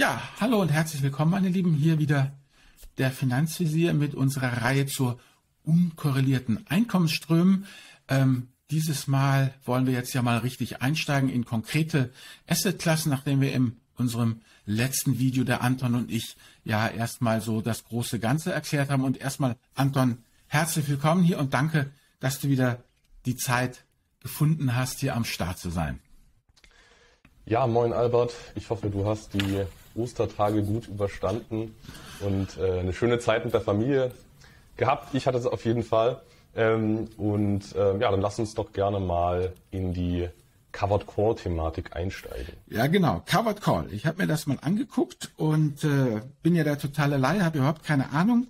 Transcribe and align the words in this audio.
Ja, 0.00 0.22
hallo 0.40 0.62
und 0.62 0.70
herzlich 0.70 1.02
willkommen, 1.02 1.30
meine 1.30 1.50
Lieben. 1.50 1.74
Hier 1.74 1.98
wieder 1.98 2.32
der 2.96 3.10
Finanzvisier 3.10 3.92
mit 3.92 4.14
unserer 4.14 4.62
Reihe 4.62 4.86
zur 4.86 5.20
unkorrelierten 5.62 6.66
Einkommensströmen. 6.70 7.66
Ähm, 8.08 8.48
dieses 8.70 9.08
Mal 9.08 9.52
wollen 9.62 9.84
wir 9.84 9.92
jetzt 9.92 10.14
ja 10.14 10.22
mal 10.22 10.38
richtig 10.38 10.80
einsteigen 10.80 11.28
in 11.28 11.44
konkrete 11.44 12.14
Assetklassen, 12.46 13.10
nachdem 13.10 13.42
wir 13.42 13.52
in 13.52 13.76
unserem 13.94 14.40
letzten 14.64 15.18
Video 15.18 15.44
der 15.44 15.60
Anton 15.60 15.94
und 15.94 16.10
ich 16.10 16.34
ja 16.64 16.88
erstmal 16.88 17.42
so 17.42 17.60
das 17.60 17.84
große 17.84 18.18
Ganze 18.20 18.54
erklärt 18.54 18.88
haben. 18.88 19.04
Und 19.04 19.18
erstmal, 19.18 19.56
Anton, 19.74 20.24
herzlich 20.46 20.88
willkommen 20.88 21.22
hier 21.22 21.38
und 21.38 21.52
danke, 21.52 21.90
dass 22.20 22.40
du 22.40 22.48
wieder 22.48 22.82
die 23.26 23.36
Zeit 23.36 23.84
gefunden 24.20 24.74
hast, 24.74 25.00
hier 25.00 25.14
am 25.14 25.26
Start 25.26 25.58
zu 25.58 25.68
sein. 25.68 26.00
Ja, 27.44 27.66
moin 27.66 27.92
Albert. 27.92 28.32
Ich 28.54 28.70
hoffe, 28.70 28.88
du 28.88 29.06
hast 29.06 29.34
die 29.34 29.66
Ostertage 29.94 30.62
gut 30.62 30.88
überstanden 30.88 31.74
und 32.20 32.56
äh, 32.58 32.80
eine 32.80 32.92
schöne 32.92 33.18
Zeit 33.18 33.44
mit 33.44 33.54
der 33.54 33.60
Familie 33.60 34.12
gehabt. 34.76 35.14
Ich 35.14 35.26
hatte 35.26 35.38
es 35.38 35.46
auf 35.46 35.64
jeden 35.64 35.82
Fall. 35.82 36.20
Ähm, 36.56 37.08
und 37.16 37.74
äh, 37.76 37.98
ja, 37.98 38.10
dann 38.10 38.20
lass 38.20 38.38
uns 38.38 38.54
doch 38.54 38.72
gerne 38.72 38.98
mal 38.98 39.52
in 39.70 39.92
die 39.94 40.28
Covered 40.72 41.06
Call 41.06 41.34
Thematik 41.34 41.94
einsteigen. 41.96 42.54
Ja, 42.68 42.86
genau. 42.86 43.22
Covered 43.26 43.60
Call. 43.60 43.92
Ich 43.92 44.06
habe 44.06 44.22
mir 44.22 44.28
das 44.28 44.46
mal 44.46 44.58
angeguckt 44.60 45.30
und 45.36 45.84
äh, 45.84 46.20
bin 46.42 46.54
ja 46.54 46.64
der 46.64 46.78
totale 46.78 47.16
Laie, 47.16 47.44
habe 47.44 47.58
überhaupt 47.58 47.84
keine 47.84 48.10
Ahnung. 48.10 48.46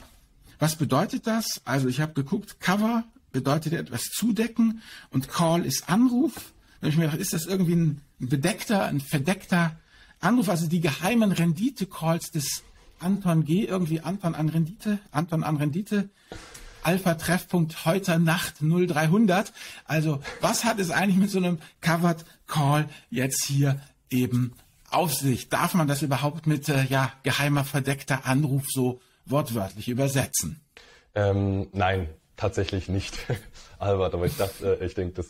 Was 0.59 0.77
bedeutet 0.77 1.27
das? 1.27 1.63
Also 1.65 1.89
ich 1.89 2.01
habe 2.01 2.13
geguckt, 2.13 2.61
Cover 2.61 3.05
bedeutet 3.33 3.73
etwas 3.73 4.03
zudecken 4.05 4.83
und 5.11 5.29
Call 5.29 5.65
ist 5.65 5.89
Anruf. 5.89 6.35
Da 6.35 6.87
habe 6.87 6.89
ich 6.89 6.97
mir 6.97 7.05
gedacht, 7.05 7.21
ist 7.21 7.33
das 7.33 7.47
irgendwie 7.47 7.77
ein 7.77 8.01
bedeckter, 8.19 8.85
ein 8.85 9.01
verdeckter 9.01 9.77
Anruf, 10.21 10.49
also 10.49 10.67
die 10.67 10.81
geheimen 10.81 11.33
Rendite-Calls 11.33 12.31
des 12.31 12.63
Anton 12.99 13.45
G, 13.45 13.65
irgendwie 13.65 14.01
Anton 14.01 14.35
an 14.35 14.49
Rendite, 14.51 14.99
Anton 15.11 15.43
an 15.43 15.57
Rendite, 15.57 16.11
Alpha 16.83 17.15
Treffpunkt 17.15 17.85
heute 17.85 18.19
Nacht 18.19 18.57
0300. 18.61 19.53
Also, 19.85 20.21
was 20.41 20.65
hat 20.65 20.79
es 20.79 20.91
eigentlich 20.91 21.17
mit 21.17 21.31
so 21.31 21.39
einem 21.39 21.59
Covered 21.81 22.25
Call 22.47 22.89
jetzt 23.11 23.45
hier 23.45 23.81
eben 24.11 24.53
auf 24.91 25.15
sich? 25.15 25.49
Darf 25.49 25.75
man 25.75 25.89
das 25.89 26.03
überhaupt 26.03 26.47
mit, 26.47 26.69
äh, 26.69 26.85
ja, 26.85 27.13
geheimer 27.23 27.65
verdeckter 27.65 28.27
Anruf 28.27 28.65
so 28.69 29.01
wortwörtlich 29.27 29.89
übersetzen? 29.89 30.61
Ähm, 31.15 31.69
nein, 31.73 32.09
tatsächlich 32.41 32.89
nicht, 32.89 33.19
Albert, 33.79 34.15
aber 34.15 34.27
ich 34.27 34.37
dachte, 34.37 34.79
äh, 34.81 34.87
ich 34.87 34.95
denke, 34.95 35.15
das, 35.15 35.27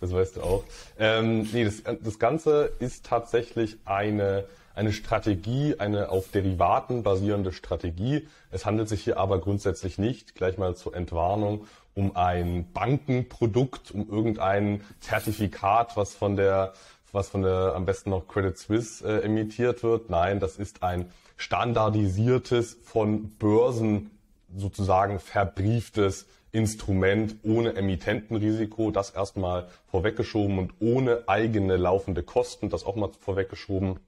das 0.00 0.12
weißt 0.12 0.36
du 0.36 0.42
auch. 0.42 0.64
Ähm, 0.98 1.48
nee, 1.52 1.64
das, 1.64 1.82
das 2.02 2.18
Ganze 2.18 2.72
ist 2.78 3.04
tatsächlich 3.04 3.76
eine, 3.84 4.44
eine 4.74 4.92
Strategie, 4.92 5.76
eine 5.78 6.08
auf 6.08 6.30
Derivaten 6.30 7.02
basierende 7.02 7.52
Strategie. 7.52 8.26
Es 8.50 8.64
handelt 8.64 8.88
sich 8.88 9.04
hier 9.04 9.18
aber 9.18 9.40
grundsätzlich 9.40 9.98
nicht, 9.98 10.34
gleich 10.34 10.58
mal 10.58 10.74
zur 10.74 10.96
Entwarnung, 10.96 11.66
um 11.94 12.16
ein 12.16 12.72
Bankenprodukt, 12.72 13.92
um 13.92 14.08
irgendein 14.08 14.80
Zertifikat, 15.00 15.96
was 15.96 16.14
von 16.14 16.36
der 16.36 16.72
was 17.12 17.28
von 17.28 17.42
der 17.42 17.74
am 17.76 17.84
besten 17.84 18.10
noch 18.10 18.26
Credit 18.26 18.58
Suisse 18.58 19.06
äh, 19.06 19.24
emittiert 19.24 19.84
wird. 19.84 20.10
Nein, 20.10 20.40
das 20.40 20.56
ist 20.56 20.82
ein 20.82 21.12
standardisiertes 21.36 22.76
von 22.82 23.28
Börsen 23.36 24.10
sozusagen 24.56 25.20
verbrieftes 25.20 26.26
Instrument 26.54 27.34
ohne 27.42 27.74
Emittentenrisiko, 27.74 28.92
das 28.92 29.10
erstmal 29.10 29.66
vorweggeschoben 29.88 30.58
und 30.58 30.74
ohne 30.78 31.24
eigene 31.26 31.76
laufende 31.76 32.22
Kosten, 32.22 32.70
das 32.70 32.84
auch 32.84 32.94
mal 32.94 33.10
vorweggeschoben. 33.18 33.98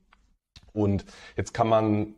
Und 0.73 1.05
jetzt 1.37 1.55
kann 1.55 1.69
man, 1.69 2.15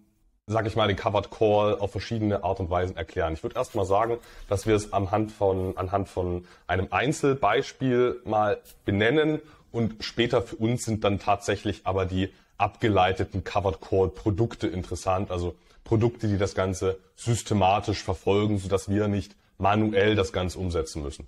sage 0.46 0.68
ich 0.68 0.76
mal, 0.76 0.86
den 0.86 0.98
Covered 0.98 1.30
Call 1.30 1.78
auf 1.78 1.92
verschiedene 1.92 2.44
Art 2.44 2.60
und 2.60 2.68
Weisen 2.68 2.94
erklären. 2.94 3.32
Ich 3.32 3.42
würde 3.42 3.56
erstmal 3.56 3.86
sagen, 3.86 4.18
dass 4.50 4.66
wir 4.66 4.76
es 4.76 4.92
anhand 4.92 5.32
von, 5.32 5.78
anhand 5.78 6.10
von 6.10 6.44
einem 6.66 6.88
Einzelbeispiel 6.90 8.20
mal 8.26 8.60
benennen 8.84 9.40
und 9.72 10.04
später 10.04 10.42
für 10.42 10.56
uns 10.56 10.84
sind 10.84 11.04
dann 11.04 11.18
tatsächlich 11.18 11.82
aber 11.84 12.04
die 12.04 12.34
abgeleiteten 12.58 13.44
Covered 13.44 13.80
Call 13.80 14.08
Produkte 14.08 14.66
interessant, 14.66 15.30
also 15.30 15.54
Produkte, 15.84 16.28
die 16.28 16.36
das 16.36 16.54
Ganze 16.54 16.98
systematisch 17.16 18.02
verfolgen, 18.02 18.58
sodass 18.58 18.90
wir 18.90 19.08
nicht 19.08 19.37
manuell 19.58 20.14
das 20.14 20.32
Ganze 20.32 20.58
umsetzen 20.58 21.02
müssen. 21.02 21.26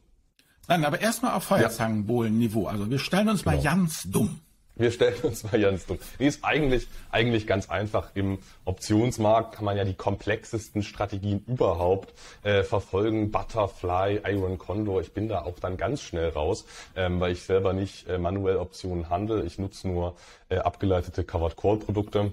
Nein, 0.68 0.84
aber 0.84 1.00
erstmal 1.00 1.34
auf 1.34 1.44
Feuerzangenbohlen-Niveau. 1.44 2.68
Also 2.68 2.88
wir 2.88 3.00
stellen 3.00 3.28
uns 3.28 3.42
genau. 3.42 3.56
mal 3.56 3.62
ganz 3.62 4.04
dumm. 4.04 4.41
Wir 4.76 4.92
stellen 4.92 5.16
uns 5.22 5.42
mal 5.42 5.60
ganz 5.60 5.84
dumm. 5.86 5.98
Nee, 6.18 6.28
ist 6.28 6.44
eigentlich, 6.44 6.86
eigentlich 7.10 7.46
ganz 7.46 7.68
einfach. 7.68 8.12
Im 8.14 8.38
Optionsmarkt 8.64 9.56
kann 9.56 9.64
man 9.64 9.76
ja 9.76 9.84
die 9.84 9.94
komplexesten 9.94 10.82
Strategien 10.82 11.44
überhaupt 11.46 12.14
äh, 12.44 12.62
verfolgen. 12.62 13.30
Butterfly, 13.30 14.20
Iron 14.26 14.58
Condor. 14.58 15.00
Ich 15.00 15.12
bin 15.12 15.28
da 15.28 15.42
auch 15.42 15.58
dann 15.58 15.76
ganz 15.76 16.02
schnell 16.02 16.28
raus, 16.28 16.64
ähm, 16.94 17.20
weil 17.20 17.32
ich 17.32 17.42
selber 17.42 17.72
nicht 17.72 18.08
äh, 18.08 18.18
manuell 18.18 18.56
Optionen 18.56 19.10
handle. 19.10 19.42
Ich 19.44 19.58
nutze 19.58 19.88
nur 19.88 20.14
äh, 20.48 20.58
abgeleitete 20.58 21.24
Covered 21.24 21.56
Call 21.56 21.78
Produkte. 21.78 22.32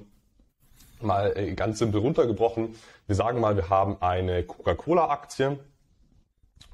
Mal 1.02 1.36
äh, 1.36 1.54
ganz 1.54 1.80
simpel 1.80 2.02
runtergebrochen. 2.02 2.76
Wir 3.08 3.16
sagen 3.16 3.40
mal, 3.40 3.56
wir 3.56 3.70
haben 3.70 3.98
eine 4.00 4.44
Coca-Cola-Aktie 4.44 5.58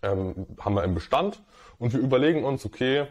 ähm, 0.02 0.48
haben 0.60 0.76
wir 0.76 0.84
im 0.84 0.94
Bestand 0.94 1.42
und 1.80 1.94
wir 1.94 2.00
überlegen 2.00 2.44
uns, 2.44 2.66
okay, 2.66 3.08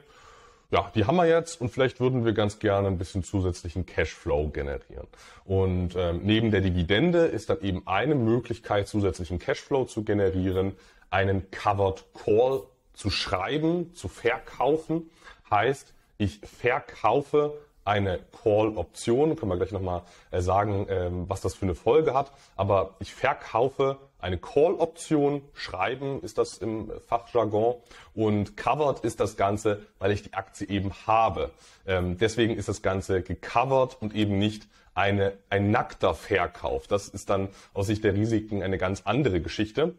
ja, 0.70 0.90
die 0.94 1.04
haben 1.04 1.16
wir 1.16 1.26
jetzt 1.26 1.60
und 1.60 1.68
vielleicht 1.68 2.00
würden 2.00 2.24
wir 2.24 2.32
ganz 2.32 2.58
gerne 2.58 2.88
ein 2.88 2.96
bisschen 2.96 3.22
zusätzlichen 3.22 3.84
Cashflow 3.84 4.48
generieren. 4.48 5.06
Und 5.44 5.94
ähm, 5.96 6.20
neben 6.24 6.50
der 6.50 6.62
Dividende 6.62 7.26
ist 7.26 7.50
dann 7.50 7.60
eben 7.60 7.86
eine 7.86 8.14
Möglichkeit, 8.14 8.88
zusätzlichen 8.88 9.38
Cashflow 9.38 9.84
zu 9.84 10.02
generieren, 10.02 10.72
einen 11.10 11.50
Covered 11.50 12.04
Call 12.14 12.62
zu 12.94 13.10
schreiben, 13.10 13.94
zu 13.94 14.08
verkaufen. 14.08 15.10
Heißt, 15.50 15.92
ich 16.16 16.40
verkaufe 16.40 17.52
eine 17.84 18.20
Call-Option, 18.42 19.36
können 19.36 19.50
wir 19.50 19.56
gleich 19.56 19.72
nochmal 19.72 20.02
äh, 20.30 20.40
sagen, 20.40 20.86
ähm, 20.88 21.28
was 21.28 21.40
das 21.40 21.54
für 21.54 21.66
eine 21.66 21.74
Folge 21.74 22.14
hat. 22.14 22.32
Aber 22.56 22.94
ich 23.00 23.12
verkaufe 23.12 23.98
eine 24.22 24.38
Call-Option, 24.38 25.42
schreiben 25.52 26.22
ist 26.22 26.38
das 26.38 26.58
im 26.58 26.90
Fachjargon 27.06 27.74
und 28.14 28.56
covered 28.56 29.04
ist 29.04 29.20
das 29.20 29.36
Ganze, 29.36 29.82
weil 29.98 30.12
ich 30.12 30.22
die 30.22 30.32
Aktie 30.32 30.68
eben 30.68 30.92
habe. 31.06 31.50
Ähm, 31.86 32.16
deswegen 32.18 32.56
ist 32.56 32.68
das 32.68 32.82
Ganze 32.82 33.22
gecovert 33.22 34.00
und 34.00 34.14
eben 34.14 34.38
nicht 34.38 34.68
eine, 34.94 35.32
ein 35.50 35.70
nackter 35.70 36.14
Verkauf. 36.14 36.86
Das 36.86 37.08
ist 37.08 37.30
dann 37.30 37.48
aus 37.74 37.86
Sicht 37.86 38.04
der 38.04 38.14
Risiken 38.14 38.62
eine 38.62 38.78
ganz 38.78 39.02
andere 39.04 39.40
Geschichte. 39.40 39.94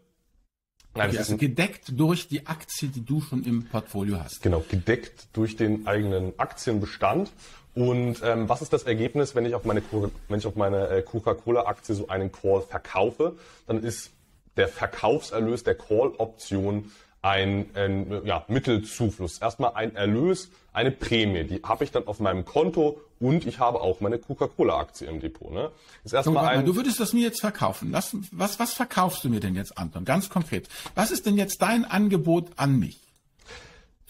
Nein, 0.96 1.08
okay, 1.08 1.18
also 1.18 1.36
gedeckt 1.36 1.92
durch 1.98 2.28
die 2.28 2.46
Aktie, 2.46 2.88
die 2.88 3.04
du 3.04 3.20
schon 3.20 3.44
im 3.44 3.64
Portfolio 3.66 4.20
hast. 4.20 4.42
Genau, 4.42 4.64
gedeckt 4.68 5.26
durch 5.32 5.56
den 5.56 5.86
eigenen 5.86 6.38
Aktienbestand. 6.38 7.32
Und 7.74 8.22
ähm, 8.22 8.48
was 8.48 8.62
ist 8.62 8.72
das 8.72 8.84
Ergebnis, 8.84 9.34
wenn 9.34 9.44
ich 9.44 9.56
auf 9.56 9.64
meine, 9.64 9.82
wenn 10.28 10.38
ich 10.38 10.46
auf 10.46 10.54
meine 10.54 10.88
äh, 10.88 11.02
Coca-Cola-Aktie 11.02 11.96
so 11.96 12.06
einen 12.06 12.30
Call 12.30 12.62
verkaufe? 12.62 13.36
Dann 13.66 13.82
ist 13.82 14.12
der 14.56 14.68
Verkaufserlös 14.68 15.64
der 15.64 15.74
Call-Option 15.74 16.90
ein, 17.22 17.70
ein 17.74 18.26
ja, 18.26 18.44
Mittelzufluss. 18.48 19.38
Erstmal 19.38 19.72
ein 19.74 19.96
Erlös, 19.96 20.50
eine 20.72 20.90
Prämie. 20.90 21.44
Die 21.44 21.62
habe 21.62 21.84
ich 21.84 21.90
dann 21.90 22.06
auf 22.06 22.20
meinem 22.20 22.44
Konto 22.44 23.00
und 23.18 23.46
ich 23.46 23.58
habe 23.58 23.80
auch 23.80 24.00
meine 24.00 24.18
Coca-Cola-Aktie 24.18 25.06
im 25.08 25.20
Depot. 25.20 25.50
Ne? 25.50 25.70
Ist 26.04 26.12
erstmal 26.12 26.46
ein 26.46 26.66
du 26.66 26.76
würdest 26.76 27.00
das 27.00 27.14
mir 27.14 27.22
jetzt 27.22 27.40
verkaufen. 27.40 27.92
Was, 27.92 28.14
was, 28.30 28.58
was 28.58 28.74
verkaufst 28.74 29.24
du 29.24 29.30
mir 29.30 29.40
denn 29.40 29.54
jetzt, 29.54 29.78
Anton? 29.78 30.04
Ganz 30.04 30.28
konkret. 30.28 30.68
Was 30.94 31.10
ist 31.10 31.24
denn 31.24 31.38
jetzt 31.38 31.62
dein 31.62 31.84
Angebot 31.86 32.50
an 32.56 32.78
mich? 32.78 33.04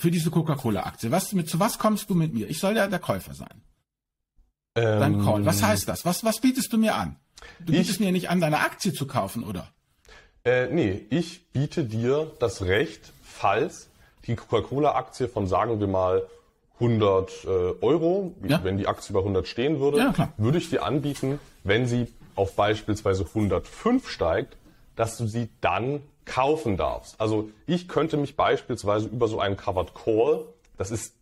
für 0.05 0.11
diese 0.11 0.31
Coca-Cola-Aktie? 0.31 1.11
Was, 1.11 1.33
mit, 1.33 1.49
zu 1.49 1.59
was 1.61 1.79
kommst 1.79 2.11
du 2.11 2.15
mit 2.15 2.35
mir? 2.35 2.49
Ich 2.51 2.59
soll 2.59 2.77
ja 2.77 2.87
der 2.87 2.99
Käufer 2.99 3.35
sein. 3.35 3.63
Ähm, 4.75 5.01
Dein 5.01 5.25
Call. 5.25 5.47
Was 5.47 5.63
heißt 5.63 5.89
das? 5.89 6.05
Was, 6.05 6.25
was 6.25 6.41
bietest 6.41 6.73
du 6.73 6.79
mir 6.79 6.95
an? 6.95 7.17
Du 7.61 7.73
ich, 7.73 7.79
bietest 7.79 8.01
mir 8.01 8.13
nicht 8.13 8.29
an, 8.29 8.41
deine 8.41 8.59
Aktie 8.59 8.93
zu 8.93 9.07
kaufen, 9.07 9.45
oder? 9.45 9.73
Äh, 10.47 10.67
nee, 10.67 11.01
ich 11.09 11.47
biete 11.53 11.85
dir 11.85 12.31
das 12.39 12.63
Recht, 12.63 13.15
falls 13.23 13.89
die 14.27 14.37
Coca-Cola-Aktie 14.37 15.27
von, 15.27 15.47
sagen 15.47 15.81
wir 15.81 15.87
mal, 15.87 16.27
100 16.81 17.45
äh, 17.45 17.49
Euro, 17.81 18.35
ja. 18.47 18.63
wenn 18.63 18.77
die 18.77 18.87
Aktie 18.87 19.15
bei 19.15 19.21
100 19.21 19.49
stehen 19.49 19.81
würde, 19.81 19.99
ja, 19.99 20.33
würde 20.37 20.59
ich 20.59 20.69
dir 20.69 20.83
anbieten, 20.83 21.39
wenn 21.63 21.87
sie 21.87 22.09
auf 22.35 22.57
beispielsweise 22.57 23.25
105 23.25 24.09
steigt, 24.09 24.57
dass 24.97 25.17
du 25.17 25.27
sie 25.27 25.49
dann 25.63 26.03
kaufen 26.27 26.77
darfst. 26.77 27.19
Also 27.19 27.49
ich 27.67 27.89
könnte 27.89 28.19
mich 28.19 28.37
beispielsweise 28.37 29.09
über 29.09 29.29
so 29.29 29.41
einen 29.41 29.57
Covered 29.57 29.95
Call, 29.95 30.45
das 30.77 30.91
ist 30.91 31.15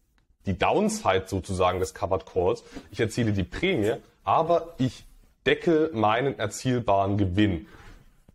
die 0.46 0.58
Downside 0.58 1.24
sozusagen 1.26 1.78
des 1.78 1.94
Covered 1.94 2.26
Calls, 2.26 2.64
ich 2.90 2.98
erziele 2.98 3.32
die 3.32 3.44
Prämie, 3.44 3.94
aber 4.24 4.74
ich 4.78 5.04
decke 5.46 5.90
meinen 5.92 6.38
erzielbaren 6.40 7.18
Gewinn. 7.18 7.66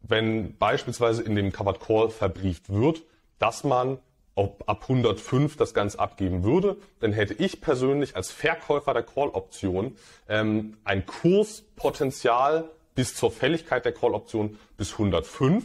Wenn 0.08 0.58
beispielsweise 0.58 1.24
in 1.24 1.36
dem 1.36 1.52
Covered 1.52 1.80
Call 1.80 2.10
verbrieft 2.10 2.70
wird, 2.70 3.04
dass 3.40 3.64
man 3.64 4.00
ab 4.36 4.84
105 4.84 5.58
das 5.58 5.74
Ganze 5.74 6.00
abgeben 6.00 6.44
würde, 6.44 6.78
dann 7.00 7.12
hätte 7.12 7.34
ich 7.34 7.60
persönlich 7.60 8.16
als 8.16 8.32
Verkäufer 8.32 8.94
der 8.94 9.04
Call-Option 9.04 9.96
ähm, 10.30 10.78
ein 10.84 11.06
Kurspotenzial 11.06 12.66
bis 12.94 13.16
zur 13.16 13.32
Fälligkeit 13.32 13.86
der 13.86 13.94
Call-Option 13.94 14.58
bis 14.78 14.94
105 14.94 15.64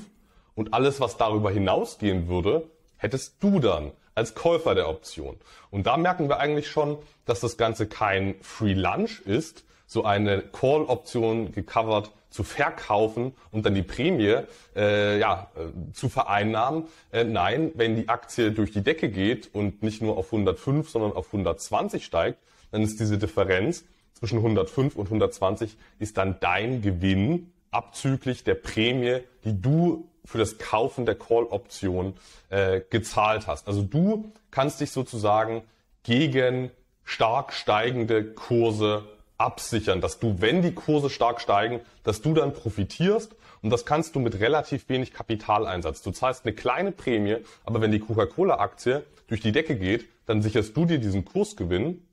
und 0.55 0.75
alles, 0.75 1.00
was 1.00 1.17
darüber 1.17 1.50
hinausgehen 1.50 2.29
würde, 2.29 2.69
hättest 2.97 3.43
du 3.43 3.59
dann 3.59 3.93
als 4.15 4.35
Käufer 4.35 4.75
der 4.75 4.88
Option. 4.88 5.37
Und 5.71 5.87
da 5.87 5.97
merken 5.97 6.29
wir 6.29 6.38
eigentlich 6.38 6.69
schon, 6.69 6.99
dass 7.25 7.41
das 7.41 7.56
Ganze 7.56 7.87
kein 7.87 8.35
Free 8.43 8.75
Lunch 8.75 9.21
ist, 9.21 9.65
so 9.87 10.05
eine 10.05 10.43
Call-Option 10.43 11.53
gecovert 11.53 12.11
zu 12.32 12.43
verkaufen 12.43 13.34
und 13.50 13.67
dann 13.67 13.75
die 13.75 13.82
Prämie 13.82 14.38
äh, 14.75 15.19
ja, 15.19 15.50
äh, 15.55 15.93
zu 15.93 16.08
vereinnahmen. 16.08 16.84
Äh, 17.12 17.25
nein, 17.25 17.70
wenn 17.75 17.94
die 17.94 18.08
Aktie 18.08 18.52
durch 18.52 18.73
die 18.73 18.82
Decke 18.82 19.11
geht 19.11 19.55
und 19.55 19.82
nicht 19.82 20.02
nur 20.02 20.17
auf 20.17 20.26
105, 20.26 20.88
sondern 20.88 21.12
auf 21.12 21.26
120 21.26 22.05
steigt, 22.05 22.38
dann 22.70 22.82
ist 22.82 22.99
diese 22.99 23.19
Differenz 23.19 23.84
zwischen 24.14 24.38
105 24.38 24.96
und 24.96 25.06
120 25.06 25.76
ist 25.99 26.17
dann 26.17 26.37
dein 26.40 26.81
Gewinn 26.81 27.52
abzüglich 27.70 28.44
der 28.44 28.55
Prämie, 28.55 29.20
die 29.44 29.61
du 29.61 30.08
für 30.25 30.38
das 30.38 30.58
Kaufen 30.58 31.05
der 31.05 31.17
Call-Option 31.17 32.14
äh, 32.49 32.81
gezahlt 32.88 33.46
hast. 33.46 33.67
Also 33.67 33.82
du 33.82 34.32
kannst 34.50 34.81
dich 34.81 34.90
sozusagen 34.90 35.62
gegen 36.05 36.70
stark 37.05 37.52
steigende 37.52 38.25
Kurse 38.25 39.05
absichern, 39.43 40.00
dass 40.00 40.19
du, 40.19 40.41
wenn 40.41 40.62
die 40.62 40.73
Kurse 40.73 41.11
stark 41.11 41.41
steigen, 41.41 41.81
dass 42.05 42.23
du 42.23 42.35
dann 42.35 42.53
profitierst 42.53 43.35
und 43.62 43.71
das 43.71 43.85
kannst 43.85 44.15
du 44.15 44.21
mit 44.21 44.41
relativ 44.41 44.89
wenig 44.89 45.12
Kapitaleinsatz. 45.12 46.03
Du 46.03 46.11
zahlst 46.11 46.44
eine 46.44 46.55
kleine 46.55 46.93
Prämie, 46.93 47.39
aber 47.65 47.81
wenn 47.81 47.93
die 47.93 48.00
Coca-Cola-Aktie 48.00 49.05
durch 49.29 49.41
die 49.41 49.53
Decke 49.53 49.77
geht, 49.77 50.09
dann 50.27 50.43
sicherst 50.43 50.77
du 50.77 50.85
dir 50.85 50.99
diesen 50.99 51.25
Kursgewinn. 51.25 52.06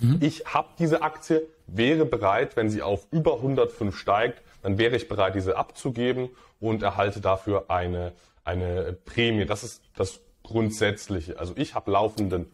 Mhm. 0.00 0.18
Ich 0.20 0.46
habe 0.46 0.68
diese 0.78 1.02
Aktie, 1.02 1.46
wäre 1.66 2.04
bereit, 2.04 2.56
wenn 2.56 2.68
sie 2.68 2.82
auf 2.82 3.06
über 3.10 3.36
105 3.36 3.96
steigt, 3.96 4.42
dann 4.62 4.78
wäre 4.78 4.96
ich 4.96 5.08
bereit, 5.08 5.34
diese 5.34 5.56
abzugeben 5.56 6.30
und 6.60 6.82
erhalte 6.82 7.20
dafür 7.20 7.66
eine, 7.68 8.12
eine 8.44 8.92
Prämie. 8.92 9.46
Das 9.46 9.64
ist 9.64 9.82
das 9.96 10.20
Grundsätzliche. 10.42 11.38
Also 11.38 11.54
ich 11.56 11.74
habe 11.74 11.90
laufenden 11.90 12.50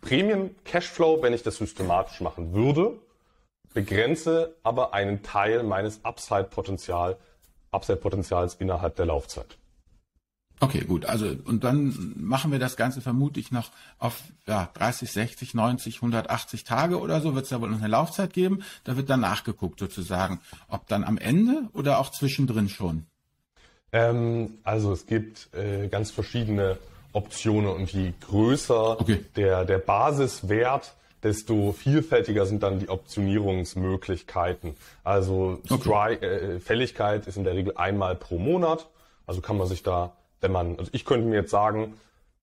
Prämien-Cashflow, 0.00 1.22
wenn 1.22 1.32
ich 1.32 1.42
das 1.42 1.56
systematisch 1.56 2.20
machen 2.20 2.54
würde 2.54 2.98
begrenze 3.74 4.56
aber 4.62 4.94
einen 4.94 5.22
Teil 5.22 5.62
meines 5.62 6.04
Upside-Potenzial, 6.04 7.18
Upside-Potenzials 7.72 8.54
innerhalb 8.54 8.96
der 8.96 9.06
Laufzeit. 9.06 9.58
Okay, 10.60 10.84
gut. 10.84 11.04
Also 11.04 11.26
und 11.44 11.64
dann 11.64 12.14
machen 12.16 12.52
wir 12.52 12.58
das 12.58 12.76
Ganze 12.76 13.00
vermutlich 13.00 13.50
noch 13.50 13.70
auf 13.98 14.22
ja, 14.46 14.70
30, 14.74 15.10
60, 15.10 15.54
90, 15.54 15.96
180 15.96 16.64
Tage 16.64 17.00
oder 17.00 17.20
so. 17.20 17.34
Wird 17.34 17.44
es 17.44 17.50
da 17.50 17.60
wohl 17.60 17.68
noch 17.68 17.78
eine 17.78 17.88
Laufzeit 17.88 18.32
geben? 18.32 18.62
Da 18.84 18.96
wird 18.96 19.10
dann 19.10 19.20
nachgeguckt 19.20 19.80
sozusagen, 19.80 20.40
ob 20.68 20.86
dann 20.86 21.04
am 21.04 21.18
Ende 21.18 21.68
oder 21.72 21.98
auch 21.98 22.10
zwischendrin 22.10 22.68
schon. 22.68 23.06
Ähm, 23.92 24.58
also 24.62 24.92
es 24.92 25.06
gibt 25.06 25.52
äh, 25.54 25.88
ganz 25.88 26.12
verschiedene 26.12 26.78
Optionen 27.12 27.70
und 27.70 27.92
je 27.92 28.12
größer 28.20 29.00
okay. 29.00 29.24
der 29.36 29.64
der 29.64 29.78
Basiswert 29.78 30.94
desto 31.24 31.72
vielfältiger 31.72 32.46
sind 32.46 32.62
dann 32.62 32.78
die 32.78 32.88
Optionierungsmöglichkeiten. 32.88 34.76
Also 35.02 35.58
okay. 35.70 36.14
äh, 36.14 36.60
Fälligkeit 36.60 37.26
ist 37.26 37.36
in 37.36 37.44
der 37.44 37.54
Regel 37.54 37.72
einmal 37.76 38.14
pro 38.14 38.38
Monat. 38.38 38.88
Also 39.26 39.40
kann 39.40 39.56
man 39.56 39.66
sich 39.66 39.82
da, 39.82 40.12
wenn 40.40 40.52
man, 40.52 40.78
also 40.78 40.90
ich 40.92 41.04
könnte 41.04 41.26
mir 41.26 41.36
jetzt 41.36 41.50
sagen, 41.50 41.94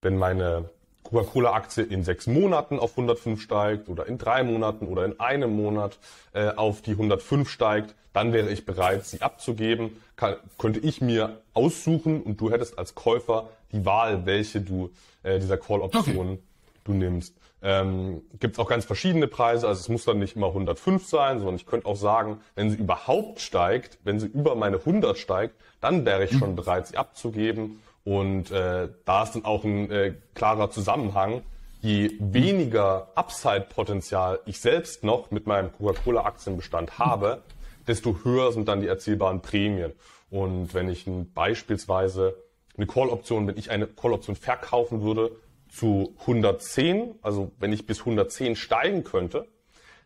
wenn 0.01 0.17
meine 0.17 0.69
Coca-Cola-Aktie 1.03 1.83
in 1.83 2.03
sechs 2.03 2.25
Monaten 2.25 2.79
auf 2.79 2.91
105 2.91 3.39
steigt 3.39 3.87
oder 3.87 4.07
in 4.07 4.17
drei 4.17 4.43
Monaten 4.43 4.87
oder 4.87 5.05
in 5.05 5.19
einem 5.19 5.55
Monat 5.55 5.99
äh, 6.33 6.49
auf 6.49 6.81
die 6.81 6.91
105 6.91 7.49
steigt, 7.49 7.95
dann 8.13 8.33
wäre 8.33 8.49
ich 8.49 8.65
bereit, 8.65 9.05
sie 9.05 9.21
abzugeben. 9.21 10.01
Kann, 10.15 10.35
könnte 10.57 10.79
ich 10.79 11.01
mir 11.01 11.41
aussuchen 11.53 12.21
und 12.21 12.41
du 12.41 12.51
hättest 12.51 12.77
als 12.79 12.95
Käufer 12.95 13.49
die 13.71 13.85
Wahl, 13.85 14.25
welche 14.25 14.59
du 14.61 14.89
äh, 15.23 15.39
dieser 15.39 15.57
Call-Optionen 15.57 16.33
okay. 16.33 16.43
du 16.83 16.93
nimmst. 16.93 17.35
Ähm, 17.63 18.23
Gibt 18.39 18.55
es 18.55 18.59
auch 18.59 18.67
ganz 18.67 18.85
verschiedene 18.85 19.27
Preise, 19.27 19.67
also 19.67 19.79
es 19.79 19.89
muss 19.89 20.05
dann 20.05 20.19
nicht 20.19 20.35
immer 20.35 20.47
105 20.47 21.05
sein, 21.05 21.37
sondern 21.37 21.55
ich 21.55 21.65
könnte 21.65 21.85
auch 21.85 21.95
sagen, 21.95 22.39
wenn 22.55 22.71
sie 22.71 22.77
überhaupt 22.77 23.39
steigt, 23.39 23.99
wenn 24.03 24.19
sie 24.19 24.27
über 24.27 24.55
meine 24.55 24.77
100 24.77 25.17
steigt, 25.17 25.55
dann 25.79 26.05
wäre 26.05 26.23
ich 26.23 26.31
schon 26.37 26.55
bereit, 26.55 26.87
sie 26.87 26.97
abzugeben. 26.97 27.81
Und 28.03 28.49
äh, 28.51 28.89
da 29.05 29.23
ist 29.23 29.35
dann 29.35 29.45
auch 29.45 29.63
ein 29.63 29.91
äh, 29.91 30.15
klarer 30.33 30.71
Zusammenhang. 30.71 31.43
Je 31.81 32.11
weniger 32.19 33.09
Upside-Potenzial 33.15 34.39
ich 34.45 34.59
selbst 34.59 35.03
noch 35.03 35.29
mit 35.31 35.45
meinem 35.45 35.71
Coca-Cola-Aktienbestand 35.71 36.97
habe, 36.97 37.43
desto 37.87 38.23
höher 38.23 38.51
sind 38.51 38.67
dann 38.67 38.81
die 38.81 38.87
erzielbaren 38.87 39.41
Prämien. 39.41 39.93
Und 40.29 40.73
wenn 40.73 40.89
ich 40.89 41.05
ein, 41.05 41.31
beispielsweise 41.33 42.35
eine 42.77 42.87
Call-Option, 42.87 43.47
wenn 43.47 43.57
ich 43.57 43.69
eine 43.69 43.87
Call-Option 43.87 44.35
verkaufen 44.35 45.01
würde, 45.01 45.31
zu 45.71 46.13
110, 46.21 47.15
also 47.21 47.51
wenn 47.59 47.73
ich 47.73 47.85
bis 47.85 48.00
110 48.00 48.56
steigen 48.56 49.03
könnte, 49.03 49.47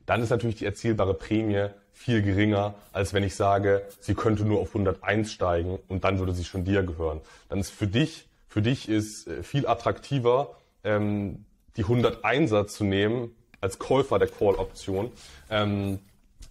dann 0.05 0.21
ist 0.21 0.29
natürlich 0.29 0.57
die 0.57 0.65
erzielbare 0.65 1.15
Prämie 1.15 1.69
viel 1.91 2.21
geringer, 2.21 2.75
als 2.91 3.13
wenn 3.13 3.23
ich 3.23 3.35
sage, 3.35 3.87
sie 3.99 4.13
könnte 4.13 4.45
nur 4.45 4.59
auf 4.59 4.69
101 4.69 5.31
steigen 5.31 5.79
und 5.87 6.03
dann 6.03 6.19
würde 6.19 6.33
sie 6.33 6.43
schon 6.43 6.65
dir 6.65 6.83
gehören. 6.83 7.21
Dann 7.49 7.59
ist 7.59 7.71
für 7.71 7.87
dich, 7.87 8.27
für 8.47 8.61
dich 8.61 8.87
ist 8.89 9.27
äh, 9.27 9.43
viel 9.43 9.65
attraktiver, 9.67 10.55
ähm, 10.83 11.45
die 11.77 11.85
101er 11.85 12.67
zu 12.67 12.83
nehmen 12.83 13.35
als 13.59 13.79
Käufer 13.79 14.19
der 14.19 14.27
Call-Option. 14.27 15.11
Ähm, 15.49 15.99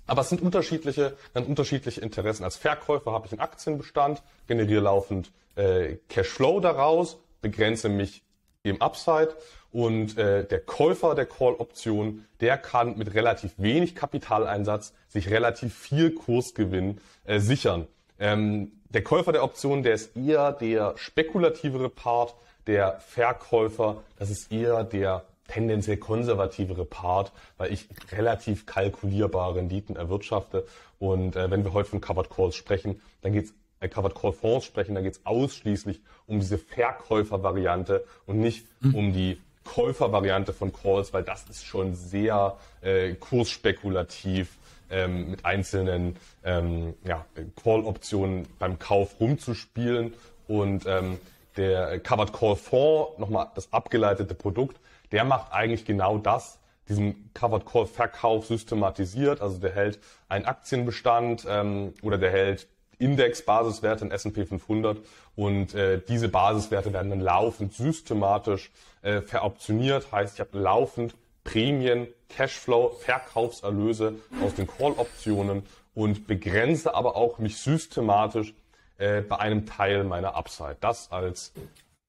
aber 0.07 0.23
es 0.23 0.29
sind 0.29 0.43
unterschiedliche, 0.43 1.17
ganz 1.33 1.47
unterschiedliche 1.47 2.01
Interessen. 2.01 2.43
Als 2.43 2.57
Verkäufer 2.57 3.13
habe 3.13 3.27
ich 3.27 3.33
einen 3.33 3.41
Aktienbestand, 3.41 4.23
generiere 4.49 4.83
laufend 4.83 5.31
äh, 5.55 5.97
Cashflow 6.09 6.61
daraus, 6.61 7.19
begrenze 7.41 7.89
mich 7.89 8.24
im 8.65 8.83
Upside 8.83 9.35
und 9.71 10.19
äh, 10.19 10.45
der 10.45 10.61
Käufer 10.61 11.15
der 11.15 11.27
Call-Option, 11.27 12.25
der 12.41 12.59
kann 12.59 12.97
mit 12.97 13.15
relativ 13.15 13.53
wenig 13.59 13.95
Kapitaleinsatz 13.95 14.95
sich 15.09 15.31
relativ 15.31 15.75
viel 15.75 16.13
Kursgewinn 16.15 17.01
äh, 17.25 17.39
sichern. 17.39 17.87
Ähm, 18.19 18.73
der 18.89 19.05
Käufer 19.05 19.33
der 19.33 19.45
Option, 19.45 19.83
der 19.83 19.95
ist 19.95 20.17
eher 20.17 20.53
der 20.53 20.95
spekulativere 20.97 21.91
Part, 21.91 22.35
der 22.67 23.01
Verkäufer, 23.01 24.03
das 24.19 24.31
ist 24.31 24.51
eher 24.51 24.85
der 24.85 25.25
tendenziell 25.49 25.99
konservativere 25.99 26.87
Part, 26.87 27.33
weil 27.59 27.73
ich 27.73 27.89
relativ 28.13 28.65
kalkulierbare 28.65 29.57
Renditen 29.57 29.97
erwirtschafte. 29.97 30.67
Und 30.99 31.37
äh, 31.37 31.51
wenn 31.51 31.65
wir 31.65 31.75
heute 31.75 31.91
von 31.91 32.01
Covered 32.01 32.31
Calls 32.31 32.57
sprechen, 32.57 33.03
dann 33.21 33.33
geht 33.33 33.47
es 33.47 33.55
bei 33.85 33.89
Covered 33.89 34.15
Call 34.15 34.33
Fonds 34.33 34.65
sprechen, 34.65 34.95
da 34.95 35.03
geht 35.03 35.13
es 35.13 35.27
ausschließlich 35.27 36.01
um 36.27 36.41
diese 36.41 36.57
Verkäufervariante 36.57 38.03
und 38.25 38.41
nicht 38.41 38.67
mhm. 38.81 38.95
um 38.95 39.13
die 39.13 39.39
Käufervariante 39.65 40.55
von 40.55 40.73
Calls, 40.73 41.13
weil 41.13 41.23
das 41.23 41.45
ist 41.51 41.67
schon 41.67 41.95
sehr 41.95 42.57
äh, 42.81 43.13
kursspekulativ 43.13 44.57
ähm, 44.91 45.31
mit 45.31 45.45
einzelnen 45.45 46.17
ähm, 46.45 46.95
ja, 47.05 47.27
Call-Optionen 47.63 48.47
beim 48.59 48.79
Kauf 48.79 49.21
rumzuspielen 49.21 50.15
und 50.49 50.87
ähm, 50.87 51.19
der 51.59 52.01
Covered 52.01 52.33
Call 52.33 52.57
Fonds, 52.57 53.19
nochmal 53.19 53.49
das 53.55 53.71
abgeleitete 53.71 54.35
Produkt, 54.35 54.81
der 55.13 55.25
macht 55.25 55.53
eigentlich 55.53 55.85
genau 55.85 56.17
das, 56.17 56.59
diesen 56.89 57.31
Covered 57.35 57.67
Call 57.67 57.87
Verkauf 57.87 58.47
systematisiert. 58.47 59.43
Also 59.43 59.59
der 59.59 59.73
hält 59.73 59.99
einen 60.29 60.47
Aktienbestand 60.47 61.45
ähm, 61.47 61.93
oder 62.03 62.17
der 62.17 62.31
hält 62.31 62.67
Index-Basiswerte 62.99 64.05
in 64.05 64.11
S&P 64.11 64.45
500 64.45 64.99
und 65.37 65.75
äh, 65.75 66.01
diese 66.07 66.29
Basiswerte 66.29 66.93
werden 66.93 67.11
dann 67.11 67.21
laufend 67.21 67.75
systematisch 67.75 68.71
äh, 69.03 69.21
veroptioniert. 69.21 70.13
Heißt, 70.13 70.35
ich 70.35 70.41
habe 70.41 70.59
laufend 70.59 71.15
Prämien, 71.45 72.09
Cashflow, 72.29 72.97
Verkaufserlöse 73.01 74.15
aus 74.43 74.55
den 74.55 74.67
Call-Optionen 74.67 75.63
und 75.95 76.27
begrenze 76.27 76.95
aber 76.95 77.17
auch 77.17 77.39
mich 77.39 77.59
systematisch 77.59 78.55
äh, 78.99 79.21
bei 79.21 79.39
einem 79.39 79.67
Teil 79.67 80.05
meiner 80.05 80.35
Upside. 80.35 80.77
Das 80.81 81.13
als 81.13 81.53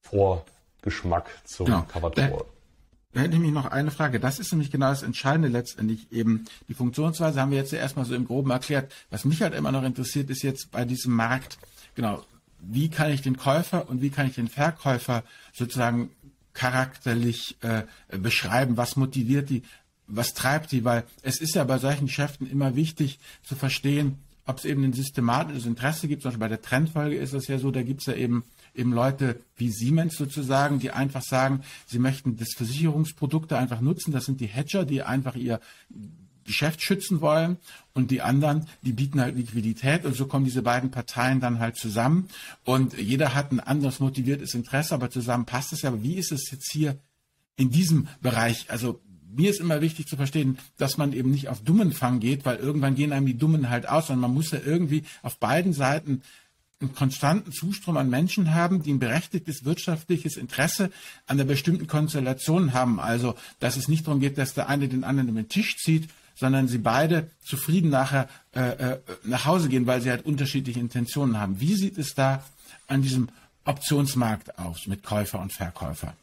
Vorgeschmack 0.02 1.30
zum 1.44 1.66
genau. 1.68 1.86
Covered 1.92 2.16
Call. 2.16 2.46
Da 3.16 3.22
hätte 3.22 3.36
ich 3.36 3.42
mich 3.42 3.54
noch 3.54 3.68
eine 3.68 3.92
Frage. 3.92 4.20
Das 4.20 4.40
ist 4.40 4.52
nämlich 4.52 4.72
genau 4.72 4.90
das 4.90 5.02
Entscheidende 5.02 5.48
letztendlich 5.48 6.12
eben. 6.12 6.44
Die 6.68 6.74
Funktionsweise 6.74 7.40
haben 7.40 7.50
wir 7.50 7.58
jetzt 7.58 7.72
ja 7.72 7.80
erstmal 7.80 8.04
so 8.04 8.14
im 8.14 8.26
Groben 8.26 8.52
erklärt. 8.52 8.92
Was 9.10 9.24
mich 9.24 9.42
halt 9.42 9.54
immer 9.54 9.72
noch 9.72 9.84
interessiert, 9.84 10.30
ist 10.30 10.44
jetzt 10.44 10.72
bei 10.72 10.84
diesem 10.84 11.14
Markt, 11.14 11.58
genau, 11.96 12.26
wie 12.60 12.90
kann 12.90 13.12
ich 13.12 13.22
den 13.22 13.38
Käufer 13.38 13.90
und 13.90 14.02
wie 14.02 14.10
kann 14.10 14.28
ich 14.28 14.36
den 14.36 14.50
Verkäufer 14.50 15.24
sozusagen 15.54 16.10
charakterlich 16.52 17.56
äh, 17.62 17.84
beschreiben? 18.18 18.76
Was 18.76 18.98
motiviert 18.98 19.50
die? 19.50 19.64
Was 20.08 20.34
treibt 20.34 20.74
die? 20.74 20.84
Weil 20.84 21.06
es 21.22 21.40
ist 21.40 21.56
ja 21.56 21.64
bei 21.64 21.78
solchen 21.78 22.08
Geschäften 22.08 22.52
immer 22.52 22.76
wichtig 22.76 23.20
zu 23.44 23.56
verstehen, 23.56 24.18
ob 24.46 24.58
es 24.58 24.66
eben 24.66 24.84
ein 24.84 24.92
systematisches 24.92 25.66
Interesse 25.66 26.10
gibt. 26.10 26.22
Zum 26.22 26.32
Beispiel 26.32 26.40
bei 26.42 26.50
der 26.50 26.62
Trendfolge 26.62 27.16
ist 27.16 27.32
es 27.32 27.48
ja 27.48 27.60
so, 27.60 27.72
da 27.72 27.82
gibt 27.82 28.02
es 28.02 28.08
ja 28.08 28.14
eben 28.14 28.44
eben 28.76 28.94
Leute 28.94 29.40
wie 29.56 29.70
Siemens 29.70 30.16
sozusagen, 30.16 30.80
die 30.80 30.92
einfach 30.92 31.24
sagen, 31.24 31.64
sie 31.86 32.00
möchten 32.00 32.38
das 32.38 32.54
Versicherungsprodukte 32.56 33.58
einfach 33.58 33.82
nutzen. 33.82 34.12
Das 34.12 34.26
sind 34.26 34.42
die 34.42 34.48
Hedger, 34.48 34.86
die 34.86 35.02
einfach 35.02 35.36
ihr 35.36 35.60
Geschäft 36.46 36.84
schützen 36.84 37.22
wollen 37.22 37.58
und 37.94 38.12
die 38.12 38.22
anderen, 38.22 38.68
die 38.84 38.94
bieten 38.94 39.20
halt 39.20 39.36
Liquidität 39.36 40.06
und 40.06 40.16
so 40.16 40.28
kommen 40.28 40.46
diese 40.46 40.62
beiden 40.62 40.92
Parteien 40.92 41.40
dann 41.40 41.60
halt 41.60 41.76
zusammen 41.76 42.30
und 42.64 42.98
jeder 42.98 43.34
hat 43.34 43.52
ein 43.52 43.60
anderes 43.60 44.00
motiviertes 44.00 44.54
Interesse, 44.54 44.94
aber 44.94 45.10
zusammen 45.10 45.46
passt 45.46 45.74
es 45.74 45.82
ja. 45.82 45.90
Aber 45.90 46.04
wie 46.04 46.16
ist 46.16 46.32
es 46.32 46.52
jetzt 46.52 46.72
hier 46.72 47.00
in 47.58 47.72
diesem 47.72 48.08
Bereich? 48.22 48.70
Also 48.70 49.02
mir 49.36 49.50
ist 49.50 49.60
immer 49.60 49.82
wichtig 49.82 50.08
zu 50.08 50.16
verstehen, 50.16 50.58
dass 50.78 50.98
man 50.98 51.14
eben 51.14 51.32
nicht 51.32 51.50
auf 51.50 51.62
Dummenfang 51.62 52.20
geht, 52.20 52.46
weil 52.46 52.58
irgendwann 52.58 52.96
gehen 52.96 53.12
einem 53.12 53.26
die 53.26 53.38
Dummen 53.38 53.70
halt 53.70 53.90
aus, 53.90 54.08
sondern 54.08 54.30
man 54.30 54.34
muss 54.34 54.52
ja 54.52 54.60
irgendwie 54.64 55.04
auf 55.24 55.40
beiden 55.40 55.74
Seiten 55.74 56.22
einen 56.82 56.94
konstanten 56.94 57.52
Zustrom 57.52 57.98
an 57.98 58.10
Menschen 58.10 58.54
haben, 58.54 58.84
die 58.84 58.94
ein 58.94 59.00
berechtigtes 59.00 59.64
wirtschaftliches 59.64 60.36
Interesse 60.36 60.92
an 61.26 61.38
der 61.38 61.46
bestimmten 61.46 61.88
Konstellation 61.88 62.74
haben. 62.74 63.00
Also, 63.00 63.36
dass 63.60 63.78
es 63.78 63.88
nicht 63.88 64.06
darum 64.08 64.20
geht, 64.20 64.38
dass 64.38 64.54
der 64.54 64.68
eine 64.68 64.88
den 64.88 65.04
anderen 65.04 65.30
um 65.30 65.36
den 65.36 65.50
Tisch 65.50 65.78
zieht, 65.78 66.10
sondern 66.36 66.68
sie 66.68 66.80
beide 66.80 67.30
zufrieden 67.44 67.90
nachher 67.90 68.28
äh, 68.54 68.60
äh, 68.60 69.00
nach 69.24 69.46
Hause 69.46 69.70
gehen, 69.70 69.88
weil 69.88 70.02
sie 70.02 70.10
halt 70.10 70.26
unterschiedliche 70.26 70.80
Intentionen 70.80 71.40
haben. 71.40 71.62
Wie 71.62 71.76
sieht 71.76 71.98
es 71.98 72.14
da 72.14 72.44
an 72.88 73.02
diesem 73.02 73.30
Optionsmarkt 73.64 74.60
aus 74.60 74.86
mit 74.88 75.04
Käufer 75.04 75.40
und 75.40 75.54
Verkäufer? 75.54 76.14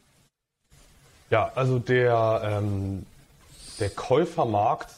Ja, 1.31 1.51
also 1.55 1.79
der, 1.79 2.41
ähm, 2.43 3.07
der 3.79 3.89
Käufermarkt, 3.89 4.93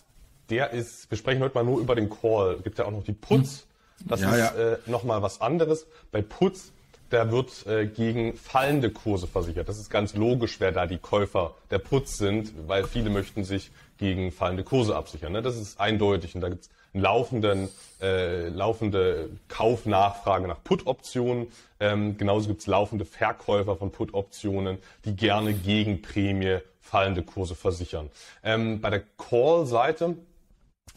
der 0.50 0.72
ist, 0.72 1.10
wir 1.10 1.18
sprechen 1.18 1.42
heute 1.42 1.56
mal 1.56 1.64
nur 1.64 1.80
über 1.80 1.96
den 1.96 2.10
Call. 2.10 2.60
Gibt 2.62 2.78
ja 2.78 2.86
auch 2.86 2.92
noch 2.92 3.06
die 3.06 3.14
Puts. 3.14 3.66
Das 4.06 4.22
ja, 4.22 4.32
ist 4.32 4.56
ja. 4.56 4.74
äh, 4.74 4.78
nochmal 4.86 5.22
was 5.22 5.42
anderes. 5.42 5.88
Bei 6.12 6.22
Puts, 6.22 6.72
da 7.10 7.32
wird 7.32 7.66
äh, 7.68 7.86
gegen 7.88 8.36
fallende 8.36 8.90
Kurse 8.92 9.28
versichert. 9.28 9.70
Das 9.70 9.80
ist 9.80 9.90
ganz 9.90 10.16
logisch, 10.16 10.60
wer 10.60 10.72
da 10.72 10.86
die 10.86 10.98
Käufer 10.98 11.56
der 11.72 11.80
Puts 11.80 12.18
sind, 12.18 12.54
weil 12.68 12.86
viele 12.86 13.10
möchten 13.10 13.44
sich 13.44 13.72
gegen 13.98 14.32
fallende 14.32 14.64
Kurse 14.64 14.96
absichern. 14.96 15.32
Ne? 15.32 15.42
Das 15.42 15.56
ist 15.58 15.80
eindeutig 15.80 16.36
und 16.36 16.42
da 16.42 16.50
gibt's 16.50 16.70
laufenden, 16.94 17.70
äh, 18.02 18.48
laufende 18.50 19.30
Kaufnachfrage 19.48 20.48
nach 20.48 20.64
Put-Optionen. 20.64 21.48
Ähm, 21.80 22.18
genauso 22.18 22.48
gibt 22.48 22.62
es 22.62 22.68
laufende 22.68 23.06
Verkäufer 23.06 23.76
von 23.76 23.92
Put-Optionen, 23.92 24.78
die 25.04 25.16
gerne 25.16 25.54
gegen 25.54 26.02
Prämie 26.02 26.60
fallende 26.82 27.24
Kurse 27.24 27.56
versichern. 27.56 28.10
Ähm, 28.44 28.80
bei 28.80 28.90
der 28.90 29.04
Call-Seite 29.18 30.16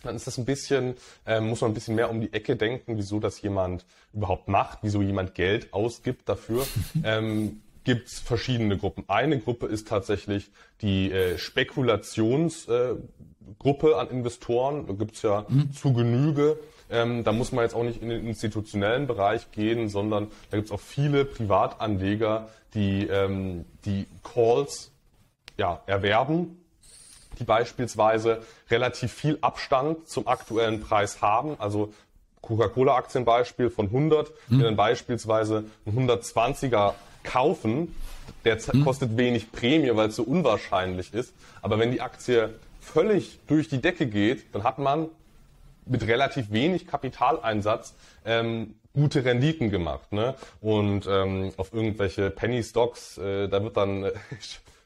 dann 0.02 0.16
ist 0.16 0.26
das 0.26 0.38
ein 0.38 0.44
bisschen, 0.44 0.94
äh, 1.26 1.40
muss 1.40 1.60
man 1.60 1.70
ein 1.70 1.74
bisschen 1.74 1.94
mehr 1.94 2.10
um 2.10 2.20
die 2.20 2.32
Ecke 2.32 2.56
denken, 2.56 2.96
wieso 2.96 3.20
das 3.20 3.40
jemand 3.42 3.84
überhaupt 4.12 4.48
macht, 4.48 4.78
wieso 4.82 5.02
jemand 5.02 5.34
Geld 5.34 5.72
ausgibt 5.72 6.28
dafür. 6.28 6.66
ähm, 7.04 7.60
gibt 7.84 8.08
es 8.08 8.18
verschiedene 8.18 8.76
Gruppen. 8.76 9.04
Eine 9.08 9.38
Gruppe 9.38 9.66
ist 9.66 9.88
tatsächlich 9.88 10.50
die 10.82 11.10
äh, 11.10 11.38
Spekulations, 11.38 12.68
äh, 12.68 12.96
an 13.64 14.10
Investoren. 14.10 14.86
Da 14.86 14.92
gibt's 14.92 15.22
ja 15.22 15.46
mhm. 15.48 15.72
zu 15.72 15.92
Genüge. 15.92 16.58
Ähm, 16.90 17.24
da 17.24 17.32
muss 17.32 17.52
man 17.52 17.64
jetzt 17.64 17.74
auch 17.74 17.82
nicht 17.82 18.02
in 18.02 18.08
den 18.08 18.26
institutionellen 18.26 19.06
Bereich 19.06 19.50
gehen, 19.52 19.88
sondern 19.88 20.28
da 20.50 20.56
gibt's 20.56 20.70
auch 20.70 20.80
viele 20.80 21.24
Privatanleger, 21.24 22.48
die 22.74 23.06
ähm, 23.06 23.64
die 23.84 24.06
Calls 24.22 24.90
ja, 25.58 25.82
erwerben, 25.86 26.57
die 27.38 27.44
beispielsweise 27.44 28.42
relativ 28.70 29.12
viel 29.12 29.38
Abstand 29.40 30.08
zum 30.08 30.26
aktuellen 30.26 30.80
Preis 30.80 31.22
haben. 31.22 31.56
Also 31.58 31.92
Coca-Cola-Aktienbeispiel 32.42 33.70
von 33.70 33.86
100, 33.86 34.30
mhm. 34.48 34.58
die 34.58 34.62
dann 34.64 34.76
beispielsweise 34.76 35.64
ein 35.86 36.08
120er 36.08 36.94
kaufen, 37.22 37.94
der 38.44 38.58
mhm. 38.72 38.84
kostet 38.84 39.16
wenig 39.16 39.52
Prämie, 39.52 39.90
weil 39.94 40.08
es 40.08 40.16
so 40.16 40.22
unwahrscheinlich 40.22 41.14
ist. 41.14 41.34
Aber 41.62 41.78
wenn 41.78 41.90
die 41.90 42.00
Aktie 42.00 42.54
völlig 42.80 43.38
durch 43.46 43.68
die 43.68 43.80
Decke 43.80 44.06
geht, 44.06 44.54
dann 44.54 44.64
hat 44.64 44.78
man 44.78 45.08
mit 45.84 46.06
relativ 46.06 46.50
wenig 46.50 46.86
Kapitaleinsatz 46.86 47.94
ähm, 48.24 48.74
gute 48.92 49.24
Renditen 49.24 49.70
gemacht. 49.70 50.12
Ne? 50.12 50.34
Und 50.60 51.06
ähm, 51.08 51.52
auf 51.56 51.72
irgendwelche 51.72 52.30
Penny 52.30 52.62
Stocks, 52.62 53.18
äh, 53.18 53.48
da 53.48 53.62
wird 53.62 53.76
dann 53.76 54.04
äh, 54.04 54.12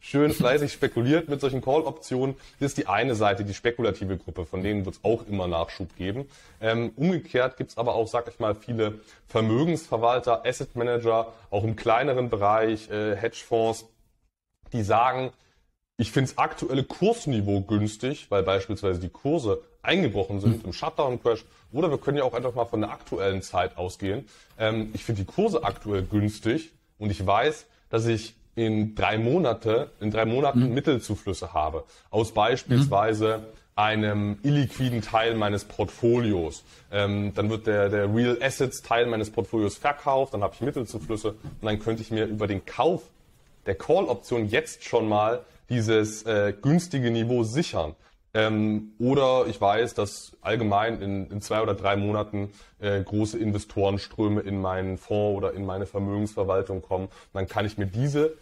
schön 0.03 0.33
fleißig 0.33 0.73
spekuliert 0.73 1.29
mit 1.29 1.41
solchen 1.41 1.63
Call-Optionen. 1.63 2.35
Das 2.61 2.73
ist 2.73 2.79
die 2.79 2.89
eine 2.89 3.15
Seite, 3.15 3.45
die 3.45 3.55
spekulative 3.55 4.19
Gruppe, 4.19 4.45
von 4.45 4.63
denen 4.63 4.85
wird 4.85 4.97
es 4.97 5.05
auch 5.05 5.27
immer 5.27 5.47
Nachschub 5.47 5.97
geben. 5.97 6.29
Ähm, 6.61 6.93
umgekehrt 6.97 7.57
gibt 7.57 7.71
es 7.71 7.79
aber 7.79 7.95
auch, 7.95 8.09
sag 8.09 8.29
ich 8.29 8.39
mal, 8.39 8.55
viele 8.55 9.01
Vermögensverwalter, 9.29 10.45
Asset 10.45 10.77
Manager, 10.77 11.33
auch 11.51 11.65
im 11.65 11.77
kleineren 11.77 12.29
Bereich, 12.29 12.91
äh, 12.91 13.17
Hedgefonds, 13.17 13.87
die 14.73 14.83
sagen, 14.83 15.31
ich 15.97 16.11
finde 16.11 16.31
das 16.31 16.39
aktuelle 16.39 16.83
Kursniveau 16.83 17.61
günstig, 17.61 18.27
weil 18.29 18.43
beispielsweise 18.43 18.99
die 18.99 19.09
Kurse 19.09 19.63
eingebrochen 19.83 20.41
sind 20.41 20.59
mhm. 20.59 20.67
im 20.67 20.73
Shutdown-Crash. 20.73 21.45
Oder 21.73 21.91
wir 21.91 21.99
können 21.99 22.19
ja 22.19 22.25
auch 22.25 22.35
einfach 22.35 22.55
mal 22.55 22.65
von 22.65 22.81
der 22.81 22.91
aktuellen 22.91 23.41
Zeit 23.41 23.77
ausgehen. 23.77 24.27
Ähm, 24.59 24.91
ich 24.95 25.05
finde 25.05 25.23
die 25.23 25.27
Kurse 25.27 25.63
aktuell 25.63 26.03
günstig 26.03 26.73
und 26.99 27.11
ich 27.11 27.25
weiß, 27.25 27.67
dass 27.89 28.07
ich 28.07 28.35
in 28.55 28.95
drei 28.95 29.19
Monate, 29.19 29.91
in 30.01 30.11
drei 30.11 30.25
Monaten 30.25 30.69
mhm. 30.69 30.75
Mittelzuflüsse 30.75 31.53
habe. 31.53 31.85
Aus 32.11 32.33
beispielsweise 32.33 33.39
mhm. 33.39 33.45
einem 33.77 34.39
illiquiden 34.43 35.01
Teil 35.01 35.35
meines 35.35 35.65
Portfolios. 35.65 36.65
Ähm, 36.91 37.33
dann 37.35 37.49
wird 37.51 37.67
der, 37.67 37.89
der 37.89 38.15
Real 38.15 38.39
Assets 38.43 38.83
Teil 38.83 39.07
meines 39.07 39.31
Portfolios 39.31 39.77
verkauft, 39.77 40.35
dann 40.35 40.43
habe 40.43 40.55
ich 40.55 40.61
Mittelzuflüsse 40.61 41.31
und 41.31 41.63
dann 41.63 41.79
könnte 41.79 42.03
ich 42.03 42.11
mir 42.11 42.27
über 42.27 42.47
den 42.47 42.65
Kauf 42.67 43.03
der 43.67 43.77
Call-Option 43.77 44.49
jetzt 44.49 44.85
schon 44.85 45.09
mal 45.09 45.45
dieses 45.69 46.25
äh, 46.25 46.53
günstige 46.61 47.11
Niveau 47.11 47.45
sichern. 47.45 47.95
Ähm, 48.35 48.93
oder 48.99 49.47
ich 49.47 49.61
weiß, 49.61 49.95
dass 49.95 50.33
allgemein 50.41 51.03
in, 51.03 51.31
in 51.31 51.41
zwei 51.43 51.61
oder 51.61 51.75
drei 51.75 51.97
Monaten 51.97 52.51
äh, 52.81 53.03
große 53.03 53.39
Investorenströme 53.39 54.41
in 54.41 54.61
meinen 54.61 54.97
Fonds 54.97 55.37
oder 55.37 55.53
in 55.53 55.67
meine 55.67 55.85
Vermögensverwaltung 55.85 56.81
kommen. 56.81 57.09
Dann 57.35 57.47
kann 57.47 57.67
ich 57.67 57.77
mir 57.77 57.87
diese 57.87 58.35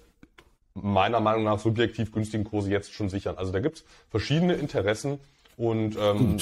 meiner 0.74 1.20
Meinung 1.20 1.44
nach 1.44 1.58
subjektiv 1.58 2.12
günstigen 2.12 2.44
Kurse 2.44 2.70
jetzt 2.70 2.92
schon 2.92 3.08
sichern. 3.08 3.36
Also 3.36 3.52
da 3.52 3.60
gibt's 3.60 3.84
verschiedene 4.10 4.54
Interessen 4.54 5.18
und 5.56 5.96
ähm, 6.00 6.38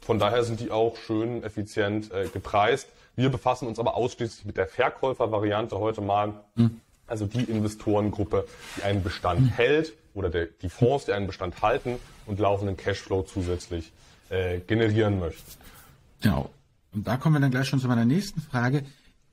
von 0.00 0.18
daher 0.18 0.44
sind 0.44 0.60
die 0.60 0.70
auch 0.70 0.96
schön 0.96 1.42
effizient 1.42 2.12
äh, 2.12 2.28
gepreist. 2.28 2.88
Wir 3.16 3.30
befassen 3.30 3.66
uns 3.66 3.78
aber 3.78 3.96
ausschließlich 3.96 4.44
mit 4.44 4.56
der 4.56 4.68
Verkäufervariante 4.68 5.78
heute 5.78 6.00
mal. 6.00 6.34
Mhm. 6.54 6.80
Also 7.06 7.26
die 7.26 7.44
Investorengruppe, 7.44 8.46
die 8.76 8.82
einen 8.82 9.02
Bestand 9.02 9.40
mhm. 9.40 9.48
hält 9.48 9.94
oder 10.14 10.28
der, 10.28 10.46
die 10.46 10.68
Fonds, 10.68 11.06
die 11.06 11.12
einen 11.12 11.26
Bestand 11.26 11.62
halten 11.62 11.98
und 12.26 12.38
laufenden 12.38 12.76
Cashflow 12.76 13.22
zusätzlich 13.22 13.92
äh, 14.28 14.58
generieren 14.60 15.18
möchten. 15.18 15.50
Genau. 16.20 16.50
Und 16.92 17.06
da 17.06 17.16
kommen 17.16 17.36
wir 17.36 17.40
dann 17.40 17.50
gleich 17.50 17.68
schon 17.68 17.80
zu 17.80 17.88
meiner 17.88 18.04
nächsten 18.04 18.40
Frage. 18.40 18.82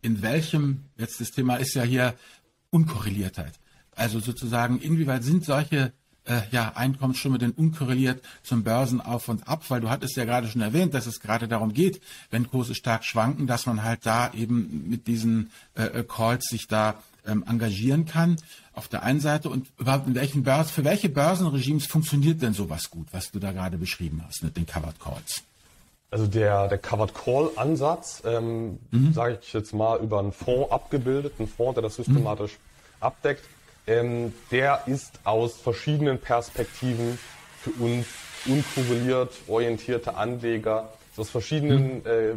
In 0.02 0.22
welchem, 0.22 0.86
jetzt 0.98 1.20
das 1.22 1.32
Thema 1.32 1.56
ist 1.58 1.74
ja 1.76 1.84
hier 1.84 2.14
Unkorreliertheit. 2.70 3.54
Also 3.96 4.20
sozusagen, 4.20 4.80
inwieweit 4.80 5.24
sind 5.24 5.46
solche 5.46 5.94
äh, 6.26 6.42
ja, 6.52 6.72
Einkommensströme 6.76 7.38
denn 7.38 7.52
unkorreliert 7.52 8.24
zum 8.44 8.64
Börsenauf 8.64 9.28
und 9.28 9.48
ab, 9.48 9.64
weil 9.70 9.82
du 9.82 9.90
hattest 9.90 10.16
ja 10.16 10.26
gerade 10.26 10.48
schon 10.48 10.62
erwähnt, 10.62 10.94
dass 10.94 11.06
es 11.06 11.20
gerade 11.20 11.48
darum 11.48 11.74
geht, 11.74 12.02
wenn 12.32 12.50
Kurse 12.50 12.76
stark 12.76 13.04
schwanken, 13.04 13.48
dass 13.48 13.66
man 13.66 13.84
halt 13.84 14.06
da 14.06 14.32
eben 14.34 14.90
mit 14.90 15.08
diesen 15.08 15.52
äh, 15.76 15.84
äh 15.84 16.04
Calls 16.04 16.46
sich 16.46 16.68
da 16.68 16.96
ähm, 17.26 17.44
engagieren 17.48 18.06
kann 18.06 18.38
auf 18.74 18.88
der 18.88 19.04
einen 19.04 19.20
Seite 19.20 19.50
und 19.50 19.68
überhaupt 19.78 20.08
in 20.08 20.16
welchen 20.16 20.44
Börsen, 20.44 20.72
für 20.72 20.84
welche 20.84 21.10
Börsenregimes 21.10 21.86
funktioniert 21.86 22.42
denn 22.42 22.54
sowas 22.54 22.90
gut, 22.90 23.08
was 23.12 23.32
du 23.32 23.40
da 23.40 23.52
gerade 23.52 23.78
beschrieben 23.78 24.24
hast 24.26 24.44
mit 24.44 24.58
den 24.58 24.66
Covered 24.66 25.00
Calls? 25.00 25.44
Also 26.10 26.28
der, 26.28 26.68
der 26.68 26.78
Covered 26.78 27.14
Call 27.14 27.50
Ansatz, 27.56 28.22
ähm, 28.26 28.78
mhm. 28.92 29.14
sage 29.14 29.40
ich 29.42 29.54
jetzt 29.54 29.74
mal 29.74 30.00
über 30.00 30.20
einen 30.20 30.32
Fonds 30.32 30.72
abgebildet, 30.72 31.34
einen 31.40 31.48
Fonds, 31.48 31.76
der 31.76 31.84
das 31.84 31.96
systematisch 31.96 32.52
mhm. 32.52 33.04
abdeckt, 33.04 33.44
ähm, 33.88 34.34
der 34.52 34.84
ist 34.88 35.20
aus 35.24 35.58
verschiedenen 35.58 36.20
Perspektiven 36.20 37.20
für 37.60 37.72
uns 37.84 38.06
unkorreliert 38.46 39.32
orientierte 39.48 40.16
Anleger, 40.16 40.90
aus 41.16 41.30
verschiedenen 41.30 42.00
mhm. 42.00 42.06
äh, 42.06 42.36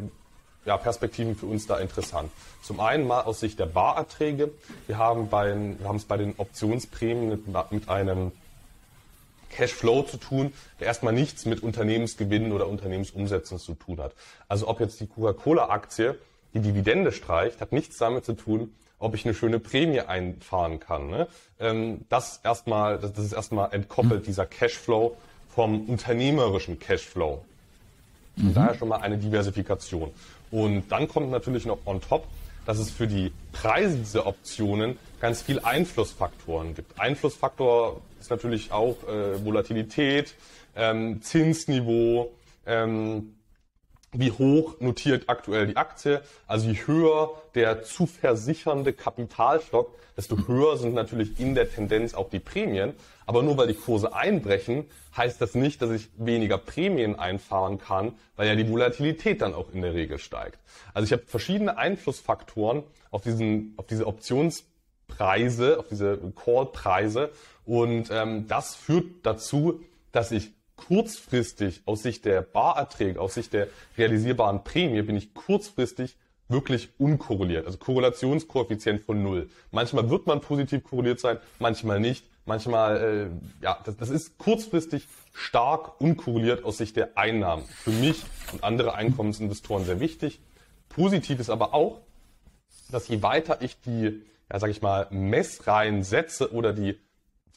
ja, 0.66 0.76
Perspektiven 0.76 1.36
für 1.36 1.46
uns 1.46 1.66
da 1.66 1.78
interessant. 1.78 2.30
Zum 2.62 2.80
einen 2.80 3.06
mal 3.06 3.22
aus 3.22 3.40
Sicht 3.40 3.58
der 3.58 3.66
Barerträge. 3.66 4.50
Wir 4.86 4.98
haben, 4.98 5.28
bei, 5.28 5.54
wir 5.78 5.88
haben 5.88 5.96
es 5.96 6.04
bei 6.04 6.16
den 6.16 6.34
Optionsprämien 6.36 7.28
mit, 7.28 7.70
mit 7.70 7.88
einem 7.88 8.32
Cashflow 9.50 10.02
zu 10.02 10.16
tun, 10.16 10.52
der 10.80 10.88
erstmal 10.88 11.12
nichts 11.12 11.46
mit 11.46 11.62
Unternehmensgewinnen 11.62 12.52
oder 12.52 12.66
Unternehmensumsätzen 12.66 13.58
zu 13.58 13.74
tun 13.74 14.00
hat. 14.00 14.12
Also 14.48 14.68
ob 14.68 14.80
jetzt 14.80 15.00
die 15.00 15.06
Coca-Cola-Aktie 15.06 16.18
die 16.52 16.60
Dividende 16.60 17.12
streicht, 17.12 17.60
hat 17.60 17.72
nichts 17.72 17.96
damit 17.96 18.24
zu 18.24 18.34
tun, 18.34 18.74
ob 18.98 19.14
ich 19.14 19.24
eine 19.24 19.34
schöne 19.34 19.58
Prämie 19.58 20.00
einfahren 20.00 20.80
kann. 20.80 21.08
Ne? 21.08 21.28
Ähm, 21.60 22.00
das 22.08 22.40
erstmal, 22.42 22.98
das 22.98 23.18
ist 23.18 23.32
erstmal 23.32 23.72
entkoppelt, 23.72 24.26
dieser 24.26 24.46
Cashflow 24.46 25.16
vom 25.54 25.88
unternehmerischen 25.88 26.78
Cashflow. 26.78 27.44
Mhm. 28.36 28.54
Daher 28.54 28.74
schon 28.74 28.88
mal 28.88 28.98
eine 28.98 29.18
Diversifikation. 29.18 30.10
Und 30.50 30.84
dann 30.90 31.08
kommt 31.08 31.30
natürlich 31.30 31.66
noch 31.66 31.78
on 31.86 32.00
top 32.00 32.26
dass 32.66 32.78
es 32.78 32.90
für 32.90 33.06
die 33.06 33.32
Preise 33.52 33.96
dieser 33.96 34.26
Optionen 34.26 34.98
ganz 35.20 35.40
viel 35.40 35.60
Einflussfaktoren 35.60 36.74
gibt. 36.74 37.00
Einflussfaktor 37.00 38.02
ist 38.20 38.30
natürlich 38.30 38.72
auch 38.72 38.96
äh, 39.08 39.42
Volatilität, 39.44 40.34
ähm, 40.74 41.22
Zinsniveau, 41.22 42.32
ähm, 42.66 43.34
wie 44.12 44.30
hoch 44.30 44.80
notiert 44.80 45.28
aktuell 45.28 45.66
die 45.66 45.76
Aktie. 45.76 46.22
Also 46.46 46.68
je 46.68 46.76
höher 46.86 47.30
der 47.54 47.82
zu 47.82 48.06
versichernde 48.06 48.92
Kapitalstock, 48.92 49.94
desto 50.16 50.48
höher 50.48 50.76
sind 50.76 50.94
natürlich 50.94 51.38
in 51.38 51.54
der 51.54 51.70
Tendenz 51.70 52.14
auch 52.14 52.30
die 52.30 52.38
Prämien. 52.38 52.94
Aber 53.26 53.42
nur 53.42 53.56
weil 53.58 53.66
die 53.66 53.74
Kurse 53.74 54.14
einbrechen, 54.14 54.86
heißt 55.16 55.40
das 55.40 55.54
nicht, 55.54 55.82
dass 55.82 55.90
ich 55.90 56.08
weniger 56.16 56.58
Prämien 56.58 57.18
einfahren 57.18 57.78
kann, 57.78 58.14
weil 58.36 58.48
ja 58.48 58.54
die 58.54 58.68
Volatilität 58.70 59.42
dann 59.42 59.54
auch 59.54 59.72
in 59.72 59.82
der 59.82 59.94
Regel 59.94 60.18
steigt. 60.18 60.58
Also 60.94 61.06
ich 61.06 61.12
habe 61.12 61.24
verschiedene 61.26 61.76
Einflussfaktoren 61.76 62.84
auf, 63.10 63.22
diesen, 63.22 63.74
auf 63.76 63.86
diese 63.86 64.06
Optionspreise, 64.06 65.78
auf 65.78 65.88
diese 65.88 66.18
Call-Preise. 66.36 67.30
Und 67.64 68.10
ähm, 68.10 68.46
das 68.46 68.76
führt 68.76 69.06
dazu, 69.24 69.80
dass 70.12 70.30
ich 70.30 70.52
kurzfristig 70.76 71.82
aus 71.86 72.02
Sicht 72.02 72.24
der 72.24 72.42
Barerträge, 72.42 73.20
aus 73.20 73.34
Sicht 73.34 73.52
der 73.52 73.68
realisierbaren 73.96 74.62
Prämie, 74.64 75.02
bin 75.02 75.16
ich 75.16 75.34
kurzfristig 75.34 76.16
wirklich 76.48 76.90
unkorreliert. 76.98 77.66
Also 77.66 77.78
Korrelationskoeffizient 77.78 79.02
von 79.02 79.22
null. 79.22 79.48
Manchmal 79.70 80.10
wird 80.10 80.26
man 80.26 80.40
positiv 80.40 80.84
korreliert 80.84 81.20
sein, 81.20 81.38
manchmal 81.58 82.00
nicht. 82.00 82.24
Manchmal, 82.44 83.30
äh, 83.32 83.64
ja, 83.64 83.80
das, 83.84 83.96
das 83.96 84.08
ist 84.08 84.38
kurzfristig 84.38 85.08
stark 85.32 86.00
unkorreliert 86.00 86.64
aus 86.64 86.78
Sicht 86.78 86.94
der 86.96 87.18
Einnahmen. 87.18 87.64
Für 87.64 87.90
mich 87.90 88.22
und 88.52 88.62
andere 88.62 88.94
Einkommensinvestoren 88.94 89.84
sehr 89.84 89.98
wichtig. 89.98 90.40
Positiv 90.88 91.40
ist 91.40 91.50
aber 91.50 91.74
auch, 91.74 92.00
dass 92.92 93.08
je 93.08 93.22
weiter 93.22 93.62
ich 93.62 93.80
die, 93.80 94.22
ja, 94.50 94.60
sag 94.60 94.70
ich 94.70 94.80
mal, 94.80 95.08
Messreihen 95.10 96.04
setze 96.04 96.52
oder 96.52 96.72
die 96.72 97.00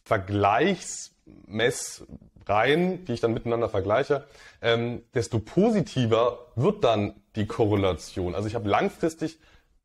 Vergleichsmess 0.05 1.18
Reihen, 2.45 3.05
die 3.05 3.13
ich 3.13 3.21
dann 3.21 3.33
miteinander 3.33 3.69
vergleiche, 3.69 4.25
ähm, 4.62 5.03
desto 5.13 5.39
positiver 5.39 6.39
wird 6.55 6.83
dann 6.83 7.13
die 7.36 7.45
Korrelation. 7.45 8.36
Also 8.36 8.48
ich 8.48 8.55
habe 8.55 8.67
langfristig 8.67 9.38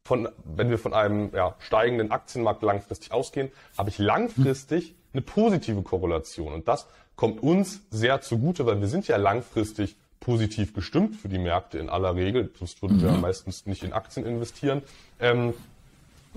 von, 0.02 0.28
wenn 0.44 0.70
wir 0.70 0.78
von 0.78 0.92
einem 0.92 1.30
ja, 1.34 1.54
steigenden 1.60 2.10
Aktienmarkt 2.10 2.62
langfristig 2.62 3.12
ausgehen, 3.12 3.50
habe 3.76 3.90
ich 3.90 3.98
langfristig 3.98 4.94
eine 5.12 5.22
positive 5.22 5.82
Korrelation. 5.82 6.52
Und 6.52 6.68
das 6.68 6.86
kommt 7.16 7.42
uns 7.42 7.80
sehr 7.90 8.20
zugute, 8.20 8.66
weil 8.66 8.80
wir 8.80 8.88
sind 8.88 9.06
ja 9.08 9.16
langfristig 9.16 9.96
positiv 10.20 10.74
gestimmt 10.74 11.16
für 11.16 11.28
die 11.28 11.38
Märkte 11.38 11.78
in 11.78 11.88
aller 11.88 12.14
Regel. 12.16 12.50
Sonst 12.58 12.82
würden 12.82 13.00
wir 13.00 13.12
mhm. 13.12 13.20
meistens 13.20 13.66
nicht 13.66 13.84
in 13.84 13.92
Aktien 13.92 14.26
investieren. 14.26 14.82
Ähm, 15.20 15.54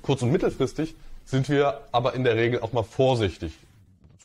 kurz- 0.01 0.21
und 0.21 0.31
mittelfristig 0.31 0.95
sind 1.25 1.49
wir 1.49 1.81
aber 1.91 2.13
in 2.13 2.23
der 2.23 2.35
Regel 2.35 2.61
auch 2.61 2.73
mal 2.73 2.83
vorsichtig 2.83 3.53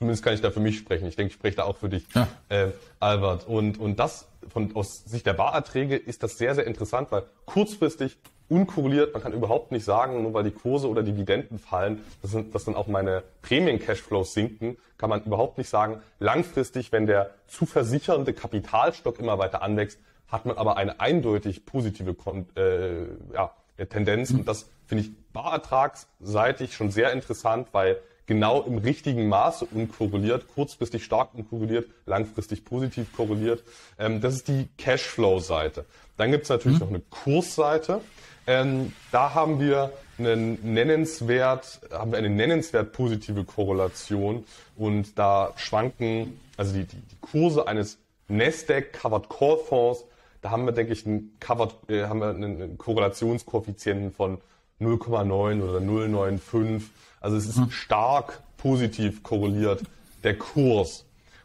Zumindest 0.03 0.25
kann 0.25 0.35
ich 0.35 0.41
da 0.41 0.51
für 0.51 0.59
mich 0.59 0.79
sprechen. 0.79 1.07
Ich 1.07 1.15
denke, 1.15 1.29
ich 1.29 1.35
spreche 1.35 1.59
da 1.59 1.63
auch 1.63 1.77
für 1.77 1.89
dich, 1.89 2.05
ja. 2.13 2.27
äh, 2.49 2.73
Albert. 2.99 3.47
Und, 3.47 3.79
und 3.79 4.01
das 4.01 4.27
von, 4.49 4.75
aus 4.75 5.05
Sicht 5.05 5.27
der 5.27 5.33
Barerträge 5.33 5.95
ist 5.95 6.25
das 6.25 6.39
sehr, 6.39 6.57
sehr 6.57 6.67
interessant, 6.67 7.13
weil 7.13 7.23
kurzfristig 7.45 8.19
unkorreliert, 8.49 9.13
man 9.13 9.23
kann 9.23 9.33
überhaupt 9.33 9.71
nicht 9.71 9.85
sagen, 9.85 10.21
nur 10.25 10.35
weil 10.35 10.43
die 10.43 10.51
Kurse 10.51 10.89
oder 10.89 11.05
Dividenden 11.05 11.61
fallen, 11.61 12.03
dass, 12.21 12.37
dass 12.51 12.65
dann 12.65 12.75
auch 12.75 12.89
meine 12.89 13.23
Prämien-Cashflows 13.43 14.35
sinken, 14.35 14.77
kann 14.99 15.09
man 15.09 15.23
überhaupt 15.23 15.57
nicht 15.57 15.71
sagen. 15.71 16.03
Langfristig, 16.19 16.91
wenn 16.91 17.07
der 17.07 17.31
zu 17.47 17.65
versichernde 17.65 18.33
Kapitalstock 18.33 19.21
immer 19.21 19.39
weiter 19.39 19.63
anwächst, 19.63 20.01
hat 20.27 20.47
man 20.47 20.57
aber 20.57 20.77
eine 20.79 20.99
eindeutig 20.99 21.65
positive 21.65 22.17
äh, 22.57 23.05
ja, 23.33 23.53
Tendenz. 23.89 24.33
Und 24.33 24.49
das 24.49 24.69
finde 24.85 25.05
ich 25.05 25.13
barertragsseitig 25.33 26.75
schon 26.75 26.91
sehr 26.91 27.13
interessant, 27.13 27.69
weil 27.71 27.99
genau 28.27 28.63
im 28.63 28.79
richtigen 28.79 29.29
Maße 29.29 29.67
unkorreliert, 29.67 30.47
kurzfristig 30.55 31.05
stark 31.05 31.35
unkorreliert, 31.35 31.91
langfristig 32.07 32.65
positiv 32.65 33.13
korreliert. 33.15 33.63
Ähm, 33.99 34.21
das 34.21 34.35
ist 34.35 34.49
die 34.49 34.69
Cashflow-Seite. 34.79 35.85
Dann 36.17 36.31
gibt 36.31 36.45
es 36.45 36.51
natürlich 36.51 36.79
mhm. 36.79 36.85
noch 36.85 36.91
eine 36.91 37.01
Kursseite. 37.11 38.01
Ähm, 38.47 38.93
da 39.11 39.35
haben 39.35 39.61
wir 39.61 39.93
einen 40.19 40.59
nennenswert, 40.75 41.81
haben 41.91 42.13
wir 42.13 42.19
eine 42.19 42.31
nennenswert 42.31 42.93
positive 42.93 43.45
Korrelation 43.45 44.45
und 44.77 45.19
da 45.19 45.53
schwanken, 45.57 46.41
also 46.57 46.75
die, 46.75 46.85
die, 46.85 46.97
die 46.97 47.17
Kurse 47.21 47.67
eines 47.67 47.99
Nasdaq 48.29 48.93
Covered 48.93 49.29
Call 49.29 49.59
Fonds, 49.59 50.05
da 50.43 50.51
haben 50.51 50.65
wir, 50.65 50.73
denke 50.73 50.93
ich, 50.93 51.07
einen, 51.07 51.37
Covered, 51.41 51.75
äh, 51.89 52.05
haben 52.05 52.21
wir 52.21 52.31
einen 52.31 52.79
Korrelationskoeffizienten 52.79 54.13
von 54.13 54.39
0,9 54.83 55.63
oder 55.63 55.79
0,95. 55.79 56.83
Also 57.21 57.37
es 57.37 57.47
ist 57.47 57.59
mhm. 57.59 57.71
stark 57.71 58.43
positiv 58.57 59.23
korreliert, 59.23 59.83
der 60.25 60.37
Kurs. 60.37 61.05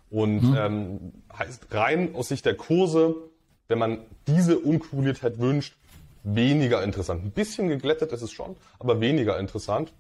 Und 0.10 0.42
mhm. 0.42 0.56
ähm, 0.58 1.00
heißt 1.38 1.68
rein 1.72 2.16
aus 2.16 2.30
Sicht 2.30 2.46
der 2.46 2.56
Kurse, 2.56 3.16
wenn 3.68 3.80
man 3.80 4.00
diese 4.28 4.60
Unkorreliertheit 4.60 5.40
wünscht, 5.40 5.76
weniger 6.24 6.84
interessant. 6.84 7.24
Ein 7.24 7.32
bisschen 7.32 7.70
geglättet 7.70 8.12
ist 8.12 8.22
es 8.22 8.32
schon, 8.32 8.56
aber 8.80 9.00
weniger 9.00 9.40
interessant. 9.40 9.94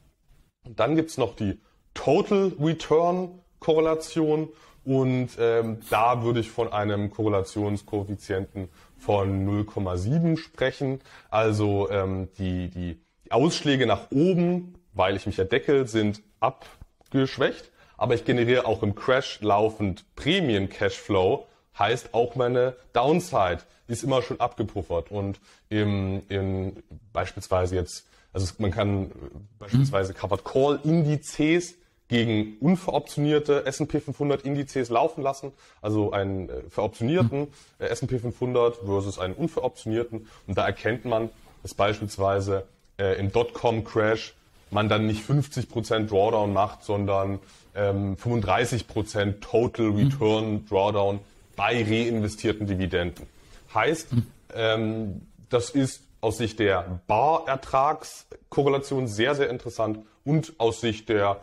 Und 0.65 0.79
dann 0.79 0.95
gibt's 0.95 1.17
noch 1.17 1.35
die 1.35 1.59
Total 1.93 2.51
Return 2.59 3.29
Korrelation 3.59 4.49
und 4.85 5.29
ähm, 5.39 5.79
da 5.89 6.23
würde 6.23 6.39
ich 6.39 6.49
von 6.49 6.71
einem 6.71 7.09
Korrelationskoeffizienten 7.11 8.69
von 8.97 9.65
0,7 9.65 10.37
sprechen. 10.37 11.01
Also 11.29 11.89
ähm, 11.89 12.29
die, 12.37 12.69
die 12.69 12.97
die 13.27 13.33
Ausschläge 13.33 13.85
nach 13.85 14.09
oben, 14.11 14.75
weil 14.93 15.17
ich 15.17 15.25
mich 15.25 15.37
erdecke, 15.37 15.85
sind 15.85 16.21
abgeschwächt, 16.39 17.71
aber 17.97 18.15
ich 18.15 18.23
generiere 18.23 18.65
auch 18.65 18.83
im 18.83 18.95
Crash 18.95 19.41
laufend 19.41 20.05
Prämien-Cashflow, 20.15 21.45
heißt 21.77 22.13
auch 22.13 22.35
meine 22.35 22.75
Downside 22.93 23.59
ist 23.87 24.03
immer 24.03 24.21
schon 24.21 24.39
abgepuffert. 24.39 25.11
Und 25.11 25.39
im, 25.69 26.23
im 26.29 26.83
beispielsweise 27.11 27.75
jetzt, 27.75 28.07
also 28.33 28.53
man 28.59 28.71
kann 28.71 29.11
beispielsweise 29.59 30.13
Covered 30.13 30.45
Call 30.45 30.79
Indizes 30.83 31.75
gegen 32.07 32.57
unveroptionierte 32.59 33.65
S&P 33.65 33.99
500 33.99 34.43
Indizes 34.43 34.89
laufen 34.89 35.21
lassen, 35.21 35.51
also 35.81 36.11
einen 36.11 36.49
äh, 36.49 36.61
veroptionierten 36.69 37.47
äh, 37.79 37.87
S&P 37.87 38.19
500 38.19 38.77
versus 38.77 39.19
einen 39.19 39.33
unveroptionierten. 39.33 40.27
Und 40.47 40.57
da 40.57 40.65
erkennt 40.65 41.03
man, 41.03 41.29
dass 41.63 41.73
beispielsweise 41.73 42.65
äh, 42.97 43.19
im 43.19 43.31
Dotcom-Crash 43.31 44.33
man 44.71 44.89
dann 44.89 45.05
nicht 45.05 45.23
50% 45.27 46.07
Drawdown 46.07 46.53
macht, 46.53 46.83
sondern 46.83 47.39
ähm, 47.73 48.17
35% 48.17 49.39
Total 49.39 49.91
Return 49.91 50.51
mhm. 50.51 50.67
Drawdown 50.67 51.19
bei 51.55 51.83
reinvestierten 51.83 52.67
Dividenden. 52.67 53.25
Heißt, 53.73 54.11
mhm. 54.13 54.27
ähm, 54.53 55.21
das 55.49 55.69
ist 55.69 56.03
aus 56.19 56.37
Sicht 56.37 56.59
der 56.59 56.99
Barertragskorrelation 57.07 59.07
sehr, 59.07 59.35
sehr 59.35 59.49
interessant 59.49 59.99
und 60.25 60.53
aus 60.57 60.81
Sicht 60.81 61.07
der 61.09 61.39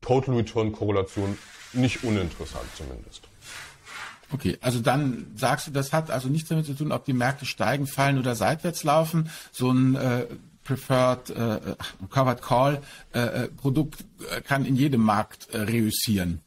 Total 0.00 0.36
Return 0.36 0.72
Korrelation 0.72 1.36
nicht 1.72 2.04
uninteressant 2.04 2.64
zumindest. 2.76 3.22
Okay, 4.32 4.58
also 4.60 4.80
dann 4.80 5.32
sagst 5.36 5.68
du, 5.68 5.70
das 5.70 5.92
hat 5.92 6.10
also 6.10 6.28
nichts 6.28 6.48
damit 6.48 6.66
zu 6.66 6.74
tun, 6.74 6.90
ob 6.90 7.04
die 7.04 7.12
Märkte 7.12 7.46
steigen, 7.46 7.86
fallen 7.86 8.18
oder 8.18 8.34
seitwärts 8.34 8.82
laufen. 8.82 9.30
So 9.52 9.70
ein 9.70 9.94
äh, 9.94 10.26
Preferred 10.66 11.30
äh, 11.30 11.76
Covered 12.10 12.42
Call 12.42 12.82
äh, 13.14 13.18
äh 13.18 13.48
Produkt 13.48 14.04
äh, 14.30 14.40
kann 14.40 14.64
in 14.64 14.76
jedem 14.76 15.02
Markt 15.02 15.48
äh, 15.54 15.58
reüssieren. 15.58 16.40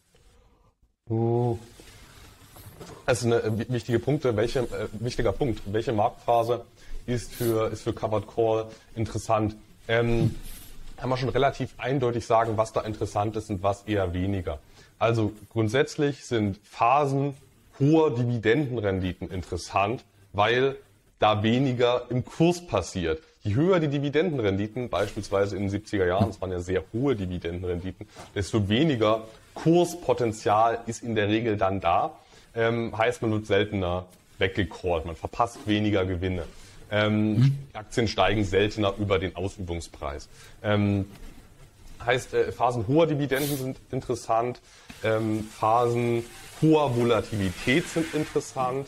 Das 3.06 3.20
ist 3.20 3.26
eine 3.26 3.42
äh, 3.42 3.70
wichtige 3.70 4.00
Punkte. 4.00 4.36
Welche, 4.36 4.60
äh, 4.60 4.88
wichtiger 4.92 5.32
Punkt. 5.32 5.62
Welche 5.66 5.94
Marktphase 5.94 6.66
ist 7.06 7.34
für, 7.34 7.72
ist 7.72 7.84
für 7.84 7.94
Covered 7.94 8.28
Call 8.28 8.68
interessant? 8.96 9.56
Ähm, 9.88 10.36
kann 10.98 11.10
man 11.10 11.18
schon 11.18 11.30
relativ 11.30 11.74
eindeutig 11.78 12.26
sagen, 12.26 12.58
was 12.58 12.74
da 12.74 12.82
interessant 12.82 13.38
ist 13.38 13.50
und 13.50 13.64
was 13.64 13.84
eher 13.84 14.14
weniger. 14.14 14.60
Also 15.00 15.32
grundsätzlich 15.50 16.26
sind 16.26 16.60
Phasen 16.64 17.36
hoher 17.80 18.14
Dividendenrenditen 18.14 19.32
interessant, 19.32 20.04
weil 20.34 20.76
da 21.20 21.42
weniger 21.42 22.06
im 22.10 22.26
Kurs 22.26 22.68
passiert. 22.68 23.24
Je 23.42 23.56
höher 23.56 23.80
die 23.80 23.88
Dividendenrenditen, 23.88 24.90
beispielsweise 24.90 25.56
in 25.56 25.70
den 25.70 25.82
70er 25.82 26.06
Jahren, 26.06 26.28
das 26.28 26.42
waren 26.42 26.52
ja 26.52 26.60
sehr 26.60 26.84
hohe 26.92 27.16
Dividendenrenditen, 27.16 28.08
desto 28.36 28.68
weniger 28.68 29.28
Kurspotenzial 29.54 30.80
ist 30.88 31.04
in 31.04 31.16
der 31.16 31.30
Regel 31.30 31.56
dann 31.56 31.80
da. 31.80 32.18
Ähm, 32.54 32.98
heißt, 32.98 33.22
man 33.22 33.32
wird 33.32 33.46
seltener 33.46 34.08
weggecallt, 34.40 35.06
man 35.06 35.16
verpasst 35.16 35.60
weniger 35.68 36.06
Gewinne. 36.06 36.44
Ähm, 36.92 37.36
mhm. 37.36 37.58
Aktien 37.74 38.08
steigen 38.08 38.44
seltener 38.44 38.94
über 38.98 39.20
den 39.20 39.36
Ausübungspreis. 39.36 40.28
Ähm, 40.64 41.06
heißt, 42.06 42.34
äh, 42.34 42.52
Phasen 42.52 42.88
hoher 42.88 43.08
Dividenden 43.08 43.58
sind 43.58 43.78
interessant, 43.92 44.60
ähm, 45.04 45.44
Phasen 45.44 46.26
hoher 46.62 46.96
Volatilität 46.96 47.88
sind 47.88 48.14
interessant 48.14 48.88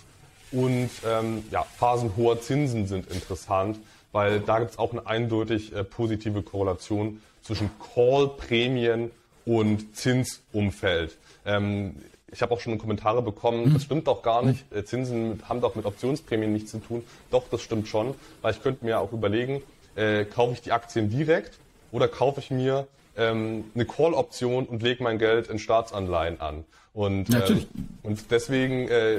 und 0.52 0.90
ähm, 1.08 1.44
ja, 1.52 1.64
Phasen 1.78 2.18
hoher 2.18 2.42
Zinsen 2.42 2.88
sind 2.88 3.10
interessant 3.12 3.78
weil 4.12 4.40
da 4.40 4.60
gibt 4.60 4.72
es 4.72 4.80
auch 4.80 4.92
eine 4.92 5.06
eindeutig 5.06 5.74
äh, 5.74 5.84
positive 5.84 6.42
Korrelation 6.42 7.22
zwischen 7.42 7.70
Call-Prämien 7.94 9.12
und 9.46 9.96
Zinsumfeld. 9.96 11.18
Ähm, 11.46 11.96
ich 12.32 12.42
habe 12.42 12.54
auch 12.54 12.60
schon 12.60 12.78
Kommentare 12.78 13.22
bekommen, 13.22 13.74
das 13.74 13.84
stimmt 13.84 14.08
doch 14.08 14.22
gar 14.22 14.44
nicht. 14.44 14.64
Äh, 14.74 14.86
Zinsen 14.86 15.42
haben 15.48 15.62
doch 15.62 15.76
mit 15.76 15.86
Optionsprämien 15.86 16.54
nichts 16.54 16.72
zu 16.72 16.80
tun. 16.80 17.04
Doch, 17.30 17.44
das 17.50 17.62
stimmt 17.62 17.88
schon, 17.88 18.14
weil 18.42 18.54
ich 18.54 18.62
könnte 18.64 18.86
mir 18.86 19.00
auch 19.00 19.12
überlegen, 19.12 19.62
äh, 19.96 20.26
kaufe 20.26 20.54
ich 20.54 20.62
die 20.62 20.72
Aktien 20.72 21.10
direkt 21.10 21.58
oder 21.92 22.08
kaufe 22.08 22.40
ich 22.40 22.52
mir 22.52 22.88
ähm, 23.18 23.66
eine 23.76 23.86
Call-Option 23.86 24.66
und 24.66 24.82
lege 24.82 25.04
mein 25.04 25.20
Geld 25.20 25.48
in 25.48 25.60
Staatsanleihen 25.60 26.40
an. 26.40 26.64
Und, 26.94 27.30
ähm, 27.30 27.66
und 28.04 28.32
deswegen 28.32 28.88
äh, 28.88 29.18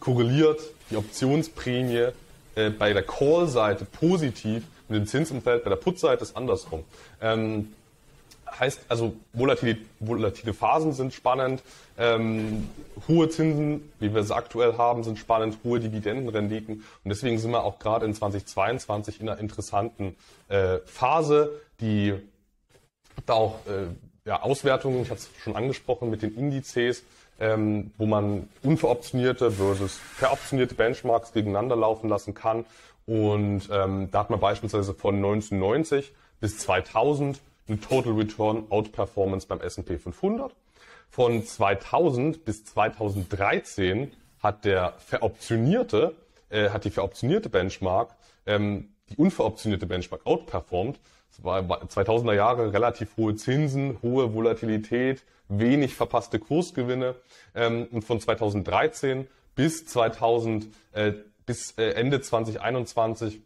korreliert 0.00 0.60
die 0.90 0.96
Optionsprämie 0.96 2.08
äh, 2.54 2.70
bei 2.70 2.92
der 2.92 3.02
Call-Seite 3.02 3.84
positiv 3.84 4.64
mit 4.88 4.98
dem 4.98 5.06
Zinsumfeld, 5.06 5.64
bei 5.64 5.70
der 5.70 5.76
Put-Seite 5.76 6.22
ist 6.22 6.36
andersrum. 6.36 6.84
Ähm, 7.20 7.72
heißt 8.58 8.80
also, 8.88 9.14
volatile, 9.32 9.78
volatile 10.00 10.52
Phasen 10.52 10.92
sind 10.92 11.14
spannend, 11.14 11.62
ähm, 11.98 12.68
hohe 13.08 13.28
Zinsen, 13.28 13.92
wie 14.00 14.12
wir 14.12 14.24
sie 14.24 14.34
aktuell 14.34 14.76
haben, 14.76 15.04
sind 15.04 15.18
spannend, 15.18 15.58
hohe 15.64 15.80
Dividendenrenditen. 15.80 16.76
Und 16.76 17.08
deswegen 17.08 17.38
sind 17.38 17.52
wir 17.52 17.62
auch 17.62 17.78
gerade 17.78 18.06
in 18.06 18.14
2022 18.14 19.20
in 19.20 19.28
einer 19.28 19.38
interessanten 19.38 20.16
äh, 20.48 20.78
Phase, 20.84 21.60
die 21.80 22.14
da 23.26 23.34
auch 23.34 23.66
äh, 23.66 23.86
ja, 24.24 24.42
Auswertungen, 24.42 25.02
ich 25.02 25.10
hatte 25.10 25.20
es 25.20 25.42
schon 25.42 25.56
angesprochen, 25.56 26.10
mit 26.10 26.22
den 26.22 26.34
Indizes, 26.34 27.02
ähm, 27.40 27.92
wo 27.98 28.06
man 28.06 28.48
unveroptionierte 28.62 29.50
versus 29.50 29.98
veroptionierte 30.16 30.74
Benchmarks 30.74 31.32
gegeneinander 31.32 31.76
laufen 31.76 32.08
lassen 32.08 32.34
kann. 32.34 32.64
Und 33.06 33.68
ähm, 33.72 34.08
da 34.10 34.20
hat 34.20 34.30
man 34.30 34.40
beispielsweise 34.40 34.94
von 34.94 35.16
1990 35.16 36.12
bis 36.40 36.58
2000 36.58 37.40
eine 37.66 37.80
Total 37.80 38.12
Return 38.12 38.64
Outperformance 38.70 39.46
beim 39.46 39.60
S&P 39.60 39.98
500. 39.98 40.54
Von 41.08 41.44
2000 41.44 42.44
bis 42.44 42.64
2013 42.66 44.12
hat 44.40 44.64
der 44.64 44.94
veroptionierte, 44.98 46.14
äh, 46.50 46.70
hat 46.70 46.84
die 46.84 46.90
veroptionierte 46.90 47.48
Benchmark 47.48 48.14
ähm, 48.46 48.90
die 49.10 49.16
unveroptionierte 49.16 49.86
Benchmark 49.86 50.24
outperformed. 50.24 51.00
Es 51.30 51.44
war 51.44 51.60
2000er 51.60 52.34
Jahre 52.34 52.72
relativ 52.72 53.16
hohe 53.16 53.36
Zinsen, 53.36 53.98
hohe 54.02 54.34
Volatilität, 54.34 55.22
wenig 55.48 55.94
verpasste 55.94 56.38
Kursgewinne. 56.38 57.14
Ähm, 57.54 57.88
und 57.90 58.02
von 58.02 58.20
2013 58.20 59.28
bis 59.54 59.86
2000, 59.86 60.68
äh, 60.92 61.12
bis 61.46 61.72
äh, 61.78 61.92
Ende 61.92 62.20
2021 62.20 63.40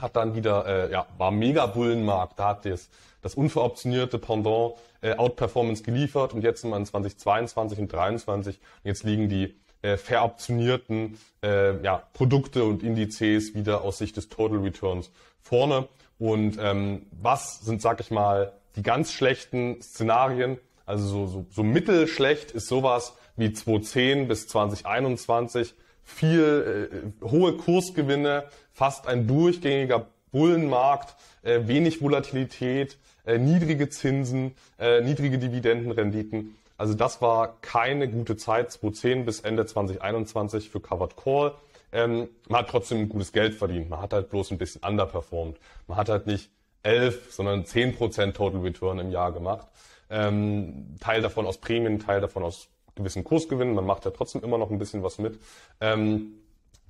hat 0.00 0.16
dann 0.16 0.34
wieder, 0.34 0.66
äh, 0.66 0.92
ja, 0.92 1.06
war 1.18 1.30
mega 1.30 1.66
Bullenmarkt. 1.66 2.38
Da 2.38 2.48
hat 2.48 2.64
das, 2.64 2.88
das 3.22 3.34
unveroptionierte 3.34 4.18
Pendant 4.18 4.74
Outperformance 5.18 5.82
geliefert 5.82 6.32
und 6.32 6.42
jetzt 6.42 6.62
sind 6.62 6.70
wir 6.70 6.78
in 6.78 6.86
2022 6.86 7.78
und 7.78 7.90
2023 7.90 8.56
und 8.56 8.88
jetzt 8.88 9.04
liegen 9.04 9.28
die 9.28 9.54
veroptionierten 9.82 11.18
äh, 11.42 11.78
ja, 11.82 12.02
Produkte 12.14 12.64
und 12.64 12.82
Indizes 12.82 13.54
wieder 13.54 13.82
aus 13.82 13.98
Sicht 13.98 14.16
des 14.16 14.30
Total 14.30 14.56
Returns 14.56 15.10
vorne. 15.42 15.88
Und 16.24 16.56
ähm, 16.58 17.02
was 17.20 17.60
sind, 17.60 17.82
sag 17.82 18.00
ich 18.00 18.10
mal, 18.10 18.54
die 18.76 18.82
ganz 18.82 19.12
schlechten 19.12 19.82
Szenarien? 19.82 20.56
Also 20.86 21.06
so, 21.06 21.26
so, 21.26 21.46
so 21.50 21.62
mittelschlecht 21.62 22.50
ist 22.50 22.66
sowas 22.66 23.12
wie 23.36 23.52
2010 23.52 24.26
bis 24.26 24.48
2021. 24.48 25.74
Viel 26.02 27.12
äh, 27.22 27.26
hohe 27.28 27.58
Kursgewinne, 27.58 28.44
fast 28.72 29.06
ein 29.06 29.26
durchgängiger 29.26 30.06
Bullenmarkt, 30.32 31.14
äh, 31.42 31.60
wenig 31.66 32.00
Volatilität, 32.00 32.96
äh, 33.26 33.36
niedrige 33.36 33.90
Zinsen, 33.90 34.54
äh, 34.78 35.02
niedrige 35.02 35.36
Dividendenrenditen. 35.36 36.56
Also 36.78 36.94
das 36.94 37.20
war 37.20 37.58
keine 37.60 38.08
gute 38.08 38.38
Zeit, 38.38 38.72
2010 38.72 39.26
bis 39.26 39.40
Ende 39.40 39.66
2021 39.66 40.70
für 40.70 40.80
Covered 40.80 41.18
Call. 41.18 41.52
Ähm, 41.94 42.28
man 42.48 42.60
hat 42.62 42.70
trotzdem 42.70 43.08
gutes 43.08 43.32
Geld 43.32 43.54
verdient. 43.54 43.88
Man 43.88 44.00
hat 44.00 44.12
halt 44.12 44.28
bloß 44.28 44.50
ein 44.50 44.58
bisschen 44.58 44.82
underperformed. 44.82 45.58
Man 45.86 45.96
hat 45.96 46.08
halt 46.08 46.26
nicht 46.26 46.50
11, 46.82 47.32
sondern 47.32 47.64
10% 47.64 48.32
Total 48.32 48.60
Return 48.60 48.98
im 48.98 49.10
Jahr 49.10 49.32
gemacht. 49.32 49.68
Ähm, 50.10 50.96
Teil 51.00 51.22
davon 51.22 51.46
aus 51.46 51.58
Prämien, 51.58 52.00
Teil 52.00 52.20
davon 52.20 52.42
aus 52.42 52.68
gewissen 52.96 53.22
Kursgewinnen. 53.22 53.74
Man 53.74 53.86
macht 53.86 54.04
ja 54.04 54.10
trotzdem 54.10 54.42
immer 54.42 54.58
noch 54.58 54.70
ein 54.70 54.78
bisschen 54.78 55.04
was 55.04 55.18
mit. 55.18 55.38
Ähm, 55.80 56.34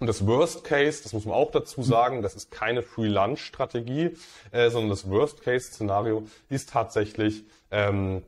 und 0.01 0.07
das 0.07 0.27
Worst 0.27 0.65
Case, 0.65 1.03
das 1.03 1.13
muss 1.13 1.27
man 1.27 1.35
auch 1.35 1.51
dazu 1.51 1.83
sagen, 1.83 2.23
das 2.23 2.35
ist 2.35 2.51
keine 2.51 2.83
Free 2.83 3.07
Lunch 3.07 3.41
Strategie, 3.45 4.17
äh, 4.53 4.71
sondern 4.71 4.91
das 4.91 5.09
Worst 5.09 5.43
Case 5.43 5.67
Szenario 5.67 6.25
ist 6.49 6.71
tatsächlich 6.71 7.45
ähm, 7.71 8.23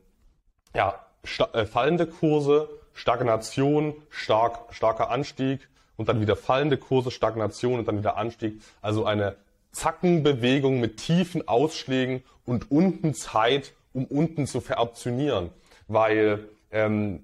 ja 0.74 1.06
äh, 1.54 1.64
fallende 1.64 2.06
Kurse, 2.06 2.68
Stagnation, 2.92 3.94
stark, 4.10 4.74
starker 4.74 5.10
Anstieg 5.10 5.68
und 5.96 6.08
dann 6.08 6.20
wieder 6.20 6.36
fallende 6.36 6.76
Kurse, 6.76 7.10
Stagnation 7.10 7.78
und 7.78 7.88
dann 7.88 7.98
wieder 7.98 8.16
Anstieg. 8.16 8.60
Also 8.80 9.04
eine 9.04 9.36
Zackenbewegung 9.72 10.80
mit 10.80 10.98
tiefen 10.98 11.46
Ausschlägen 11.46 12.22
und 12.44 12.70
unten 12.70 13.14
Zeit, 13.14 13.74
um 13.92 14.04
unten 14.04 14.46
zu 14.46 14.60
veroptionieren. 14.60 15.50
Weil 15.88 16.48
ähm, 16.70 17.22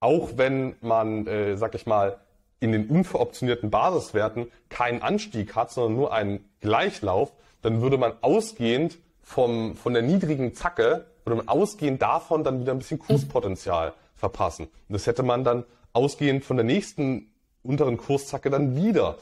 auch 0.00 0.30
wenn 0.36 0.76
man, 0.80 1.26
äh, 1.26 1.56
sag 1.56 1.74
ich 1.74 1.86
mal, 1.86 2.18
in 2.60 2.72
den 2.72 2.88
unveroptionierten 2.88 3.70
Basiswerten 3.70 4.50
keinen 4.68 5.02
Anstieg 5.02 5.54
hat, 5.54 5.70
sondern 5.70 5.96
nur 5.96 6.12
einen 6.12 6.44
Gleichlauf, 6.60 7.32
dann 7.62 7.80
würde 7.80 7.98
man 7.98 8.12
ausgehend 8.20 8.98
vom, 9.22 9.76
von 9.76 9.94
der 9.94 10.02
niedrigen 10.02 10.54
Zacke 10.54 11.06
würde 11.24 11.36
man 11.36 11.48
ausgehend 11.48 12.02
davon 12.02 12.44
dann 12.44 12.60
wieder 12.60 12.72
ein 12.72 12.78
bisschen 12.78 12.98
Kurspotenzial 12.98 13.92
verpassen. 14.14 14.64
Und 14.64 14.92
das 14.92 15.06
hätte 15.06 15.22
man 15.22 15.44
dann 15.44 15.64
ausgehend 15.92 16.44
von 16.44 16.56
der 16.56 16.64
nächsten 16.64 17.29
unteren 17.62 17.96
Kurszacke 17.96 18.50
dann 18.50 18.76
wieder. 18.76 19.18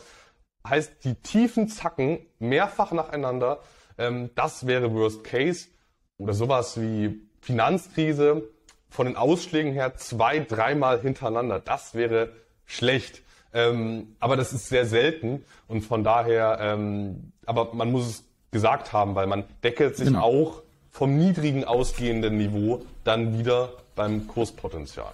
Heißt, 0.67 1.05
die 1.05 1.15
tiefen 1.15 1.69
Zacken 1.69 2.21
mehrfach 2.39 2.93
nacheinander, 2.93 3.61
ähm, 3.97 4.31
das 4.35 4.67
wäre 4.67 4.93
Worst 4.93 5.25
Case 5.25 5.69
oder 6.19 6.35
sowas 6.35 6.81
wie 6.81 7.21
Finanzkrise 7.41 8.49
von 8.91 9.07
den 9.07 9.17
Ausschlägen 9.17 9.73
her 9.73 9.95
zwei, 9.97 10.41
dreimal 10.41 11.01
hintereinander. 11.01 11.61
Das 11.61 11.95
wäre 11.95 12.31
schlecht. 12.67 13.23
Ähm, 13.53 14.17
aber 14.21 14.37
das 14.37 14.53
ist 14.53 14.69
sehr 14.69 14.85
selten 14.85 15.45
und 15.69 15.83
von 15.83 16.05
daher, 16.05 16.59
ähm, 16.61 17.33
aber 17.47 17.73
man 17.75 17.91
muss 17.91 18.07
es 18.07 18.25
gesagt 18.51 18.93
haben, 18.93 19.15
weil 19.15 19.27
man 19.27 19.45
deckelt 19.65 19.97
sich 19.97 20.09
genau. 20.09 20.23
auch 20.23 20.63
vom 20.91 21.17
niedrigen 21.17 21.65
ausgehenden 21.65 22.37
Niveau 22.37 22.83
dann 23.05 23.39
wieder 23.39 23.71
beim 23.95 24.27
Kurspotenzial. 24.27 25.13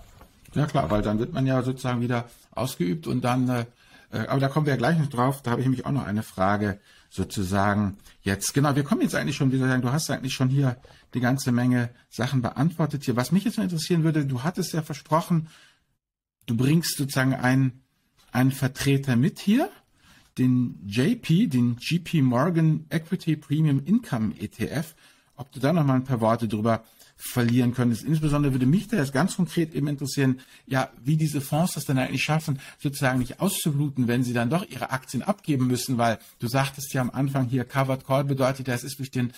Ja 0.54 0.66
klar, 0.66 0.90
weil 0.90 1.02
dann 1.02 1.18
wird 1.18 1.32
man 1.32 1.46
ja 1.46 1.62
sozusagen 1.62 2.00
wieder 2.00 2.28
ausgeübt 2.52 3.06
und 3.06 3.22
dann, 3.22 3.48
äh, 3.48 3.66
äh, 4.12 4.26
aber 4.26 4.40
da 4.40 4.48
kommen 4.48 4.66
wir 4.66 4.72
ja 4.72 4.76
gleich 4.76 4.98
noch 4.98 5.08
drauf, 5.08 5.42
da 5.42 5.52
habe 5.52 5.60
ich 5.60 5.66
nämlich 5.66 5.86
auch 5.86 5.92
noch 5.92 6.04
eine 6.04 6.22
Frage 6.22 6.78
sozusagen 7.10 7.96
jetzt. 8.22 8.54
Genau, 8.54 8.74
wir 8.76 8.84
kommen 8.84 9.02
jetzt 9.02 9.14
eigentlich 9.14 9.36
schon, 9.36 9.52
wie 9.52 9.56
soll 9.56 9.66
ich 9.66 9.72
sagen, 9.72 9.82
du 9.82 9.92
hast 9.92 10.10
eigentlich 10.10 10.34
schon 10.34 10.48
hier 10.48 10.76
die 11.14 11.20
ganze 11.20 11.52
Menge 11.52 11.90
Sachen 12.10 12.42
beantwortet 12.42 13.04
hier. 13.04 13.16
Was 13.16 13.32
mich 13.32 13.44
jetzt 13.44 13.56
noch 13.56 13.64
interessieren 13.64 14.04
würde, 14.04 14.26
du 14.26 14.42
hattest 14.42 14.72
ja 14.72 14.82
versprochen, 14.82 15.48
du 16.46 16.56
bringst 16.56 16.96
sozusagen 16.96 17.34
einen, 17.34 17.82
einen 18.32 18.52
Vertreter 18.52 19.16
mit 19.16 19.38
hier, 19.38 19.68
den 20.38 20.80
JP, 20.86 21.48
den 21.48 21.76
GP 21.76 22.22
Morgan 22.22 22.86
Equity 22.90 23.36
Premium 23.36 23.84
Income 23.84 24.34
ETF 24.40 24.94
ob 25.36 25.52
du 25.52 25.60
da 25.60 25.72
noch 25.72 25.84
mal 25.84 25.94
ein 25.94 26.04
paar 26.04 26.20
Worte 26.20 26.48
drüber 26.48 26.84
verlieren 27.24 27.72
könntest. 27.72 28.04
Insbesondere 28.04 28.52
würde 28.52 28.66
mich 28.66 28.87
da 28.88 28.98
jetzt 28.98 29.12
ganz 29.12 29.37
konkret 29.37 29.74
eben 29.74 29.88
interessieren, 29.88 30.40
ja, 30.66 30.90
wie 31.02 31.16
diese 31.16 31.40
Fonds 31.40 31.72
das 31.72 31.84
dann 31.84 31.98
eigentlich 31.98 32.22
schaffen, 32.22 32.60
sozusagen 32.78 33.18
nicht 33.18 33.40
auszubluten, 33.40 34.08
wenn 34.08 34.22
sie 34.22 34.34
dann 34.34 34.50
doch 34.50 34.68
ihre 34.68 34.90
Aktien 34.90 35.22
abgeben 35.22 35.66
müssen, 35.66 35.96
weil 35.96 36.18
du 36.38 36.48
sagtest 36.48 36.92
ja 36.92 37.00
am 37.00 37.10
Anfang 37.10 37.46
hier 37.46 37.64
Covered 37.64 38.06
Call 38.06 38.24
bedeutet, 38.24 38.68
das 38.68 38.84
ist 38.84 38.98
durch 38.98 39.10
den 39.10 39.32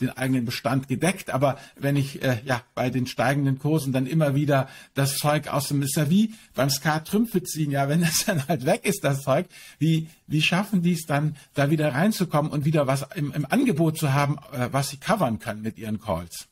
den 0.00 0.10
eigenen 0.10 0.44
Bestand 0.44 0.88
gedeckt. 0.88 1.30
Aber 1.30 1.58
wenn 1.76 1.96
ich 1.96 2.22
äh, 2.22 2.40
ja 2.44 2.62
bei 2.74 2.90
den 2.90 3.06
steigenden 3.06 3.58
Kursen 3.58 3.92
dann 3.92 4.06
immer 4.06 4.34
wieder 4.34 4.68
das 4.94 5.16
Zeug 5.16 5.48
aus 5.48 5.68
dem 5.68 5.82
ist 5.82 5.96
ja 5.96 6.10
wie 6.10 6.34
beim 6.54 6.70
Skat 6.70 7.06
Trümpfe 7.06 7.42
ziehen, 7.42 7.70
ja, 7.70 7.88
wenn 7.88 8.00
das 8.00 8.24
dann 8.26 8.46
halt 8.48 8.66
weg 8.66 8.84
ist, 8.84 9.04
das 9.04 9.22
Zeug, 9.22 9.46
wie, 9.78 10.08
wie 10.26 10.42
schaffen 10.42 10.82
die 10.82 10.94
es 10.94 11.06
dann, 11.06 11.36
da 11.54 11.70
wieder 11.70 11.94
reinzukommen 11.94 12.50
und 12.50 12.64
wieder 12.64 12.86
was 12.86 13.06
im, 13.14 13.32
im 13.32 13.46
Angebot 13.46 13.98
zu 13.98 14.12
haben, 14.12 14.38
äh, 14.52 14.68
was 14.72 14.88
sie 14.88 14.96
covern 14.96 15.38
können 15.38 15.62
mit 15.62 15.78
ihren 15.78 16.00
Calls? 16.00 16.48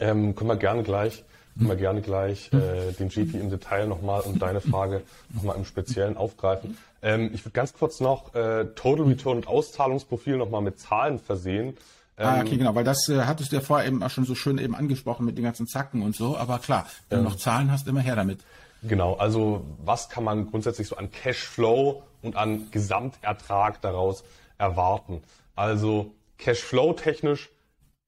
Ähm, 0.00 0.34
können 0.34 0.50
wir 0.50 0.56
gerne 0.56 0.82
gleich 0.82 1.24
können 1.60 1.68
wir 1.68 1.76
gerne 1.76 2.00
gleich 2.00 2.50
äh, 2.52 2.92
den 2.92 3.08
GP 3.08 3.34
im 3.34 3.50
Detail 3.50 3.86
nochmal 3.86 4.22
und 4.22 4.40
deine 4.40 4.60
Frage 4.60 5.02
nochmal 5.34 5.56
im 5.56 5.64
Speziellen 5.64 6.16
aufgreifen. 6.16 6.78
Ähm, 7.02 7.30
ich 7.34 7.44
würde 7.44 7.52
ganz 7.52 7.74
kurz 7.74 8.00
noch 8.00 8.34
äh, 8.34 8.66
Total 8.74 9.04
Return 9.04 9.38
und 9.38 9.46
Auszahlungsprofil 9.46 10.36
nochmal 10.36 10.62
mit 10.62 10.78
Zahlen 10.78 11.18
versehen. 11.18 11.76
Ah, 12.16 12.40
okay, 12.40 12.52
ähm, 12.52 12.58
genau, 12.58 12.74
weil 12.74 12.84
das 12.84 13.08
äh, 13.08 13.22
hattest 13.22 13.52
du 13.52 13.56
ja 13.56 13.62
vorher 13.62 13.86
eben 13.86 14.02
auch 14.02 14.10
schon 14.10 14.24
so 14.24 14.34
schön 14.34 14.58
eben 14.58 14.74
angesprochen 14.74 15.26
mit 15.26 15.36
den 15.36 15.44
ganzen 15.44 15.66
Zacken 15.66 16.02
und 16.02 16.14
so. 16.14 16.36
Aber 16.36 16.58
klar, 16.58 16.86
wenn 17.08 17.18
ähm, 17.18 17.24
du 17.24 17.30
noch 17.30 17.36
Zahlen 17.36 17.70
hast, 17.70 17.88
immer 17.88 18.00
her 18.00 18.16
damit. 18.16 18.40
Genau, 18.82 19.14
also 19.14 19.64
was 19.84 20.08
kann 20.08 20.24
man 20.24 20.50
grundsätzlich 20.50 20.88
so 20.88 20.96
an 20.96 21.10
Cashflow 21.10 22.02
und 22.22 22.36
an 22.36 22.70
Gesamtertrag 22.70 23.80
daraus 23.82 24.24
erwarten. 24.56 25.22
Also 25.56 26.12
Cashflow 26.38 26.94
technisch 26.94 27.50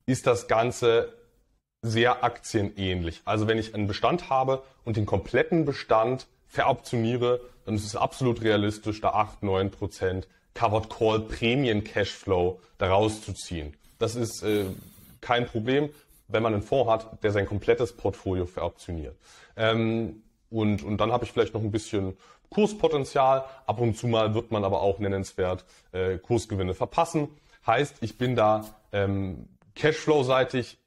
ist 0.06 0.26
das 0.26 0.48
Ganze 0.48 1.12
sehr 1.82 2.22
aktienähnlich. 2.22 3.22
Also 3.24 3.48
wenn 3.48 3.58
ich 3.58 3.74
einen 3.74 3.88
Bestand 3.88 4.30
habe 4.30 4.62
und 4.84 4.96
den 4.96 5.04
kompletten 5.04 5.64
Bestand 5.64 6.26
veroptioniere, 6.46 7.40
dann 7.64 7.74
ist 7.74 7.84
es 7.84 7.96
absolut 7.96 8.42
realistisch, 8.42 9.00
da 9.00 9.10
8, 9.10 9.42
9 9.42 9.70
Prozent 9.70 10.28
Covered 10.54 10.90
Call 10.90 11.20
Prämien 11.20 11.82
Cashflow 11.82 12.60
daraus 12.78 13.22
zu 13.22 13.32
ziehen. 13.32 13.74
Das 13.98 14.14
ist 14.14 14.42
äh, 14.42 14.66
kein 15.20 15.46
Problem, 15.46 15.90
wenn 16.28 16.42
man 16.42 16.54
einen 16.54 16.62
Fonds 16.62 16.90
hat, 16.90 17.22
der 17.22 17.32
sein 17.32 17.46
komplettes 17.46 17.96
Portfolio 17.96 18.46
veroptioniert. 18.46 19.16
Ähm, 19.56 20.22
und, 20.50 20.82
und 20.82 20.98
dann 20.98 21.12
habe 21.12 21.24
ich 21.24 21.32
vielleicht 21.32 21.54
noch 21.54 21.62
ein 21.62 21.70
bisschen 21.70 22.16
Kurspotenzial. 22.50 23.44
Ab 23.66 23.80
und 23.80 23.96
zu 23.96 24.06
mal 24.06 24.34
wird 24.34 24.50
man 24.50 24.64
aber 24.64 24.82
auch 24.82 24.98
nennenswert 24.98 25.64
äh, 25.92 26.18
Kursgewinne 26.18 26.74
verpassen. 26.74 27.28
Heißt, 27.66 27.96
ich 28.02 28.18
bin 28.18 28.36
da 28.36 28.64
ähm, 28.92 29.48
Cashflow-seitig 29.74 30.78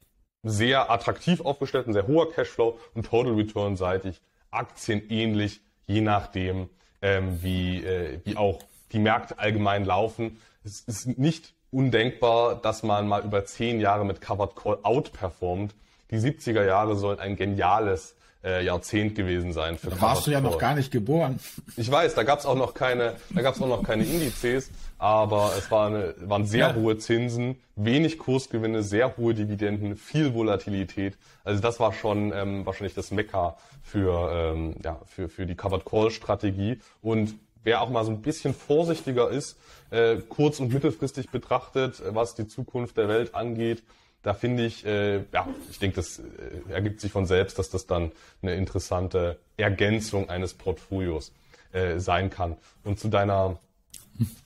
sehr 0.46 0.92
attraktiv 0.92 1.42
aufgestellt, 1.42 1.88
ein 1.88 1.94
sehr 1.94 2.08
hoher 2.08 2.32
Cashflow 2.32 2.80
und 2.94 3.08
Total 3.08 3.34
Return-seitig 3.34 4.22
aktienähnlich, 4.52 5.60
je 5.88 6.02
nachdem, 6.02 6.70
ähm, 7.02 7.40
wie, 7.42 7.84
äh, 7.84 8.20
wie 8.24 8.38
auch 8.38 8.60
die 8.92 9.00
Märkte 9.00 9.40
allgemein 9.40 9.86
laufen. 9.86 10.40
Es 10.64 10.82
ist 10.82 11.18
nicht 11.18 11.54
undenkbar, 11.72 12.56
dass 12.56 12.84
man 12.84 13.08
mal 13.08 13.24
über 13.26 13.44
zehn 13.46 13.82
Jahre 13.82 14.06
mit 14.06 14.22
Covered 14.22 14.56
Call 14.56 14.78
outperformt. 14.84 15.76
Die 16.12 16.18
70er 16.18 16.64
Jahre 16.64 16.96
sollen 16.96 17.20
ein 17.20 17.36
geniales 17.36 18.16
äh, 18.46 18.64
Jahrzehnt 18.64 19.16
gewesen 19.16 19.52
sein. 19.52 19.78
Für 19.78 19.90
da 19.90 20.02
warst 20.02 20.28
du 20.28 20.32
ja 20.32 20.40
noch 20.40 20.60
gar 20.60 20.76
nicht 20.76 20.92
geboren. 20.92 21.40
Ich 21.76 21.92
weiß, 21.92 22.14
da 22.14 22.24
gab 22.24 22.40
es 22.40 22.46
auch 22.46 22.56
noch 22.56 22.74
keine, 22.74 23.16
da 23.32 23.42
gab 23.42 23.56
es 23.56 23.62
auch 23.62 23.68
noch 23.68 23.84
keine 23.84 24.04
Indizes, 24.06 24.70
aber 25.00 25.52
es 25.58 25.72
war 25.72 25.88
eine, 25.88 26.14
waren 26.22 26.46
sehr 26.46 26.68
ja. 26.68 26.76
hohe 26.76 26.98
Zinsen, 26.98 27.58
wenig 27.76 28.20
Kursgewinne, 28.20 28.84
sehr 28.84 29.18
hohe 29.18 29.34
Dividenden, 29.34 29.96
viel 29.98 30.34
Volatilität. 30.34 31.18
Also 31.44 31.62
das 31.62 31.80
war 31.80 31.92
schon 31.92 32.32
ähm, 32.34 32.66
wahrscheinlich 32.66 32.94
das 32.94 33.12
Mekka 33.12 33.58
für 33.82 34.32
ähm, 34.32 34.76
ja 34.84 35.00
für 35.06 35.28
für 35.28 35.46
die 35.46 35.56
Covered 35.56 35.86
Call 35.86 36.12
Strategie 36.12 36.80
und 37.02 37.36
wer 37.64 37.82
auch 37.82 37.90
mal 37.90 38.06
so 38.06 38.12
ein 38.12 38.22
bisschen 38.22 38.54
vorsichtiger 38.54 39.30
ist, 39.30 39.58
äh, 39.90 40.18
kurz- 40.30 40.60
und 40.60 40.72
mittelfristig 40.72 41.32
betrachtet, 41.32 42.02
was 42.10 42.36
die 42.36 42.48
Zukunft 42.48 42.96
der 42.96 43.10
Welt 43.10 43.36
angeht, 43.36 43.84
da 44.26 44.34
finde 44.34 44.66
ich, 44.66 44.84
äh, 44.86 45.18
ja, 45.32 45.48
ich 45.70 45.78
denke, 45.78 45.98
das 45.98 46.18
äh, 46.18 46.72
ergibt 46.74 47.00
sich 47.00 47.12
von 47.12 47.28
selbst, 47.28 47.60
dass 47.60 47.70
das 47.70 47.86
dann 47.86 48.12
eine 48.42 48.56
interessante 48.56 49.38
Ergänzung 49.56 50.32
eines 50.32 50.56
Portfolios 50.56 51.32
äh, 51.74 52.00
sein 52.00 52.32
kann. 52.32 52.58
Und 52.84 53.00
zu 53.00 53.08
deiner, 53.08 53.60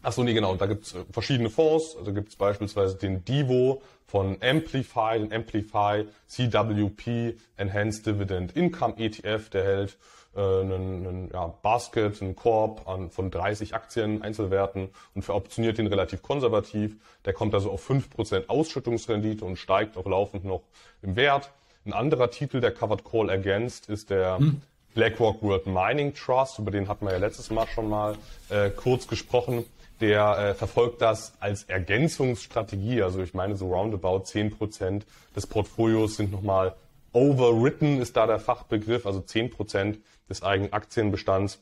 ach 0.04 0.12
so, 0.12 0.22
nee, 0.24 0.34
genau, 0.34 0.56
da 0.56 0.66
gibt 0.66 0.86
es 0.86 0.96
äh, 0.96 1.06
verschiedene 1.12 1.50
Fonds, 1.50 1.96
also 1.98 2.14
gibt 2.14 2.28
es 2.28 2.36
beispielsweise 2.36 2.98
den 2.98 3.24
Divo 3.24 3.82
von 4.06 4.36
Amplify, 4.42 5.18
den 5.18 5.32
Amplify 5.32 6.06
CWP 6.28 7.38
Enhanced 7.56 8.06
Dividend 8.06 8.58
Income 8.58 8.96
ETF, 8.98 9.50
der 9.50 9.64
hält 9.64 9.98
einen, 10.42 11.08
einen 11.08 11.30
ja, 11.34 11.48
Basket, 11.62 12.22
einen 12.22 12.36
Korb 12.36 12.88
an, 12.88 13.10
von 13.12 13.32
30 13.32 13.76
Aktien, 13.76 14.22
Einzelwerten 14.22 14.90
und 15.16 15.24
veroptioniert 15.24 15.78
den 15.78 15.88
relativ 15.88 16.22
konservativ. 16.22 16.96
Der 17.26 17.34
kommt 17.34 17.54
also 17.54 17.72
auf 17.72 17.90
5% 17.90 18.48
Ausschüttungsrendite 18.48 19.44
und 19.46 19.58
steigt 19.58 19.98
auch 19.98 20.06
laufend 20.06 20.46
noch 20.46 20.62
im 21.02 21.16
Wert. 21.16 21.52
Ein 21.86 21.94
anderer 21.94 22.30
Titel, 22.30 22.60
der 22.60 22.72
Covered 22.72 23.04
Call 23.04 23.30
Against, 23.30 23.90
ist 23.90 24.10
der 24.10 24.38
hm. 24.38 24.62
BlackRock 24.94 25.42
World 25.42 25.68
Mining 25.68 26.14
Trust, 26.14 26.60
über 26.60 26.72
den 26.72 26.88
hatten 26.88 27.06
wir 27.06 27.14
ja 27.14 27.20
letztes 27.20 27.50
Mal 27.52 27.68
schon 27.68 27.90
mal 27.90 28.16
äh, 28.50 28.70
kurz 28.70 29.08
gesprochen. 29.08 29.66
Der 30.02 30.38
äh, 30.38 30.54
verfolgt 30.54 31.02
das 31.02 31.34
als 31.40 31.64
Ergänzungsstrategie. 31.64 33.02
Also 33.02 33.22
ich 33.22 33.34
meine, 33.34 33.56
so 33.56 33.74
roundabout 33.74 34.24
10% 34.24 35.02
des 35.36 35.48
Portfolios 35.48 36.16
sind 36.16 36.32
nochmal 36.32 36.76
overwritten, 37.12 38.02
ist 38.02 38.16
da 38.16 38.28
der 38.28 38.40
Fachbegriff, 38.40 39.06
also 39.06 39.20
10% 39.20 39.98
des 40.30 40.44
eigenen 40.44 40.74
Aktienbestands 40.74 41.60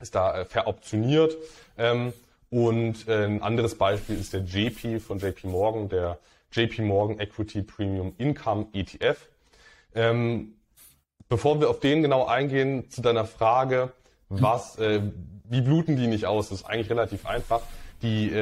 ist 0.00 0.14
da 0.14 0.40
äh, 0.40 0.44
veroptioniert. 0.44 1.36
Ähm, 1.78 2.12
und 2.50 3.08
äh, 3.08 3.24
ein 3.24 3.42
anderes 3.42 3.76
Beispiel 3.76 4.18
ist 4.18 4.32
der 4.32 4.42
JP 4.42 5.00
von 5.00 5.18
JP 5.18 5.44
Morgan, 5.44 5.88
der 5.88 6.18
JP 6.52 6.82
Morgan 6.82 7.18
Equity 7.18 7.62
Premium 7.62 8.14
Income 8.18 8.66
ETF. 8.74 9.28
Ähm, 9.94 10.54
bevor 11.28 11.60
wir 11.60 11.70
auf 11.70 11.80
den 11.80 12.02
genau 12.02 12.26
eingehen, 12.26 12.90
zu 12.90 13.00
deiner 13.00 13.24
Frage, 13.24 13.92
was, 14.28 14.78
äh, 14.78 15.00
wie 15.44 15.60
bluten 15.62 15.96
die 15.96 16.06
nicht 16.06 16.26
aus? 16.26 16.50
Das 16.50 16.60
ist 16.60 16.66
eigentlich 16.66 16.90
relativ 16.90 17.26
einfach. 17.26 17.62
Die, 18.02 18.32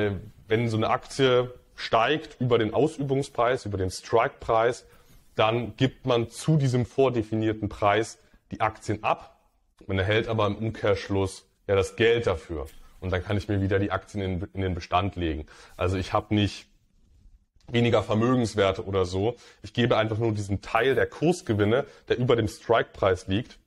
wenn 0.48 0.70
so 0.70 0.78
eine 0.78 0.88
Aktie 0.88 1.52
steigt 1.74 2.40
über 2.40 2.56
den 2.56 2.72
Ausübungspreis, 2.72 3.66
über 3.66 3.76
den 3.76 3.90
Strike-Preis, 3.90 4.86
dann 5.34 5.76
gibt 5.76 6.06
man 6.06 6.30
zu 6.30 6.56
diesem 6.56 6.86
vordefinierten 6.86 7.68
Preis 7.68 8.18
die 8.50 8.60
Aktien 8.60 9.02
ab. 9.04 9.36
Man 9.86 9.98
erhält 9.98 10.28
aber 10.28 10.46
im 10.46 10.56
Umkehrschluss 10.56 11.46
ja 11.66 11.74
das 11.74 11.96
Geld 11.96 12.26
dafür. 12.26 12.66
Und 13.00 13.10
dann 13.10 13.24
kann 13.24 13.36
ich 13.36 13.48
mir 13.48 13.62
wieder 13.62 13.78
die 13.78 13.92
Aktien 13.92 14.22
in, 14.22 14.48
in 14.52 14.60
den 14.60 14.74
Bestand 14.74 15.16
legen. 15.16 15.46
Also 15.76 15.96
ich 15.96 16.12
habe 16.12 16.34
nicht 16.34 16.66
weniger 17.66 18.02
Vermögenswerte 18.02 18.84
oder 18.84 19.04
so. 19.04 19.36
Ich 19.62 19.72
gebe 19.72 19.96
einfach 19.96 20.18
nur 20.18 20.32
diesen 20.32 20.60
Teil 20.60 20.94
der 20.94 21.06
Kursgewinne, 21.06 21.86
der 22.08 22.18
über 22.18 22.36
dem 22.36 22.48
Strike-Preis 22.48 23.26
liegt, 23.28 23.58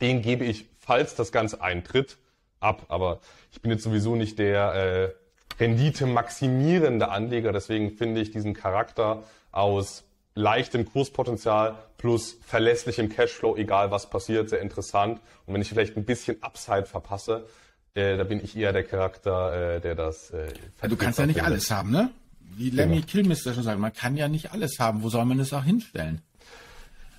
den 0.00 0.22
gebe 0.22 0.44
ich, 0.44 0.66
falls 0.78 1.14
das 1.14 1.32
Ganze 1.32 1.62
eintritt, 1.62 2.18
ab. 2.60 2.86
Aber 2.88 3.20
ich 3.52 3.60
bin 3.62 3.70
jetzt 3.70 3.82
sowieso 3.82 4.16
nicht 4.16 4.38
der 4.38 4.74
äh, 4.74 5.60
Rendite 5.60 6.06
maximierende 6.06 7.08
Anleger. 7.08 7.52
Deswegen 7.52 7.90
finde 7.90 8.20
ich 8.20 8.30
diesen 8.30 8.54
Charakter 8.54 9.24
aus 9.50 10.04
leichtem 10.38 10.86
Kurspotenzial 10.86 11.76
plus 11.98 12.38
verlässlichem 12.46 13.08
Cashflow, 13.08 13.56
egal 13.56 13.90
was 13.90 14.08
passiert, 14.08 14.48
sehr 14.48 14.60
interessant. 14.60 15.20
Und 15.46 15.54
wenn 15.54 15.60
ich 15.60 15.68
vielleicht 15.68 15.96
ein 15.96 16.04
bisschen 16.04 16.42
Upside 16.42 16.86
verpasse, 16.86 17.46
äh, 17.94 18.16
da 18.16 18.24
bin 18.24 18.42
ich 18.42 18.56
eher 18.56 18.72
der 18.72 18.84
Charakter, 18.84 19.76
äh, 19.76 19.80
der 19.80 19.94
das. 19.94 20.30
Äh, 20.30 20.48
ja, 20.82 20.88
du 20.88 20.96
kannst 20.96 21.18
ja 21.18 21.26
nicht 21.26 21.42
alles 21.42 21.70
haben, 21.70 21.90
ne? 21.90 22.10
Wie 22.40 22.70
Lemmy 22.70 22.96
genau. 22.96 23.06
Kilmister 23.06 23.54
schon 23.54 23.62
sagt, 23.62 23.78
man 23.78 23.92
kann 23.92 24.16
ja 24.16 24.28
nicht 24.28 24.52
alles 24.52 24.78
haben. 24.78 25.02
Wo 25.02 25.08
soll 25.08 25.24
man 25.24 25.38
es 25.40 25.52
auch 25.52 25.64
hinstellen? 25.64 26.22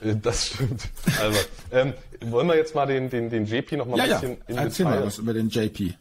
Äh, 0.01 0.15
das 0.15 0.47
stimmt. 0.53 0.81
Also, 1.19 1.39
ähm, 1.71 1.93
wollen 2.21 2.47
wir 2.47 2.55
jetzt 2.55 2.73
mal 2.75 2.85
den, 2.85 3.09
den, 3.09 3.29
den 3.29 3.45
JP 3.45 3.77
noch 3.77 3.85
mal 3.85 3.97
ja, 3.97 4.03
ein 4.03 4.09
bisschen 4.09 4.31
ja. 4.31 4.45
in 4.47 4.57
Erzähl 4.57 4.85
Detail. 4.85 4.99
mal 4.99 5.05
was 5.05 5.17
über 5.17 5.33
den 5.33 5.49
JP. 5.49 5.93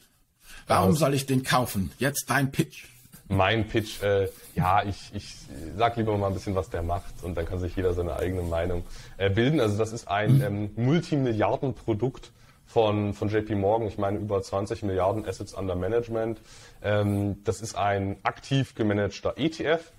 Warum 0.67 0.95
soll 0.95 1.15
ich 1.15 1.27
den 1.27 1.43
kaufen? 1.43 1.91
Jetzt 1.99 2.27
dein 2.29 2.53
Pitch 2.53 2.85
mein 3.29 3.69
Pitch, 3.69 4.03
äh, 4.03 4.29
ja, 4.55 4.83
ich, 4.85 5.11
ich 5.15 5.37
sag 5.77 5.97
lieber 5.97 6.17
mal 6.17 6.29
ein 6.29 6.35
bisschen, 6.35 6.55
was 6.55 6.71
der 6.71 6.83
macht 6.83 7.23
und 7.23 7.37
dann 7.37 7.45
kann 7.45 7.59
sich 7.59 7.77
jeder 7.77 7.93
seine 7.93 8.17
eigene 8.17 8.43
Meinung 8.43 8.85
äh, 9.19 9.31
bilden. 9.31 9.61
Also 9.61 9.77
das 9.77 9.93
ist 9.93 10.09
ein 10.09 10.43
ähm, 10.43 10.71
Multimilliardenprodukt 10.77 12.33
von, 12.67 13.15
von 13.15 13.29
JP 13.29 13.55
Morgan. 13.57 13.89
Ich 13.89 13.99
meine 13.99 14.19
über 14.19 14.41
20 14.41 14.83
Milliarden 14.83 15.27
Assets 15.27 15.55
under 15.55 15.75
Management. 15.75 16.41
Ähm, 16.83 17.43
das 17.45 17.61
ist 17.61 17.77
ein 17.77 18.17
aktiv 18.23 18.75
gemanagter 18.75 19.35
ETF, 19.37 19.93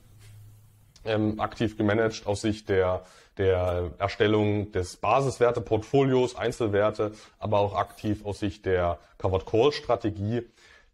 ähm, 1.06 1.40
aktiv 1.40 1.78
gemanagt 1.78 2.26
aus 2.26 2.42
Sicht 2.42 2.70
der, 2.70 3.04
der 3.38 3.92
Erstellung 4.00 4.72
des 4.72 4.98
Basiswerteportfolios, 4.98 6.36
Einzelwerte, 6.36 7.12
aber 7.40 7.60
auch 7.60 7.76
aktiv 7.76 8.26
aus 8.26 8.40
Sicht 8.40 8.66
der 8.66 9.00
Covered 9.18 9.46
Call 9.46 9.72
Strategie. 9.72 10.44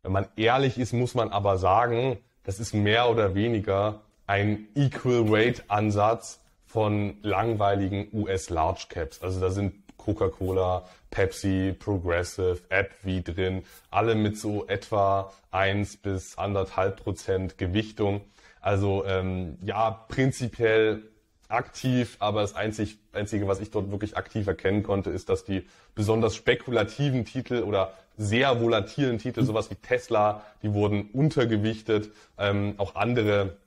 Wenn 0.06 0.12
man 0.12 0.28
ehrlich 0.36 0.78
ist, 0.78 0.94
muss 0.94 1.16
man 1.16 1.32
aber 1.32 1.58
sagen, 1.58 2.20
das 2.44 2.60
ist 2.60 2.76
mehr 2.76 3.10
oder 3.10 3.34
weniger 3.34 4.02
ein 4.28 4.68
Equal 4.76 5.32
Weight 5.32 5.64
Ansatz 5.68 6.40
von 6.68 7.18
langweiligen 7.24 8.10
US 8.14 8.52
Large 8.52 8.86
Caps. 8.88 9.24
Also 9.24 9.40
da 9.40 9.50
sind 9.50 9.74
Coca-Cola, 9.98 10.86
Pepsi, 11.10 11.74
Progressive, 11.80 12.60
AbbVie 12.70 13.24
drin, 13.24 13.64
alle 13.90 14.14
mit 14.14 14.38
so 14.38 14.68
etwa 14.68 15.34
eins 15.50 15.98
bis 15.98 16.38
anderthalb 16.38 16.98
Prozent 17.02 17.58
Gewichtung. 17.58 18.22
Also 18.62 19.06
ähm, 19.08 19.58
ja, 19.64 19.90
prinzipiell 20.08 21.02
aktiv, 21.48 22.18
aber 22.20 22.42
das 22.42 22.56
einzig, 22.56 23.00
Einzige, 23.12 23.48
was 23.48 23.60
ich 23.60 23.72
dort 23.72 23.90
wirklich 23.90 24.18
aktiv 24.18 24.46
erkennen 24.46 24.84
konnte, 24.84 25.10
ist, 25.10 25.30
dass 25.30 25.46
die 25.46 25.66
besonders 25.96 26.36
spekulativen 26.36 27.26
Titel 27.26 27.64
oder 27.64 27.94
sehr 28.18 28.62
volatilen 28.62 29.18
Titel, 29.18 29.44
sowas 29.44 29.70
wie 29.72 29.76
Tesla, 29.76 30.44
die 30.62 30.74
wurden 30.74 31.10
untergewichtet. 31.12 32.12
Ähm, 32.38 32.76
auch 32.78 32.96
andere 32.96 33.58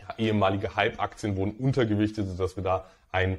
ja, 0.00 0.14
ehemalige 0.18 0.76
Hype-Aktien 0.76 1.36
wurden 1.36 1.52
untergewichtet, 1.52 2.28
sodass 2.28 2.56
wir 2.56 2.62
da 2.62 2.86
ein 3.10 3.38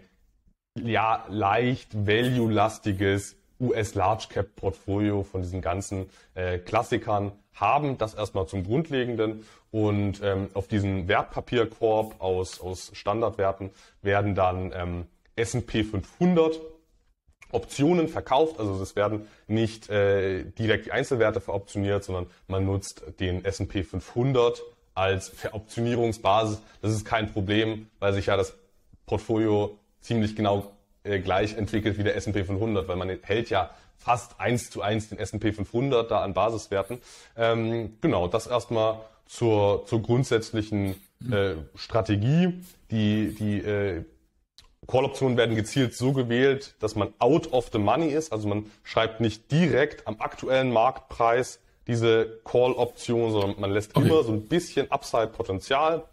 ja, 0.78 1.26
leicht 1.30 2.06
value-lastiges 2.06 3.36
US 3.60 3.96
Large 3.96 4.28
Cap 4.30 4.56
Portfolio 4.56 5.24
von 5.24 5.42
diesen 5.42 5.62
ganzen 5.62 6.10
äh, 6.34 6.58
Klassikern 6.60 7.32
haben. 7.54 7.98
Das 7.98 8.14
erstmal 8.14 8.48
zum 8.48 8.66
Grundlegenden. 8.66 9.46
Und 9.72 10.22
ähm, 10.24 10.50
auf 10.54 10.68
diesen 10.68 11.08
Wertpapierkorb 11.08 12.22
aus, 12.22 12.60
aus 12.62 12.92
Standardwerten 12.94 13.72
werden 14.02 14.36
dann 14.36 14.72
ähm, 14.74 15.06
S&P 15.36 15.84
500 15.84 16.60
Optionen 17.52 18.08
verkauft. 18.08 18.60
Also 18.60 18.82
es 18.82 18.96
werden 18.96 19.28
nicht 19.48 19.90
äh, 19.90 20.44
direkt 20.44 20.88
die 20.88 20.92
Einzelwerte 20.92 21.42
veroptioniert, 21.42 22.04
sondern 22.04 22.28
man 22.48 22.66
nutzt 22.66 23.04
den 23.20 23.46
S&P 23.46 23.84
500 23.84 24.62
als 24.94 25.30
Veroptionierungsbasis. 25.30 26.62
Das 26.82 26.92
ist 26.92 27.06
kein 27.06 27.32
Problem, 27.32 27.88
weil 28.00 28.14
sich 28.14 28.28
ja 28.28 28.38
das 28.38 28.56
Portfolio 29.06 29.78
ziemlich 30.02 30.36
genau 30.36 30.72
äh, 31.04 31.20
gleich 31.20 31.58
entwickelt 31.58 31.98
wie 31.98 32.04
der 32.04 32.16
S&P 32.16 32.44
500, 32.44 32.88
weil 32.88 32.96
man 32.96 33.10
hält 33.22 33.50
ja 33.50 33.72
fast 33.98 34.40
eins 34.40 34.70
zu 34.70 34.82
eins 34.82 35.10
den 35.10 35.18
S&P 35.18 35.52
500 35.52 36.10
da 36.10 36.22
an 36.24 36.34
Basiswerten. 36.34 37.00
Ähm, 37.38 37.98
genau, 38.02 38.28
das 38.28 38.48
erstmal 38.48 39.00
zur, 39.26 39.86
zur 39.86 40.02
grundsätzlichen 40.02 40.96
äh, 41.32 41.56
Strategie. 41.76 42.62
Die, 42.92 43.34
die 43.34 43.60
äh, 43.60 44.04
Call-Optionen 44.88 45.38
werden 45.38 45.56
gezielt 45.56 45.96
so 45.96 46.14
gewählt, 46.14 46.76
dass 46.80 46.96
man 46.96 47.14
out 47.20 47.52
of 47.52 47.70
the 47.72 47.80
money 47.80 48.08
ist, 48.08 48.32
also 48.32 48.48
man 48.48 48.66
schreibt 48.84 49.20
nicht 49.20 49.52
direkt 49.52 50.08
am 50.08 50.20
aktuellen 50.20 50.72
Marktpreis 50.72 51.60
diese 51.88 52.40
Call-Option, 52.44 53.32
sondern 53.32 53.60
man 53.60 53.72
lässt 53.72 53.96
okay. 53.96 54.08
immer 54.08 54.24
so 54.24 54.32
ein 54.32 54.48
bisschen 54.48 54.92
Upside-Potenzial 54.92 56.06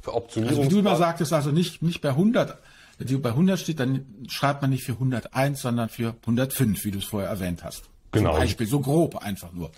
für 0.00 0.14
Optionierung. 0.14 0.58
Also 0.58 0.70
wie 0.70 0.74
du 0.74 0.80
immer 0.80 0.96
sagtest, 0.96 1.32
also 1.32 1.50
nicht, 1.50 1.82
nicht 1.82 2.00
bei 2.00 2.10
100, 2.10 2.58
wenn 2.98 3.06
die 3.06 3.16
bei 3.16 3.30
100 3.30 3.58
steht, 3.58 3.80
dann 3.80 4.06
schreibt 4.28 4.62
man 4.62 4.70
nicht 4.70 4.84
für 4.84 4.92
101, 4.92 5.60
sondern 5.60 5.88
für 5.88 6.14
105, 6.22 6.84
wie 6.84 6.90
du 6.90 6.98
es 6.98 7.04
vorher 7.04 7.30
erwähnt 7.30 7.64
hast. 7.64 7.84
Genau. 8.12 8.32
Zum 8.32 8.40
Beispiel, 8.40 8.66
so 8.66 8.80
grob 8.80 9.16
einfach 9.16 9.52
nur. 9.52 9.70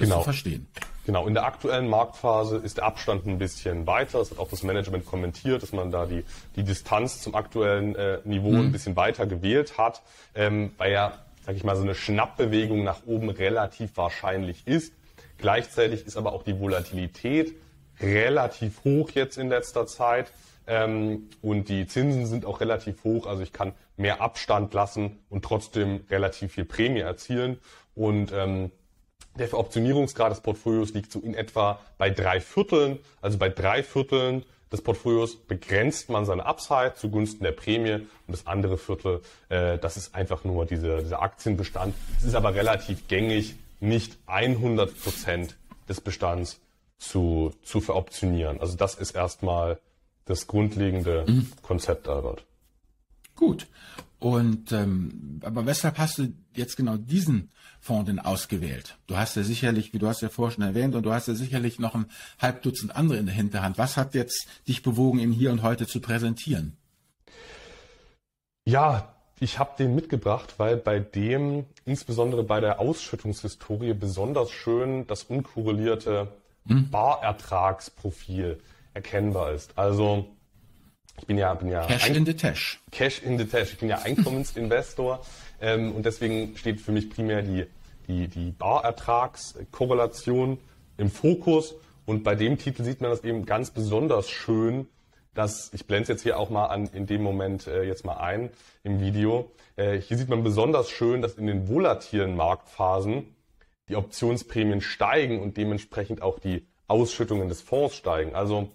Genau. 0.00 0.18
zu 0.18 0.24
verstehen. 0.24 0.66
Genau, 1.06 1.26
in 1.26 1.34
der 1.34 1.44
aktuellen 1.44 1.88
Marktphase 1.88 2.58
ist 2.58 2.76
der 2.76 2.84
Abstand 2.84 3.26
ein 3.26 3.38
bisschen 3.38 3.86
weiter. 3.86 4.18
Das 4.18 4.30
hat 4.30 4.38
auch 4.38 4.48
das 4.48 4.62
Management 4.62 5.06
kommentiert, 5.06 5.62
dass 5.62 5.72
man 5.72 5.90
da 5.90 6.06
die, 6.06 6.24
die 6.56 6.62
Distanz 6.62 7.22
zum 7.22 7.34
aktuellen 7.34 7.96
äh, 7.96 8.18
Niveau 8.24 8.50
mhm. 8.50 8.66
ein 8.66 8.72
bisschen 8.72 8.96
weiter 8.96 9.26
gewählt 9.26 9.78
hat, 9.78 10.02
ähm, 10.34 10.72
weil 10.76 10.92
ja, 10.92 11.18
sag 11.46 11.56
ich 11.56 11.64
mal, 11.64 11.74
so 11.74 11.82
eine 11.82 11.94
Schnappbewegung 11.94 12.84
nach 12.84 13.06
oben 13.06 13.30
relativ 13.30 13.96
wahrscheinlich 13.96 14.66
ist. 14.66 14.92
Gleichzeitig 15.38 16.06
ist 16.06 16.16
aber 16.16 16.32
auch 16.32 16.42
die 16.42 16.60
Volatilität 16.60 17.56
relativ 18.00 18.84
hoch 18.84 19.10
jetzt 19.10 19.38
in 19.38 19.48
letzter 19.48 19.86
Zeit. 19.86 20.30
Ähm, 20.66 21.28
und 21.42 21.68
die 21.68 21.86
Zinsen 21.86 22.26
sind 22.26 22.44
auch 22.44 22.60
relativ 22.60 23.02
hoch. 23.04 23.26
Also 23.26 23.42
ich 23.42 23.52
kann 23.52 23.72
mehr 23.96 24.20
Abstand 24.20 24.72
lassen 24.74 25.18
und 25.28 25.44
trotzdem 25.44 26.04
relativ 26.10 26.52
viel 26.52 26.64
Prämie 26.64 27.00
erzielen. 27.00 27.58
Und 27.94 28.32
ähm, 28.32 28.70
der 29.40 29.48
Veroptionierungsgrad 29.48 30.30
des 30.30 30.40
Portfolios 30.40 30.92
liegt 30.92 31.10
so 31.10 31.20
in 31.20 31.34
etwa 31.34 31.80
bei 31.98 32.10
drei 32.10 32.40
Vierteln. 32.40 32.98
Also 33.20 33.38
bei 33.38 33.48
drei 33.48 33.82
Vierteln 33.82 34.44
des 34.70 34.82
Portfolios 34.82 35.36
begrenzt 35.36 36.10
man 36.10 36.24
seine 36.24 36.46
Upside 36.46 36.94
zugunsten 36.94 37.42
der 37.42 37.52
Prämie 37.52 37.94
und 37.94 38.06
das 38.28 38.46
andere 38.46 38.78
Viertel, 38.78 39.22
äh, 39.48 39.78
das 39.78 39.96
ist 39.96 40.14
einfach 40.14 40.44
nur 40.44 40.66
diese, 40.66 40.98
dieser 41.02 41.22
Aktienbestand. 41.22 41.94
Es 42.18 42.24
ist 42.24 42.34
aber 42.34 42.54
relativ 42.54 43.08
gängig, 43.08 43.56
nicht 43.80 44.18
100 44.26 45.02
Prozent 45.02 45.56
des 45.88 46.00
Bestands 46.00 46.60
zu, 46.98 47.52
zu 47.62 47.80
veroptionieren. 47.80 48.60
Also 48.60 48.76
das 48.76 48.94
ist 48.94 49.12
erstmal 49.12 49.80
das 50.26 50.46
grundlegende 50.46 51.24
mhm. 51.26 51.50
Konzept, 51.62 52.08
Albert. 52.08 52.44
Gut. 53.40 53.68
Und 54.18 54.70
ähm, 54.70 55.40
aber 55.42 55.64
weshalb 55.64 55.96
hast 55.96 56.18
du 56.18 56.28
jetzt 56.54 56.76
genau 56.76 56.98
diesen 56.98 57.50
Fonds 57.80 58.04
denn 58.04 58.18
ausgewählt? 58.18 58.98
Du 59.06 59.16
hast 59.16 59.34
ja 59.34 59.42
sicherlich, 59.42 59.94
wie 59.94 59.98
du 59.98 60.08
hast 60.08 60.20
ja 60.20 60.28
vorher 60.28 60.54
schon 60.54 60.62
erwähnt, 60.62 60.94
und 60.94 61.04
du 61.04 61.12
hast 61.12 61.26
ja 61.26 61.34
sicherlich 61.34 61.78
noch 61.78 61.94
ein 61.94 62.04
halb 62.38 62.60
Dutzend 62.60 62.94
andere 62.94 63.16
in 63.16 63.24
der 63.24 63.34
Hinterhand. 63.34 63.78
Was 63.78 63.96
hat 63.96 64.14
jetzt 64.14 64.46
dich 64.68 64.82
bewogen, 64.82 65.20
ihn 65.20 65.32
hier 65.32 65.50
und 65.50 65.62
heute 65.62 65.86
zu 65.86 66.00
präsentieren? 66.00 66.76
Ja, 68.66 69.14
ich 69.40 69.58
habe 69.58 69.70
den 69.78 69.94
mitgebracht, 69.94 70.56
weil 70.58 70.76
bei 70.76 71.00
dem, 71.00 71.64
insbesondere 71.86 72.44
bei 72.44 72.60
der 72.60 72.78
Ausschüttungshistorie, 72.78 73.94
besonders 73.94 74.50
schön 74.50 75.06
das 75.06 75.22
unkorrelierte 75.22 76.28
hm? 76.68 76.90
Barertragsprofil 76.90 78.60
erkennbar 78.92 79.52
ist. 79.52 79.78
Also 79.78 80.28
ich 81.20 81.26
bin 81.26 81.36
ja, 81.36 81.52
bin 81.54 81.68
ja 81.68 81.86
Cash 81.86 82.08
in 82.08 82.24
the 82.24 82.34
Tash. 82.34 82.80
Cash 82.90 83.22
in 83.22 83.38
the 83.38 83.44
Tash. 83.44 83.72
Ich 83.72 83.78
bin 83.78 83.90
ja 83.90 83.98
Einkommensinvestor 83.98 85.20
ähm, 85.60 85.92
und 85.92 86.06
deswegen 86.06 86.56
steht 86.56 86.80
für 86.80 86.92
mich 86.92 87.10
primär 87.10 87.42
die, 87.42 87.66
die, 88.08 88.28
die 88.28 88.52
Barertragskorrelation 88.52 90.58
im 90.96 91.10
Fokus. 91.10 91.74
Und 92.06 92.24
bei 92.24 92.34
dem 92.34 92.56
Titel 92.58 92.84
sieht 92.84 93.02
man 93.02 93.10
das 93.10 93.22
eben 93.22 93.44
ganz 93.44 93.70
besonders 93.70 94.30
schön, 94.30 94.86
dass, 95.34 95.70
ich 95.74 95.86
blende 95.86 96.04
es 96.04 96.08
jetzt 96.08 96.22
hier 96.22 96.38
auch 96.38 96.48
mal 96.48 96.66
an, 96.66 96.88
in 96.92 97.06
dem 97.06 97.22
Moment 97.22 97.66
äh, 97.66 97.82
jetzt 97.82 98.04
mal 98.04 98.16
ein 98.16 98.50
im 98.82 99.00
Video. 99.00 99.52
Äh, 99.76 100.00
hier 100.00 100.16
sieht 100.16 100.30
man 100.30 100.42
besonders 100.42 100.90
schön, 100.90 101.22
dass 101.22 101.34
in 101.34 101.46
den 101.46 101.68
volatilen 101.68 102.34
Marktphasen 102.34 103.36
die 103.88 103.96
Optionsprämien 103.96 104.80
steigen 104.80 105.40
und 105.40 105.58
dementsprechend 105.58 106.22
auch 106.22 106.38
die 106.38 106.66
Ausschüttungen 106.88 107.48
des 107.48 107.60
Fonds 107.60 107.94
steigen. 107.94 108.34
Also 108.34 108.68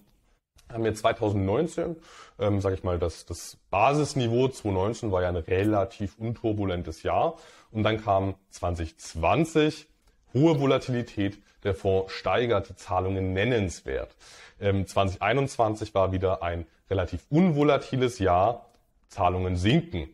haben 0.72 0.84
wir 0.84 0.96
2019, 0.96 1.96
ähm, 2.40 2.62
sage 2.62 2.76
ich 2.76 2.84
mal, 2.84 3.00
das, 3.00 3.26
das 3.26 3.58
Basisniveau 3.70 4.48
2019 4.48 5.12
war 5.12 5.22
ja 5.22 5.30
ein 5.30 5.36
relativ 5.36 6.18
unturbulentes 6.18 7.04
Jahr. 7.04 7.36
Und 7.72 7.84
dann 7.84 8.04
kam 8.04 8.36
2020 8.52 9.88
hohe 10.34 10.60
Volatilität. 10.60 11.40
Der 11.64 11.74
Fonds 11.74 12.12
steigert 12.14 12.70
die 12.70 12.76
Zahlungen 12.76 13.34
nennenswert. 13.34 14.16
Ähm, 14.60 14.86
2021 14.86 15.94
war 15.94 16.12
wieder 16.12 16.44
ein 16.44 16.66
relativ 16.90 17.26
unvolatiles 17.30 18.20
Jahr. 18.20 18.66
Zahlungen 19.08 19.56
sinken. 19.56 20.10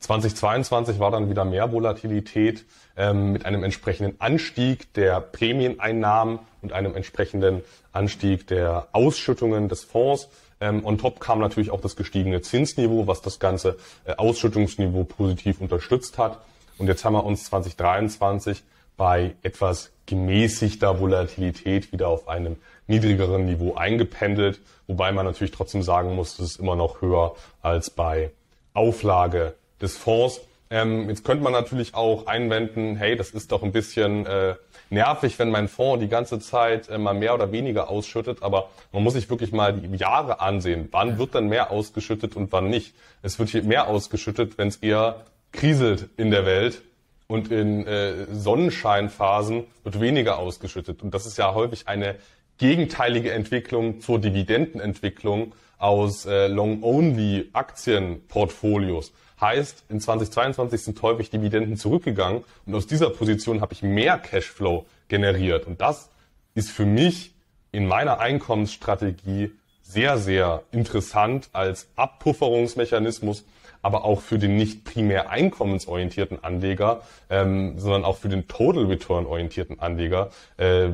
2022 0.00 1.00
war 1.00 1.10
dann 1.10 1.28
wieder 1.28 1.44
mehr 1.44 1.72
Volatilität 1.72 2.64
ähm, 2.96 3.32
mit 3.32 3.44
einem 3.46 3.64
entsprechenden 3.64 4.20
Anstieg 4.20 4.92
der 4.94 5.20
Prämieneinnahmen 5.20 6.38
und 6.62 6.72
einem 6.72 6.94
entsprechenden 6.94 7.62
Anstieg 7.92 8.46
der 8.46 8.88
Ausschüttungen 8.92 9.68
des 9.68 9.84
Fonds. 9.84 10.28
Ähm, 10.60 10.84
on 10.84 10.98
top 10.98 11.20
kam 11.20 11.38
natürlich 11.38 11.70
auch 11.70 11.80
das 11.80 11.96
gestiegene 11.96 12.40
Zinsniveau, 12.42 13.06
was 13.06 13.22
das 13.22 13.38
ganze 13.38 13.76
äh, 14.04 14.14
Ausschüttungsniveau 14.16 15.04
positiv 15.04 15.60
unterstützt 15.60 16.18
hat. 16.18 16.40
Und 16.78 16.86
jetzt 16.88 17.04
haben 17.04 17.14
wir 17.14 17.24
uns 17.24 17.44
2023 17.44 18.62
bei 18.96 19.34
etwas 19.42 19.90
gemäßigter 20.06 21.00
Volatilität 21.00 21.92
wieder 21.92 22.08
auf 22.08 22.28
einem 22.28 22.56
niedrigeren 22.86 23.44
Niveau 23.44 23.74
eingependelt, 23.74 24.60
wobei 24.86 25.12
man 25.12 25.26
natürlich 25.26 25.52
trotzdem 25.52 25.82
sagen 25.82 26.14
muss, 26.14 26.38
es 26.38 26.52
ist 26.52 26.60
immer 26.60 26.76
noch 26.76 27.00
höher 27.00 27.36
als 27.62 27.90
bei 27.90 28.30
Auflage 28.74 29.54
des 29.80 29.96
Fonds. 29.96 30.40
Ähm, 30.70 31.08
jetzt 31.08 31.24
könnte 31.24 31.42
man 31.42 31.52
natürlich 31.52 31.94
auch 31.94 32.26
einwenden, 32.26 32.96
hey, 32.96 33.16
das 33.16 33.30
ist 33.30 33.52
doch 33.52 33.62
ein 33.62 33.72
bisschen 33.72 34.26
äh, 34.26 34.54
nervig, 34.90 35.38
wenn 35.38 35.50
mein 35.50 35.68
Fonds 35.68 36.02
die 36.02 36.08
ganze 36.08 36.40
Zeit 36.40 36.88
äh, 36.88 36.98
mal 36.98 37.14
mehr 37.14 37.34
oder 37.34 37.52
weniger 37.52 37.88
ausschüttet, 37.88 38.42
aber 38.42 38.68
man 38.92 39.02
muss 39.02 39.14
sich 39.14 39.30
wirklich 39.30 39.52
mal 39.52 39.72
die 39.72 39.96
Jahre 39.96 40.40
ansehen. 40.40 40.88
Wann 40.90 41.18
wird 41.18 41.34
dann 41.34 41.48
mehr 41.48 41.70
ausgeschüttet 41.70 42.36
und 42.36 42.52
wann 42.52 42.68
nicht? 42.68 42.94
Es 43.22 43.38
wird 43.38 43.48
hier 43.48 43.62
mehr 43.62 43.88
ausgeschüttet, 43.88 44.58
wenn 44.58 44.68
es 44.68 44.76
eher 44.76 45.24
kriselt 45.52 46.08
in 46.16 46.30
der 46.30 46.44
Welt 46.44 46.82
und 47.28 47.50
in 47.50 47.86
äh, 47.86 48.26
Sonnenscheinphasen 48.32 49.64
wird 49.84 50.00
weniger 50.00 50.38
ausgeschüttet. 50.38 51.02
Und 51.02 51.14
das 51.14 51.26
ist 51.26 51.38
ja 51.38 51.54
häufig 51.54 51.88
eine 51.88 52.16
gegenteilige 52.58 53.32
Entwicklung 53.32 54.00
zur 54.00 54.18
Dividendenentwicklung 54.18 55.54
aus 55.78 56.26
äh, 56.26 56.48
Long-Only-Aktienportfolios. 56.48 59.12
Heißt, 59.40 59.84
in 59.88 60.00
2022 60.00 60.82
sind 60.82 61.02
häufig 61.02 61.30
Dividenden 61.30 61.76
zurückgegangen 61.76 62.44
und 62.66 62.74
aus 62.74 62.86
dieser 62.86 63.10
Position 63.10 63.60
habe 63.60 63.72
ich 63.72 63.82
mehr 63.82 64.18
Cashflow 64.18 64.86
generiert. 65.08 65.66
Und 65.66 65.80
das 65.80 66.10
ist 66.54 66.70
für 66.70 66.86
mich 66.86 67.34
in 67.70 67.86
meiner 67.86 68.18
Einkommensstrategie 68.18 69.52
sehr, 69.82 70.18
sehr 70.18 70.62
interessant 70.70 71.48
als 71.52 71.88
Abpufferungsmechanismus, 71.96 73.44
aber 73.80 74.04
auch 74.04 74.20
für 74.20 74.38
den 74.38 74.56
nicht 74.56 74.84
primär 74.84 75.30
einkommensorientierten 75.30 76.42
Anleger, 76.42 77.02
ähm, 77.30 77.78
sondern 77.78 78.04
auch 78.04 78.18
für 78.18 78.28
den 78.28 78.48
Total 78.48 78.84
Return 78.84 79.24
orientierten 79.24 79.78
Anleger, 79.78 80.30
äh, 80.56 80.90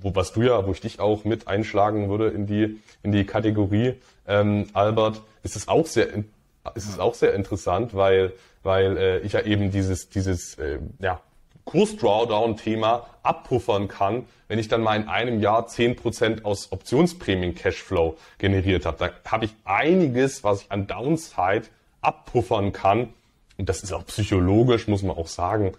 wo 0.00 0.14
was 0.14 0.32
du 0.32 0.42
ja, 0.42 0.66
wo 0.66 0.72
ich 0.72 0.80
dich 0.80 1.00
auch 1.00 1.24
mit 1.24 1.48
einschlagen 1.48 2.08
würde 2.08 2.28
in 2.28 2.46
die 2.46 2.80
in 3.02 3.12
die 3.12 3.24
Kategorie, 3.24 3.94
ähm, 4.26 4.68
Albert, 4.72 5.20
ist 5.42 5.56
es 5.56 5.68
auch 5.68 5.86
sehr 5.86 6.12
ist 6.74 6.88
es 6.88 6.98
auch 6.98 7.14
sehr 7.14 7.34
interessant, 7.34 7.94
weil, 7.94 8.32
weil 8.62 8.96
äh, 8.96 9.18
ich 9.20 9.32
ja 9.32 9.42
eben 9.42 9.70
dieses, 9.70 10.08
dieses 10.08 10.54
äh, 10.58 10.78
ja, 10.98 11.20
Kurs-Drawdown-Thema 11.64 13.06
abpuffern 13.22 13.88
kann, 13.88 14.26
wenn 14.48 14.58
ich 14.58 14.68
dann 14.68 14.82
mal 14.82 15.00
in 15.00 15.08
einem 15.08 15.40
Jahr 15.40 15.66
zehn 15.66 15.96
Prozent 15.96 16.44
aus 16.44 16.72
Optionsprämien-Cashflow 16.72 18.16
generiert 18.38 18.86
habe. 18.86 18.98
Da 18.98 19.30
habe 19.30 19.46
ich 19.46 19.54
einiges, 19.64 20.44
was 20.44 20.62
ich 20.62 20.72
an 20.72 20.86
Downside 20.86 21.64
abpuffern 22.00 22.72
kann. 22.72 23.14
Und 23.56 23.68
das 23.68 23.82
ist 23.82 23.92
auch 23.92 24.04
psychologisch, 24.06 24.88
muss 24.88 25.02
man 25.02 25.16
auch 25.16 25.28
sagen, 25.28 25.72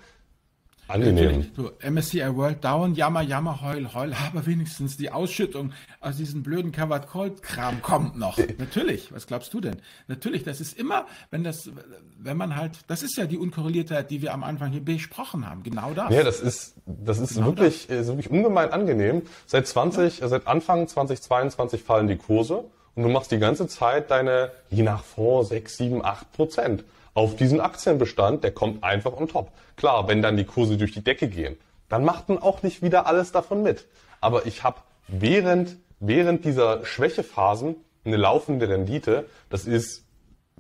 angenehm. 0.88 1.46
So, 1.56 1.72
MSCI 1.82 2.36
World 2.36 2.64
down, 2.64 2.96
jammer, 2.96 3.22
jammer, 3.22 3.62
heul, 3.62 3.94
heul, 3.94 4.14
aber 4.14 4.46
wenigstens 4.46 4.98
die 4.98 5.12
Ausschüttung 5.12 5.72
aus 6.00 6.18
diesem 6.18 6.44
blöden 6.44 6.72
Covered 6.72 7.08
Cold 7.08 7.42
Kram 7.42 7.82
kommt 7.82 8.18
noch. 8.18 8.38
Natürlich, 8.58 9.12
was 9.12 9.28
glaubst 9.28 9.54
du 9.54 9.62
denn? 9.62 9.78
Natürlich, 10.08 10.44
das 10.44 10.62
ist 10.62 10.78
immer, 10.78 11.06
wenn 11.32 11.44
das, 11.44 11.70
wenn 12.18 12.38
man 12.38 12.56
halt, 12.56 12.80
das 12.88 13.04
ist 13.04 13.18
ja 13.18 13.26
die 13.26 13.38
Unkorreliertheit, 13.38 14.12
die 14.12 14.22
wir 14.22 14.34
am 14.34 14.44
Anfang 14.44 14.72
hier 14.72 14.84
besprochen 14.84 15.50
haben, 15.50 15.64
genau 15.64 15.94
das. 15.94 16.12
Ja, 16.14 16.24
das 16.24 16.40
ist, 16.40 16.76
das 16.86 17.20
ist 17.20 17.36
genau 17.36 17.48
wirklich, 17.48 17.88
das. 17.88 18.02
Ist 18.02 18.08
wirklich 18.08 18.30
ungemein 18.30 18.72
angenehm. 18.72 19.24
Seit 19.46 19.68
20, 19.68 20.20
ja. 20.20 20.28
seit 20.28 20.48
Anfang 20.48 20.88
2022 20.88 21.82
fallen 21.82 22.08
die 22.08 22.18
Kurse 22.18 22.66
und 22.96 23.04
du 23.04 23.10
machst 23.10 23.32
die 23.32 23.40
ganze 23.40 23.68
Zeit 23.68 24.12
deine, 24.12 24.52
je 24.70 24.84
nach 24.84 25.04
Fonds, 25.04 25.50
6, 25.50 25.78
7, 25.78 26.06
8 26.06 26.32
Prozent 26.32 26.84
auf 27.16 27.36
diesen 27.36 27.60
Aktienbestand, 27.60 28.44
der 28.44 28.52
kommt 28.52 28.84
einfach 28.84 29.14
on 29.14 29.28
top. 29.28 29.52
Klar, 29.78 30.08
wenn 30.08 30.22
dann 30.22 30.38
die 30.38 30.44
Kurse 30.44 30.78
durch 30.78 30.92
die 30.92 31.04
Decke 31.04 31.28
gehen, 31.28 31.58
dann 31.90 32.06
macht 32.06 32.30
man 32.30 32.38
auch 32.38 32.62
nicht 32.62 32.84
wieder 32.84 33.08
alles 33.08 33.32
davon 33.32 33.64
mit. 33.64 33.88
Aber 34.22 34.46
ich 34.46 34.64
habe 34.64 34.82
während, 35.08 35.78
während 36.00 36.46
dieser 36.46 36.86
Schwächephasen 36.86 37.78
eine 38.04 38.18
laufende 38.18 38.70
Rendite. 38.70 39.26
Das 39.50 39.66
ist 39.66 40.04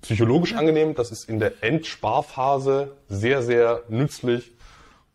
psychologisch 0.01 0.53
angenehm, 0.53 0.95
das 0.95 1.12
ist 1.12 1.30
in 1.30 1.39
der 1.39 1.64
Endsparphase 1.64 2.95
sehr, 3.08 3.41
sehr 3.43 3.84
nützlich 3.89 4.53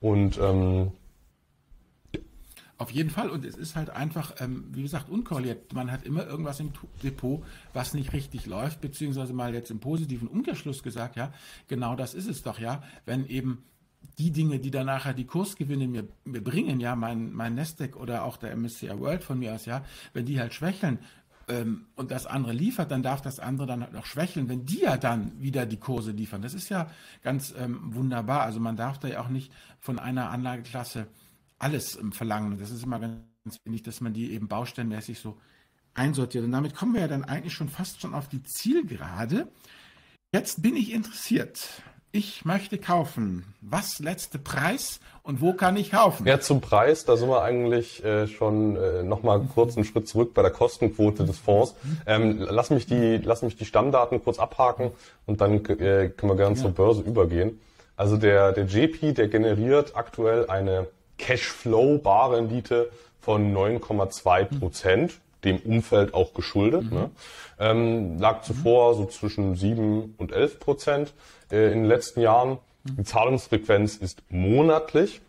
und 0.01 0.39
ähm, 0.39 0.93
auf 2.81 2.91
jeden 2.91 3.11
Fall. 3.11 3.29
Und 3.29 3.45
es 3.45 3.57
ist 3.57 3.77
halt 3.77 3.91
einfach, 3.91 4.37
ähm, 4.41 4.65
wie 4.71 4.83
gesagt, 4.83 5.11
unkorreliert. 5.11 5.75
Man 5.75 5.93
hat 5.93 6.05
immer 6.05 6.27
irgendwas 6.27 6.61
im 6.61 6.73
Depot, 7.03 7.45
was 7.75 7.93
nicht 7.93 8.15
richtig 8.15 8.47
läuft, 8.47 8.81
beziehungsweise 8.81 9.35
mal 9.35 9.53
jetzt 9.53 9.71
im 9.71 9.81
positiven 9.81 10.29
Umkehrschluss 10.29 10.83
gesagt, 10.83 11.17
ja, 11.17 11.31
genau 11.69 11.95
das 11.95 12.15
ist 12.15 12.27
es 12.27 12.43
doch, 12.43 12.59
ja. 12.59 12.83
Wenn 13.05 13.27
eben 13.27 13.65
die 14.19 14.31
Dinge, 14.31 14.61
die 14.61 14.71
dann 14.71 14.87
nachher 14.87 15.13
die 15.13 15.27
Kursgewinne 15.27 15.89
mir, 15.89 16.09
mir 16.25 16.43
bringen, 16.43 16.81
ja, 16.81 16.97
mein, 16.97 17.35
mein 17.35 17.55
Nasdaq 17.55 17.97
oder 17.97 18.25
auch 18.25 18.39
der 18.39 18.57
MSCI 18.57 18.99
World 18.99 19.25
von 19.25 19.39
mir 19.39 19.55
aus, 19.55 19.67
ja, 19.67 19.85
wenn 20.15 20.25
die 20.25 20.41
halt 20.41 20.55
schwächeln, 20.55 21.01
ähm, 21.49 21.85
und 21.97 22.11
das 22.11 22.25
andere 22.25 22.55
liefert, 22.55 22.91
dann 22.91 23.03
darf 23.03 23.21
das 23.21 23.41
andere 23.41 23.67
dann 23.67 23.83
halt 23.83 23.93
noch 23.93 24.07
schwächeln, 24.07 24.49
wenn 24.49 24.65
die 24.65 24.81
ja 24.81 24.97
dann 24.97 25.39
wieder 25.39 25.67
die 25.67 25.79
Kurse 25.79 26.13
liefern. 26.13 26.41
Das 26.41 26.55
ist 26.55 26.71
ja 26.71 26.91
ganz 27.23 27.53
ähm, 27.59 27.95
wunderbar. 27.95 28.41
Also 28.41 28.59
man 28.59 28.77
darf 28.77 28.99
da 28.99 29.09
ja 29.09 29.21
auch 29.21 29.29
nicht 29.29 29.53
von 29.81 29.99
einer 29.99 30.31
Anlageklasse 30.31 31.09
alles 31.61 31.99
verlangen. 32.13 32.59
Das 32.59 32.71
ist 32.71 32.83
immer 32.83 32.99
ganz 32.99 33.59
wichtig, 33.65 33.85
dass 33.85 34.01
man 34.01 34.13
die 34.13 34.33
eben 34.33 34.49
baustellenmäßig 34.49 35.21
so 35.21 35.39
einsortiert. 35.95 36.45
Und 36.45 36.53
damit 36.53 36.75
kommen 36.75 36.95
wir 36.95 37.03
ja 37.03 37.09
dann 37.09 37.25
eigentlich 37.25 37.55
schon 37.55 37.69
fast 37.69 38.01
schon 38.01 38.15
auf 38.15 38.29
die 38.29 38.43
Zielgerade. 38.43 39.49
Jetzt 40.33 40.63
bin 40.63 40.77
ich 40.77 40.93
interessiert. 40.93 41.83
Ich 42.13 42.45
möchte 42.45 42.77
kaufen. 42.79 43.45
Was 43.61 44.01
letzte 44.01 44.41
Preis 44.41 44.99
und 45.23 45.41
wo 45.41 45.53
kann 45.53 45.77
ich 45.77 45.93
kaufen? 45.93 46.27
Ja, 46.27 46.41
zum 46.41 46.61
Preis, 46.61 47.05
da 47.05 47.17
sind 47.17 47.29
wir 47.29 47.43
eigentlich 47.43 48.03
äh, 48.05 48.27
schon 48.27 48.75
äh, 48.75 49.05
nochmal 49.05 49.41
kurz 49.55 49.77
einen 49.77 49.85
Schritt 49.85 50.09
zurück 50.09 50.35
bei 50.35 50.43
der 50.43 50.51
Kostenquote 50.51 51.25
des 51.25 51.39
Fonds. 51.39 51.77
Ähm, 52.07 52.45
lass, 52.51 52.71
mich 52.71 52.87
die, 52.87 53.19
lass 53.19 53.43
mich 53.43 53.57
die 53.57 53.65
Stammdaten 53.65 54.25
kurz 54.25 54.41
abhaken 54.41 54.91
und 55.27 55.41
dann 55.41 55.65
äh, 55.67 56.09
können 56.09 56.33
wir 56.33 56.37
gerne 56.37 56.57
ja. 56.57 56.63
zur 56.63 56.73
Börse 56.73 57.03
übergehen. 57.03 57.61
Also 57.95 58.17
der, 58.17 58.53
der 58.53 58.65
JP, 58.65 59.13
der 59.13 59.29
generiert 59.29 59.95
aktuell 59.95 60.49
eine 60.49 60.89
Cashflow-Barrendite 61.21 62.91
von 63.21 63.55
9,2 63.55 64.59
Prozent, 64.59 65.13
dem 65.45 65.59
Umfeld 65.59 66.15
auch 66.15 66.35
geschuldet. 66.35 66.85
Mhm. 66.85 66.97
Ne? 66.97 67.11
Ähm, 67.59 68.19
lag 68.19 68.43
zuvor 68.43 68.95
so 68.95 69.07
zwischen 69.07 69.55
7 69.55 70.15
und 70.17 70.33
11 70.33 70.59
Prozent 70.59 71.13
äh, 71.51 71.67
in 71.73 71.81
den 71.81 71.85
letzten 71.85 72.21
Jahren. 72.21 72.59
Die 72.85 73.05
Zahlungsfrequenz 73.05 73.97
ist 73.97 74.23
monatlich. 74.31 75.21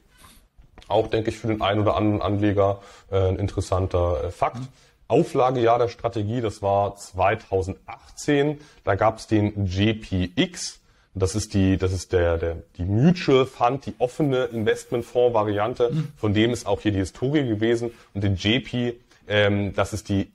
Auch, 0.87 1.07
denke 1.07 1.29
ich, 1.29 1.37
für 1.37 1.47
den 1.47 1.61
einen 1.61 1.81
oder 1.81 1.95
anderen 1.95 2.21
Anleger 2.21 2.79
äh, 3.11 3.27
ein 3.27 3.37
interessanter 3.37 4.23
äh, 4.25 4.31
Fakt. 4.31 4.59
Mhm. 4.59 4.67
Auflagejahr 5.07 5.77
der 5.77 5.89
Strategie, 5.89 6.39
das 6.39 6.61
war 6.61 6.95
2018. 6.95 8.59
Da 8.85 8.95
gab 8.95 9.17
es 9.17 9.27
den 9.27 9.65
GPX. 9.65 10.80
Das 11.13 11.35
ist 11.35 11.53
die, 11.53 11.77
das 11.77 11.91
ist 11.91 12.13
der, 12.13 12.37
der, 12.37 12.57
die 12.77 12.85
Mutual 12.85 13.45
Fund, 13.45 13.85
die 13.85 13.93
offene 13.97 14.45
Investmentfonds-Variante, 14.45 15.89
mhm. 15.91 16.07
von 16.17 16.33
dem 16.33 16.51
ist 16.51 16.65
auch 16.65 16.81
hier 16.81 16.91
die 16.91 16.99
Historie 16.99 17.45
gewesen. 17.45 17.91
Und 18.13 18.23
den 18.23 18.35
JP, 18.35 18.93
ähm, 19.27 19.73
das 19.75 19.93
ist 19.93 20.07
die 20.07 20.31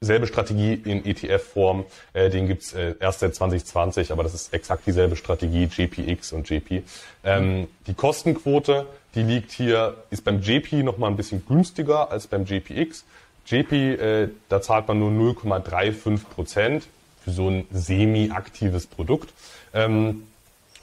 selbe 0.00 0.26
Strategie 0.26 0.74
in 0.74 1.04
ETF-Form. 1.04 1.84
Äh, 2.12 2.30
den 2.30 2.46
gibt's 2.46 2.72
äh, 2.72 2.94
erst 3.00 3.20
seit 3.20 3.34
2020, 3.34 4.12
aber 4.12 4.22
das 4.22 4.34
ist 4.34 4.52
exakt 4.52 4.86
dieselbe 4.86 5.16
Strategie, 5.16 5.64
JPX 5.64 6.32
und 6.32 6.48
JP. 6.48 6.82
Ähm, 7.24 7.60
mhm. 7.60 7.66
Die 7.86 7.94
Kostenquote, 7.94 8.86
die 9.14 9.22
liegt 9.22 9.52
hier, 9.52 9.96
ist 10.10 10.24
beim 10.24 10.40
JP 10.40 10.82
nochmal 10.82 11.10
ein 11.10 11.16
bisschen 11.16 11.44
günstiger 11.46 12.10
als 12.10 12.26
beim 12.26 12.44
JPX. 12.44 13.04
JP, 13.46 13.72
äh, 13.72 14.28
da 14.48 14.60
zahlt 14.60 14.88
man 14.88 14.98
nur 14.98 15.10
0,35 15.10 16.24
Prozent 16.28 16.86
für 17.24 17.30
so 17.30 17.48
ein 17.48 17.66
semi-aktives 17.72 18.86
Produkt. 18.86 19.32
Ähm, 19.74 20.24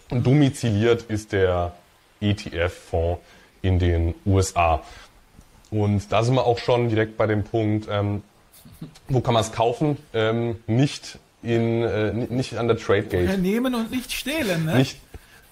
domiziliert 0.09 1.03
ist 1.03 1.31
der 1.31 1.73
ETF-Fonds 2.21 3.21
in 3.61 3.79
den 3.79 4.15
USA. 4.25 4.83
Und 5.71 6.11
da 6.11 6.23
sind 6.23 6.36
wir 6.36 6.45
auch 6.45 6.59
schon 6.59 6.89
direkt 6.89 7.17
bei 7.17 7.27
dem 7.27 7.43
Punkt, 7.43 7.88
ähm, 7.89 8.23
wo 9.07 9.21
kann 9.21 9.33
man 9.33 9.41
es 9.41 9.51
kaufen? 9.51 9.97
Ähm, 10.13 10.57
nicht 10.67 11.19
in, 11.41 11.83
äh, 11.83 12.13
nicht 12.13 12.57
an 12.57 12.67
der 12.67 12.77
Tradegate. 12.77 13.38
Nehmen 13.38 13.75
und 13.75 13.91
nicht 13.91 14.11
stehlen, 14.11 14.65
ne? 14.65 14.77
Nicht, 14.77 14.99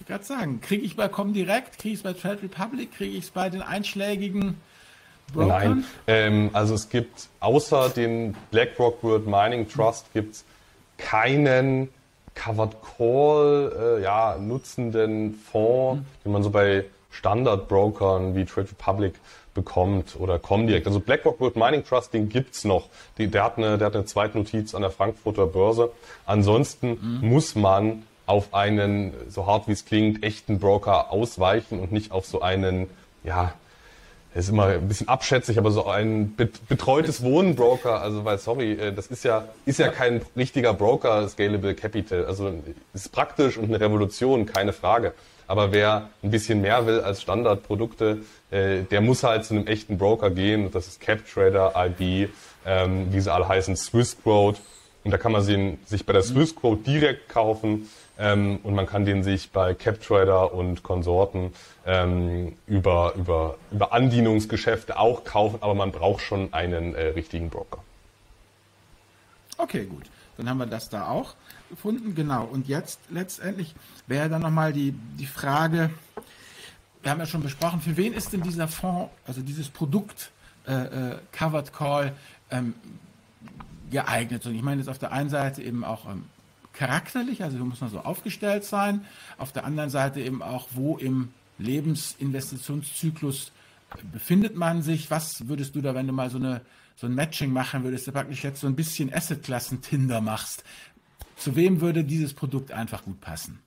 ich 0.00 0.06
gerade 0.06 0.24
sagen, 0.24 0.60
kriege 0.60 0.84
ich 0.84 0.96
bei 0.96 1.08
Comdirect, 1.08 1.78
kriege 1.78 1.94
ich 1.94 2.00
es 2.00 2.02
bei 2.02 2.12
Trade 2.12 2.42
Republic, 2.42 2.92
kriege 2.96 3.16
ich 3.16 3.24
es 3.24 3.30
bei 3.30 3.48
den 3.48 3.62
einschlägigen 3.62 4.60
Brokern? 5.32 5.48
Nein, 5.48 5.84
ähm, 6.06 6.50
also 6.52 6.74
es 6.74 6.88
gibt 6.88 7.28
außer 7.40 7.90
den 7.90 8.36
BlackRock 8.50 9.02
World 9.02 9.26
Mining 9.26 9.68
Trust 9.68 10.12
gibt 10.12 10.34
es 10.34 10.44
keinen 10.98 11.88
Covered 12.34 12.76
Call 12.96 13.98
äh, 13.98 14.02
ja, 14.02 14.36
nutzenden 14.38 15.34
Fonds, 15.34 16.00
mhm. 16.00 16.06
den 16.24 16.32
man 16.32 16.42
so 16.42 16.50
bei 16.50 16.84
Standardbrokern 17.10 18.34
wie 18.34 18.44
Trade 18.44 18.68
Republic 18.70 19.14
bekommt 19.54 20.16
oder 20.18 20.38
Comdirect. 20.38 20.86
Also 20.86 21.00
BlackRock 21.00 21.40
World 21.40 21.56
Mining 21.56 21.84
Trust, 21.84 22.12
den 22.12 22.28
gibt's 22.28 22.64
noch. 22.64 22.88
Die, 23.18 23.28
der, 23.28 23.44
hat 23.44 23.56
eine, 23.56 23.78
der 23.78 23.86
hat 23.86 23.94
eine 23.94 24.04
Zweitnotiz 24.04 24.74
an 24.74 24.82
der 24.82 24.90
Frankfurter 24.90 25.46
Börse. 25.46 25.92
Ansonsten 26.26 27.20
mhm. 27.20 27.28
muss 27.28 27.54
man 27.54 28.02
auf 28.26 28.52
einen, 28.52 29.12
so 29.28 29.46
hart 29.46 29.68
wie 29.68 29.72
es 29.72 29.84
klingt, 29.84 30.24
echten 30.24 30.58
Broker 30.58 31.12
ausweichen 31.12 31.78
und 31.78 31.92
nicht 31.92 32.10
auf 32.10 32.26
so 32.26 32.40
einen, 32.40 32.88
ja, 33.22 33.52
ist 34.34 34.48
immer 34.48 34.66
ein 34.66 34.88
bisschen 34.88 35.08
abschätzig, 35.08 35.58
aber 35.58 35.70
so 35.70 35.86
ein 35.86 36.34
betreutes 36.68 37.22
Wohnbroker, 37.22 38.00
also 38.00 38.24
weil 38.24 38.38
sorry, 38.38 38.72
äh, 38.72 38.92
das 38.92 39.06
ist 39.06 39.24
ja 39.24 39.48
ist 39.64 39.78
ja 39.78 39.88
kein 39.88 40.22
richtiger 40.36 40.74
Broker 40.74 41.28
Scalable 41.28 41.74
Capital, 41.74 42.26
also 42.26 42.52
ist 42.92 43.12
praktisch 43.12 43.56
und 43.56 43.66
eine 43.66 43.80
Revolution, 43.80 44.46
keine 44.46 44.72
Frage. 44.72 45.14
Aber 45.46 45.72
wer 45.72 46.08
ein 46.22 46.30
bisschen 46.30 46.62
mehr 46.62 46.86
will 46.86 47.00
als 47.00 47.22
Standardprodukte, 47.22 48.22
äh, 48.50 48.82
der 48.82 49.00
muss 49.00 49.22
halt 49.22 49.44
zu 49.44 49.54
einem 49.54 49.66
echten 49.66 49.98
Broker 49.98 50.30
gehen. 50.30 50.70
Das 50.70 50.88
ist 50.88 51.00
CapTrader, 51.00 51.74
IB, 51.76 52.28
ähm, 52.64 53.12
wie 53.12 53.20
sie 53.20 53.32
alle 53.32 53.46
heißen, 53.46 53.76
Swissquote. 53.76 54.58
Und 55.04 55.10
da 55.10 55.18
kann 55.18 55.32
man 55.32 55.42
sich 55.42 56.06
bei 56.06 56.14
der 56.14 56.22
Swissquote 56.22 56.82
direkt 56.82 57.28
kaufen 57.28 57.90
ähm, 58.18 58.60
und 58.62 58.74
man 58.74 58.86
kann 58.86 59.04
den 59.04 59.22
sich 59.22 59.50
bei 59.50 59.74
CapTrader 59.74 60.52
und 60.54 60.82
Konsorten 60.82 61.52
ähm, 61.84 62.56
über, 62.66 63.14
über, 63.16 63.56
über 63.72 63.92
Andienungsgeschäfte 63.92 64.98
auch 64.98 65.24
kaufen, 65.24 65.58
aber 65.60 65.74
man 65.74 65.90
braucht 65.90 66.22
schon 66.22 66.52
einen 66.52 66.94
äh, 66.94 67.08
richtigen 67.08 67.50
Broker. 67.50 67.82
Okay, 69.58 69.84
gut. 69.84 70.04
Dann 70.36 70.48
haben 70.48 70.58
wir 70.58 70.66
das 70.66 70.88
da 70.88 71.08
auch 71.08 71.34
gefunden. 71.70 72.14
Genau. 72.14 72.44
Und 72.44 72.68
jetzt 72.68 72.98
letztendlich 73.10 73.74
wäre 74.06 74.28
dann 74.28 74.42
nochmal 74.42 74.72
die, 74.72 74.92
die 74.92 75.26
Frage, 75.26 75.90
wir 77.02 77.10
haben 77.10 77.20
ja 77.20 77.26
schon 77.26 77.42
besprochen, 77.42 77.80
für 77.80 77.96
wen 77.96 78.14
ist 78.14 78.32
denn 78.32 78.42
dieser 78.42 78.66
Fonds, 78.66 79.10
also 79.26 79.42
dieses 79.42 79.68
Produkt 79.68 80.30
äh, 80.66 80.72
äh, 80.72 81.18
Covered 81.32 81.72
Call 81.72 82.12
ähm, 82.50 82.74
geeignet? 83.90 84.46
Und 84.46 84.54
ich 84.54 84.62
meine 84.62 84.80
jetzt 84.80 84.88
auf 84.88 84.98
der 84.98 85.12
einen 85.12 85.30
Seite 85.30 85.62
eben 85.62 85.84
auch 85.84 86.06
ähm, 86.06 86.24
charakterlich, 86.74 87.42
also 87.42 87.56
muss 87.58 87.80
man 87.80 87.90
so 87.90 88.00
aufgestellt 88.00 88.64
sein. 88.64 89.04
Auf 89.38 89.52
der 89.52 89.64
anderen 89.64 89.90
Seite 89.90 90.20
eben 90.20 90.42
auch, 90.42 90.68
wo 90.72 90.96
im 90.96 91.30
Lebensinvestitionszyklus 91.58 93.52
befindet 94.12 94.56
man 94.56 94.82
sich? 94.82 95.10
Was 95.10 95.48
würdest 95.48 95.74
du 95.74 95.80
da, 95.80 95.94
wenn 95.94 96.06
du 96.06 96.12
mal 96.12 96.30
so, 96.30 96.38
eine, 96.38 96.60
so 96.96 97.06
ein 97.06 97.14
Matching 97.14 97.52
machen 97.52 97.84
würdest, 97.84 98.06
du 98.06 98.12
praktisch 98.12 98.42
jetzt 98.44 98.60
so 98.60 98.66
ein 98.66 98.76
bisschen 98.76 99.12
Assetklassen-Tinder 99.12 100.20
machst? 100.20 100.64
Zu 101.36 101.56
wem 101.56 101.80
würde 101.80 102.04
dieses 102.04 102.34
Produkt 102.34 102.72
einfach 102.72 103.04
gut 103.04 103.20
passen? 103.20 103.60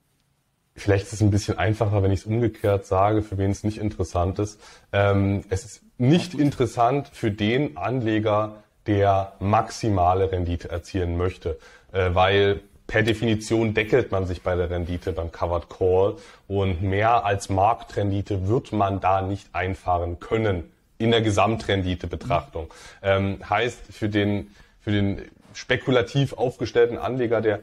Vielleicht 0.76 1.08
ist 1.08 1.14
es 1.14 1.22
ein 1.22 1.32
bisschen 1.32 1.58
einfacher, 1.58 2.03
wenn 2.03 2.12
ich 2.12 2.20
es 2.22 2.26
umgekehrt 2.26 2.86
sage, 2.86 3.24
für 3.24 3.38
wen 3.38 3.49
es 3.49 3.64
nicht 3.64 3.80
interessant 3.80 4.38
ist. 4.38 4.60
Ähm, 4.91 5.43
es 5.49 5.66
ist 5.66 5.82
nicht 5.97 6.36
interessant 6.36 7.10
für 7.12 7.32
den 7.32 7.78
Anleger, 7.78 8.64
der 8.86 9.34
maximale 9.39 10.32
Rendite 10.32 10.70
erzielen 10.70 11.18
möchte, 11.18 11.58
äh, 11.91 12.14
weil 12.14 12.62
per 12.88 13.03
Definition 13.03 13.73
deckelt 13.73 14.11
man 14.11 14.25
sich 14.25 14.41
bei 14.41 14.55
der 14.55 14.69
Rendite 14.69 15.11
beim 15.11 15.31
Covered 15.31 15.69
Call 15.69 16.15
und 16.47 16.81
mehr 16.81 17.25
als 17.25 17.49
Marktrendite 17.49 18.47
wird 18.47 18.71
man 18.71 19.01
da 19.01 19.21
nicht 19.21 19.49
einfahren 19.53 20.19
können 20.19 20.71
in 20.97 21.11
der 21.11 21.21
Gesamtrenditebetrachtung. 21.21 22.73
Ähm, 23.03 23.39
heißt 23.47 23.79
für 23.91 24.09
den, 24.09 24.55
für 24.79 24.91
den 24.91 25.21
spekulativ 25.53 26.33
aufgestellten 26.33 26.97
Anleger, 26.97 27.41
der 27.41 27.59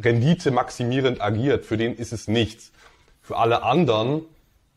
Rendite 0.00 0.50
maximierend 0.50 1.20
agiert, 1.20 1.64
für 1.64 1.76
den 1.76 1.96
ist 1.96 2.12
es 2.12 2.28
nichts. 2.28 2.72
Für 3.22 3.38
alle 3.38 3.62
anderen 3.62 4.22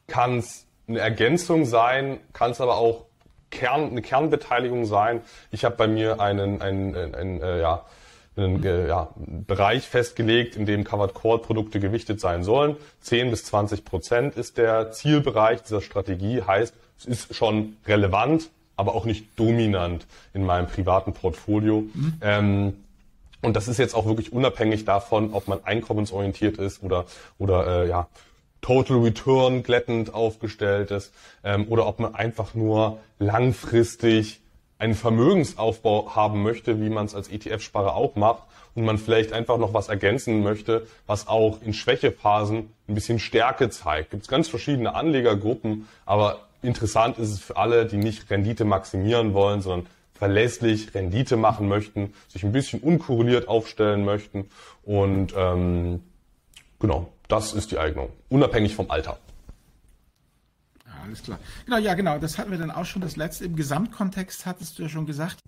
kann 0.07 0.39
es 0.39 0.65
eine 0.87 0.99
Ergänzung 0.99 1.65
sein, 1.65 2.19
kann 2.33 2.51
es 2.51 2.61
aber 2.61 2.77
auch 2.77 3.05
Kern, 3.49 3.91
eine 3.91 4.01
Kernbeteiligung 4.01 4.85
sein. 4.85 5.21
Ich 5.51 5.65
habe 5.65 5.75
bei 5.75 5.87
mir 5.87 6.19
einen, 6.19 6.61
einen, 6.61 6.95
einen, 6.95 7.15
einen 7.15 7.41
äh, 7.41 7.61
ja, 7.61 7.85
einen 8.37 8.63
äh, 8.63 8.87
ja, 8.87 9.09
Bereich 9.15 9.87
festgelegt, 9.87 10.55
in 10.55 10.65
dem 10.65 10.83
Covered 10.83 11.13
Call 11.13 11.39
Produkte 11.39 11.79
gewichtet 11.79 12.19
sein 12.19 12.43
sollen. 12.43 12.75
10 13.01 13.29
bis 13.29 13.45
20 13.45 13.85
Prozent 13.85 14.35
ist 14.35 14.57
der 14.57 14.91
Zielbereich 14.91 15.63
dieser 15.63 15.81
Strategie. 15.81 16.41
Heißt, 16.41 16.73
es 16.97 17.05
ist 17.05 17.35
schon 17.35 17.77
relevant, 17.85 18.49
aber 18.75 18.95
auch 18.95 19.05
nicht 19.05 19.39
dominant 19.39 20.05
in 20.33 20.45
meinem 20.45 20.67
privaten 20.67 21.13
Portfolio. 21.13 21.81
Mhm. 21.93 22.13
Ähm, 22.21 22.73
und 23.41 23.55
das 23.55 23.67
ist 23.67 23.77
jetzt 23.77 23.95
auch 23.95 24.05
wirklich 24.05 24.33
unabhängig 24.33 24.85
davon, 24.85 25.33
ob 25.33 25.47
man 25.47 25.63
einkommensorientiert 25.63 26.57
ist 26.57 26.83
oder, 26.83 27.05
oder 27.37 27.83
äh, 27.83 27.89
ja, 27.89 28.07
Total 28.61 28.97
Return 28.97 29.61
glättend 29.61 30.11
aufgestellt 30.11 30.89
ist 30.89 31.13
ähm, 31.43 31.67
oder 31.69 31.85
ob 31.85 31.99
man 31.99 32.15
einfach 32.15 32.55
nur 32.55 32.97
langfristig 33.19 34.41
einen 34.77 34.95
Vermögensaufbau 34.95 36.15
haben 36.15 36.43
möchte, 36.43 36.81
wie 36.81 36.89
man 36.89 37.05
es 37.05 37.15
als 37.15 37.29
ETF-Sparer 37.29 37.95
auch 37.95 38.15
macht 38.15 38.43
und 38.75 38.83
man 38.83 38.97
vielleicht 38.97 39.31
einfach 39.31 39.57
noch 39.57 39.73
was 39.73 39.87
ergänzen 39.87 40.43
möchte, 40.43 40.85
was 41.07 41.27
auch 41.27 41.61
in 41.61 41.73
Schwächephasen 41.73 42.69
ein 42.87 42.95
bisschen 42.95 43.19
Stärke 43.19 43.69
zeigt. 43.69 44.11
Gibt 44.11 44.23
es 44.23 44.29
ganz 44.29 44.49
verschiedene 44.49 44.95
Anlegergruppen, 44.95 45.87
aber 46.05 46.39
interessant 46.61 47.17
ist 47.17 47.31
es 47.31 47.39
für 47.39 47.57
alle, 47.57 47.85
die 47.85 47.97
nicht 47.97 48.29
Rendite 48.29 48.65
maximieren 48.65 49.33
wollen, 49.33 49.61
sondern 49.61 49.87
verlässlich 50.13 50.93
Rendite 50.93 51.37
machen 51.37 51.67
möchten, 51.67 52.13
sich 52.27 52.43
ein 52.43 52.51
bisschen 52.51 52.79
unkorreliert 52.81 53.47
aufstellen 53.47 54.05
möchten 54.05 54.49
und 54.83 55.33
ähm, 55.37 56.01
genau, 56.79 57.09
das 57.27 57.53
ist 57.53 57.71
die 57.71 57.77
Eignung, 57.77 58.09
unabhängig 58.29 58.75
vom 58.75 58.91
Alter. 58.91 59.17
Alles 61.05 61.21
klar. 61.21 61.39
Genau, 61.65 61.77
ja, 61.77 61.93
genau. 61.93 62.17
Das 62.17 62.37
hatten 62.37 62.51
wir 62.51 62.57
dann 62.57 62.71
auch 62.71 62.85
schon 62.85 63.01
das 63.01 63.15
letzte. 63.15 63.45
Im 63.45 63.55
Gesamtkontext 63.55 64.45
hattest 64.45 64.77
du 64.77 64.83
ja 64.83 64.89
schon 64.89 65.05
gesagt, 65.05 65.39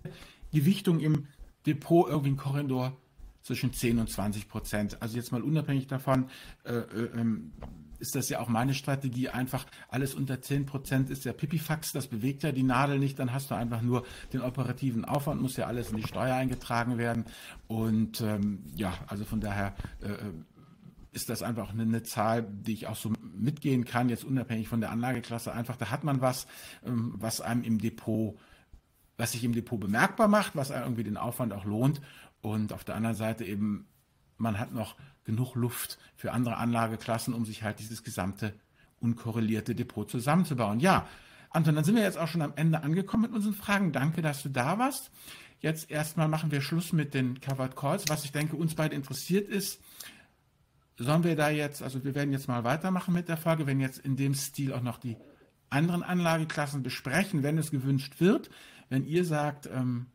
Gewichtung 0.51 0.99
im 0.99 1.27
Depot 1.65 2.07
irgendwie 2.07 2.31
ein 2.31 2.37
Korridor 2.37 2.95
zwischen 3.41 3.73
10 3.73 3.99
und 3.99 4.09
20 4.09 4.47
Prozent. 4.47 5.01
Also 5.01 5.17
jetzt 5.17 5.31
mal 5.31 5.41
unabhängig 5.41 5.87
davon, 5.87 6.29
äh, 6.63 6.73
äh, 6.73 7.09
ähm, 7.15 7.53
ist 7.99 8.13
das 8.13 8.29
ja 8.29 8.39
auch 8.39 8.49
meine 8.49 8.75
Strategie, 8.75 9.29
einfach 9.29 9.65
alles 9.89 10.13
unter 10.13 10.41
10 10.41 10.67
Prozent 10.67 11.09
ist 11.09 11.25
ja 11.25 11.33
Pipifax, 11.33 11.93
das 11.93 12.07
bewegt 12.07 12.43
ja 12.43 12.51
die 12.51 12.61
Nadel 12.61 12.99
nicht, 12.99 13.17
dann 13.17 13.33
hast 13.33 13.49
du 13.49 13.55
einfach 13.55 13.81
nur 13.81 14.05
den 14.33 14.41
operativen 14.41 15.03
Aufwand, 15.05 15.41
muss 15.41 15.57
ja 15.57 15.65
alles 15.65 15.89
in 15.89 15.97
die 15.97 16.07
Steuer 16.07 16.35
eingetragen 16.35 16.99
werden 16.99 17.25
und 17.67 18.21
ähm, 18.21 18.63
ja, 18.75 18.93
also 19.07 19.25
von 19.25 19.41
daher 19.41 19.73
äh, 20.03 20.11
äh 20.11 20.17
ist 21.17 21.29
das 21.29 21.41
einfach 21.41 21.71
eine, 21.71 21.81
eine, 21.81 22.03
Zahl, 22.03 22.43
die 22.43 22.73
ich 22.73 22.87
auch 22.87 22.95
so 22.95 23.11
mitgehen 23.35 23.85
kann, 23.85 24.07
jetzt 24.07 24.23
unabhängig 24.23 24.67
von 24.67 24.81
der 24.81 24.91
Anlageklasse. 24.91 25.51
Einfach, 25.51 25.75
da 25.75 25.89
hat 25.89 26.03
man 26.03 26.21
was, 26.21 26.45
ähm, 26.85 27.15
was 27.17 27.41
einem 27.41 27.63
im 27.63 27.79
Depot, 27.79 28.37
was 29.17 29.31
sich 29.31 29.43
im 29.43 29.53
Depot 29.53 29.79
bemerkbar 29.79 30.27
macht, 30.27 30.55
was 30.55 30.69
irgendwie 30.69 31.03
den 31.03 31.17
Aufwand 31.17 31.53
auch 31.53 31.65
lohnt. 31.65 32.01
Und 32.41 32.71
auf 32.71 32.83
der 32.83 32.95
anderen 32.95 33.15
Seite 33.15 33.43
eben, 33.43 33.87
man 34.37 34.59
hat 34.59 34.73
noch 34.73 34.95
genug 35.25 35.55
Luft 35.55 35.97
für 36.15 36.31
andere 36.31 36.57
Anlageklassen, 36.57 37.33
um 37.33 37.45
sich 37.45 37.63
halt 37.63 37.79
dieses 37.79 38.03
gesamte 38.03 38.53
unkorrelierte 38.99 39.73
Depot 39.73 40.09
zusammenzubauen. 40.09 40.79
Ja, 40.79 41.07
Anton, 41.49 41.73
dann 41.73 41.83
sind 41.83 41.95
wir 41.95 42.03
jetzt 42.03 42.19
auch 42.19 42.27
schon 42.27 42.43
am 42.43 42.53
Ende 42.55 42.83
angekommen 42.83 43.23
mit 43.23 43.33
unseren 43.33 43.55
Fragen. 43.55 43.91
Danke, 43.91 44.21
dass 44.21 44.43
du 44.43 44.49
da 44.49 44.77
warst. 44.77 45.09
Jetzt 45.59 45.89
erstmal 45.89 46.27
machen 46.27 46.51
wir 46.51 46.61
Schluss 46.61 46.93
mit 46.93 47.15
den 47.15 47.41
Covered 47.41 47.75
Calls. 47.75 48.05
Was 48.09 48.23
ich 48.23 48.31
denke, 48.31 48.55
uns 48.55 48.75
beide 48.75 48.95
interessiert 48.95 49.49
ist, 49.49 49.81
sollen 50.97 51.23
wir 51.23 51.35
da 51.35 51.49
jetzt, 51.49 51.83
also 51.83 52.03
wir 52.03 52.15
werden 52.15 52.31
jetzt 52.31 52.47
mal 52.47 52.63
weitermachen 52.63 53.13
mit 53.13 53.29
der 53.29 53.37
Frage, 53.37 53.67
wenn 53.67 53.79
jetzt 53.79 53.99
in 53.99 54.15
dem 54.15 54.33
Stil 54.33 54.73
auch 54.73 54.81
noch 54.81 54.97
die 54.97 55.17
anderen 55.69 56.03
Anlageklassen 56.03 56.83
besprechen, 56.83 57.43
wenn 57.43 57.57
es 57.57 57.71
gewünscht 57.71 58.19
wird. 58.19 58.49
Wenn 58.89 59.05
ihr 59.05 59.25
sagt, 59.25 59.69
ähm, 59.71 60.07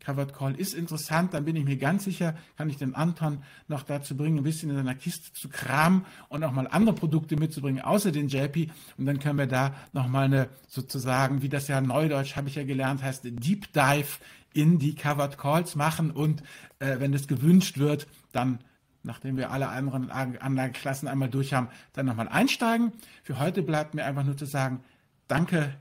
Covered 0.00 0.32
Call 0.32 0.54
ist 0.54 0.74
interessant, 0.74 1.34
dann 1.34 1.44
bin 1.44 1.56
ich 1.56 1.64
mir 1.64 1.76
ganz 1.76 2.04
sicher, 2.04 2.34
kann 2.56 2.70
ich 2.70 2.78
den 2.78 2.94
Anton 2.94 3.42
noch 3.68 3.82
dazu 3.82 4.16
bringen, 4.16 4.38
ein 4.38 4.44
bisschen 4.44 4.70
in 4.70 4.76
seiner 4.76 4.94
Kiste 4.94 5.32
zu 5.32 5.48
kramen 5.48 6.06
und 6.28 6.42
auch 6.42 6.52
mal 6.52 6.66
andere 6.66 6.94
Produkte 6.94 7.36
mitzubringen, 7.36 7.82
außer 7.82 8.10
den 8.10 8.28
JP. 8.28 8.70
Und 8.96 9.06
dann 9.06 9.18
können 9.18 9.38
wir 9.38 9.46
da 9.46 9.74
nochmal 9.92 10.24
eine 10.24 10.48
sozusagen, 10.68 11.42
wie 11.42 11.48
das 11.48 11.68
ja 11.68 11.80
neudeutsch 11.80 12.36
habe 12.36 12.48
ich 12.48 12.54
ja 12.54 12.64
gelernt, 12.64 13.02
heißt 13.02 13.24
Deep 13.24 13.72
Dive 13.72 14.18
in 14.52 14.78
die 14.78 14.94
Covered 14.94 15.38
Calls 15.38 15.76
machen 15.76 16.10
und 16.10 16.42
äh, 16.80 16.98
wenn 16.98 17.14
es 17.14 17.28
gewünscht 17.28 17.78
wird, 17.78 18.08
dann 18.32 18.58
nachdem 19.02 19.36
wir 19.36 19.50
alle 19.50 19.68
anderen 19.68 20.10
Anlageklassen 20.10 21.08
einmal 21.08 21.30
durch 21.30 21.52
haben, 21.52 21.68
dann 21.92 22.06
nochmal 22.06 22.28
einsteigen. 22.28 22.92
Für 23.22 23.38
heute 23.38 23.62
bleibt 23.62 23.94
mir 23.94 24.04
einfach 24.04 24.24
nur 24.24 24.36
zu 24.36 24.46
sagen, 24.46 24.80
danke, 25.28 25.74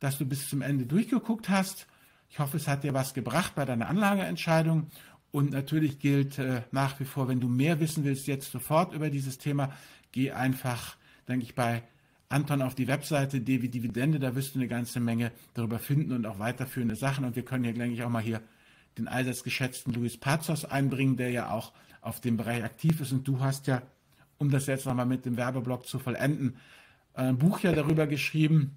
dass 0.00 0.18
du 0.18 0.26
bis 0.26 0.48
zum 0.48 0.62
Ende 0.62 0.86
durchgeguckt 0.86 1.48
hast. 1.48 1.86
Ich 2.28 2.38
hoffe, 2.38 2.56
es 2.56 2.66
hat 2.66 2.84
dir 2.84 2.94
was 2.94 3.14
gebracht 3.14 3.54
bei 3.54 3.64
deiner 3.64 3.88
Anlageentscheidung. 3.88 4.88
Und 5.30 5.50
natürlich 5.50 5.98
gilt 5.98 6.38
äh, 6.38 6.62
nach 6.72 7.00
wie 7.00 7.04
vor, 7.04 7.28
wenn 7.28 7.40
du 7.40 7.48
mehr 7.48 7.80
wissen 7.80 8.04
willst, 8.04 8.26
jetzt 8.26 8.50
sofort 8.50 8.92
über 8.92 9.08
dieses 9.08 9.38
Thema, 9.38 9.72
geh 10.12 10.32
einfach, 10.32 10.96
denke 11.26 11.44
ich, 11.44 11.54
bei 11.54 11.82
Anton 12.28 12.62
auf 12.62 12.74
die 12.74 12.88
Webseite 12.88 13.40
DW 13.40 13.68
Dividende, 13.68 14.18
da 14.18 14.34
wirst 14.34 14.54
du 14.54 14.58
eine 14.58 14.68
ganze 14.68 15.00
Menge 15.00 15.32
darüber 15.54 15.78
finden 15.78 16.12
und 16.12 16.26
auch 16.26 16.38
weiterführende 16.38 16.96
Sachen. 16.96 17.24
Und 17.24 17.36
wir 17.36 17.44
können 17.44 17.64
hier, 17.64 17.74
denke 17.74 17.94
ich, 17.94 18.02
auch 18.02 18.10
mal 18.10 18.22
hier 18.22 18.40
den 18.98 19.08
allseits 19.08 19.44
geschätzten 19.44 19.92
Luis 19.92 20.18
Pazos 20.18 20.64
einbringen, 20.64 21.16
der 21.16 21.30
ja 21.30 21.50
auch 21.50 21.72
auf 22.00 22.20
dem 22.20 22.36
Bereich 22.36 22.62
aktiv 22.64 23.00
ist. 23.00 23.12
Und 23.12 23.26
du 23.26 23.40
hast 23.40 23.66
ja, 23.66 23.82
um 24.38 24.50
das 24.50 24.66
jetzt 24.66 24.86
nochmal 24.86 25.06
mit 25.06 25.24
dem 25.24 25.36
Werbeblock 25.36 25.86
zu 25.86 25.98
vollenden, 25.98 26.56
ein 27.14 27.38
Buch 27.38 27.60
ja 27.60 27.72
darüber 27.72 28.06
geschrieben, 28.06 28.76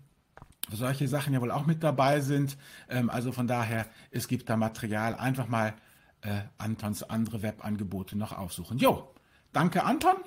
wo 0.69 0.75
solche 0.75 1.07
Sachen 1.07 1.33
ja 1.33 1.41
wohl 1.41 1.51
auch 1.51 1.65
mit 1.65 1.83
dabei 1.83 2.21
sind. 2.21 2.57
Ähm, 2.89 3.09
also 3.09 3.31
von 3.31 3.47
daher, 3.47 3.85
es 4.11 4.27
gibt 4.27 4.49
da 4.49 4.57
Material. 4.57 5.15
Einfach 5.15 5.47
mal 5.47 5.73
äh, 6.21 6.41
Antons 6.57 7.03
andere 7.03 7.41
Webangebote 7.41 8.17
noch 8.17 8.33
aufsuchen. 8.33 8.77
Jo, 8.77 9.13
danke 9.53 9.83
Anton 9.83 10.17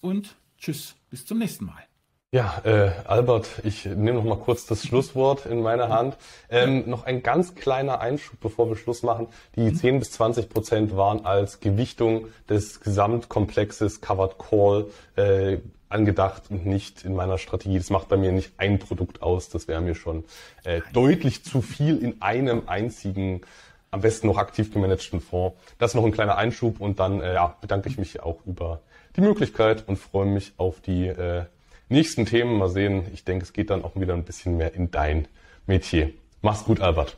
und 0.00 0.36
tschüss, 0.58 0.94
bis 1.10 1.26
zum 1.26 1.38
nächsten 1.38 1.66
Mal. 1.66 1.91
Ja, 2.34 2.62
äh, 2.64 2.92
Albert, 3.04 3.60
ich 3.62 3.84
nehme 3.84 4.14
noch 4.14 4.24
mal 4.24 4.38
kurz 4.38 4.64
das 4.64 4.86
Schlusswort 4.86 5.44
in 5.44 5.60
meine 5.60 5.90
Hand. 5.90 6.16
Ähm, 6.48 6.88
noch 6.88 7.04
ein 7.04 7.22
ganz 7.22 7.54
kleiner 7.54 8.00
Einschub, 8.00 8.40
bevor 8.40 8.70
wir 8.70 8.76
Schluss 8.76 9.02
machen. 9.02 9.26
Die 9.54 9.70
10 9.70 9.96
mhm. 9.96 9.98
bis 9.98 10.12
20 10.12 10.48
Prozent 10.48 10.96
waren 10.96 11.26
als 11.26 11.60
Gewichtung 11.60 12.28
des 12.48 12.80
Gesamtkomplexes 12.80 14.00
Covered 14.00 14.38
Call 14.38 14.86
äh, 15.16 15.58
angedacht 15.90 16.44
und 16.48 16.64
nicht 16.64 17.04
in 17.04 17.14
meiner 17.14 17.36
Strategie. 17.36 17.76
Das 17.76 17.90
macht 17.90 18.08
bei 18.08 18.16
mir 18.16 18.32
nicht 18.32 18.54
ein 18.56 18.78
Produkt 18.78 19.20
aus. 19.20 19.50
Das 19.50 19.68
wäre 19.68 19.82
mir 19.82 19.94
schon 19.94 20.24
äh, 20.64 20.80
deutlich 20.94 21.44
zu 21.44 21.60
viel 21.60 21.98
in 21.98 22.22
einem 22.22 22.62
einzigen, 22.64 23.42
am 23.90 24.00
besten 24.00 24.26
noch 24.26 24.38
aktiv 24.38 24.72
gemanagten 24.72 25.20
Fonds. 25.20 25.58
Das 25.76 25.90
ist 25.90 25.96
noch 25.96 26.06
ein 26.06 26.12
kleiner 26.12 26.38
Einschub 26.38 26.80
und 26.80 26.98
dann 26.98 27.20
äh, 27.20 27.34
ja, 27.34 27.58
bedanke 27.60 27.90
ich 27.90 27.98
mich 27.98 28.22
auch 28.22 28.38
über 28.46 28.80
die 29.16 29.20
Möglichkeit 29.20 29.86
und 29.86 29.96
freue 29.96 30.24
mich 30.24 30.54
auf 30.56 30.80
die 30.80 31.08
äh, 31.08 31.44
nächsten 31.92 32.26
Themen 32.26 32.58
mal 32.58 32.68
sehen. 32.68 33.04
Ich 33.14 33.24
denke, 33.24 33.44
es 33.44 33.52
geht 33.52 33.70
dann 33.70 33.84
auch 33.84 33.94
wieder 33.94 34.14
ein 34.14 34.24
bisschen 34.24 34.56
mehr 34.56 34.74
in 34.74 34.90
dein 34.90 35.28
Metier. 35.66 36.10
Mach's 36.40 36.64
gut, 36.64 36.80
Albert. 36.80 37.16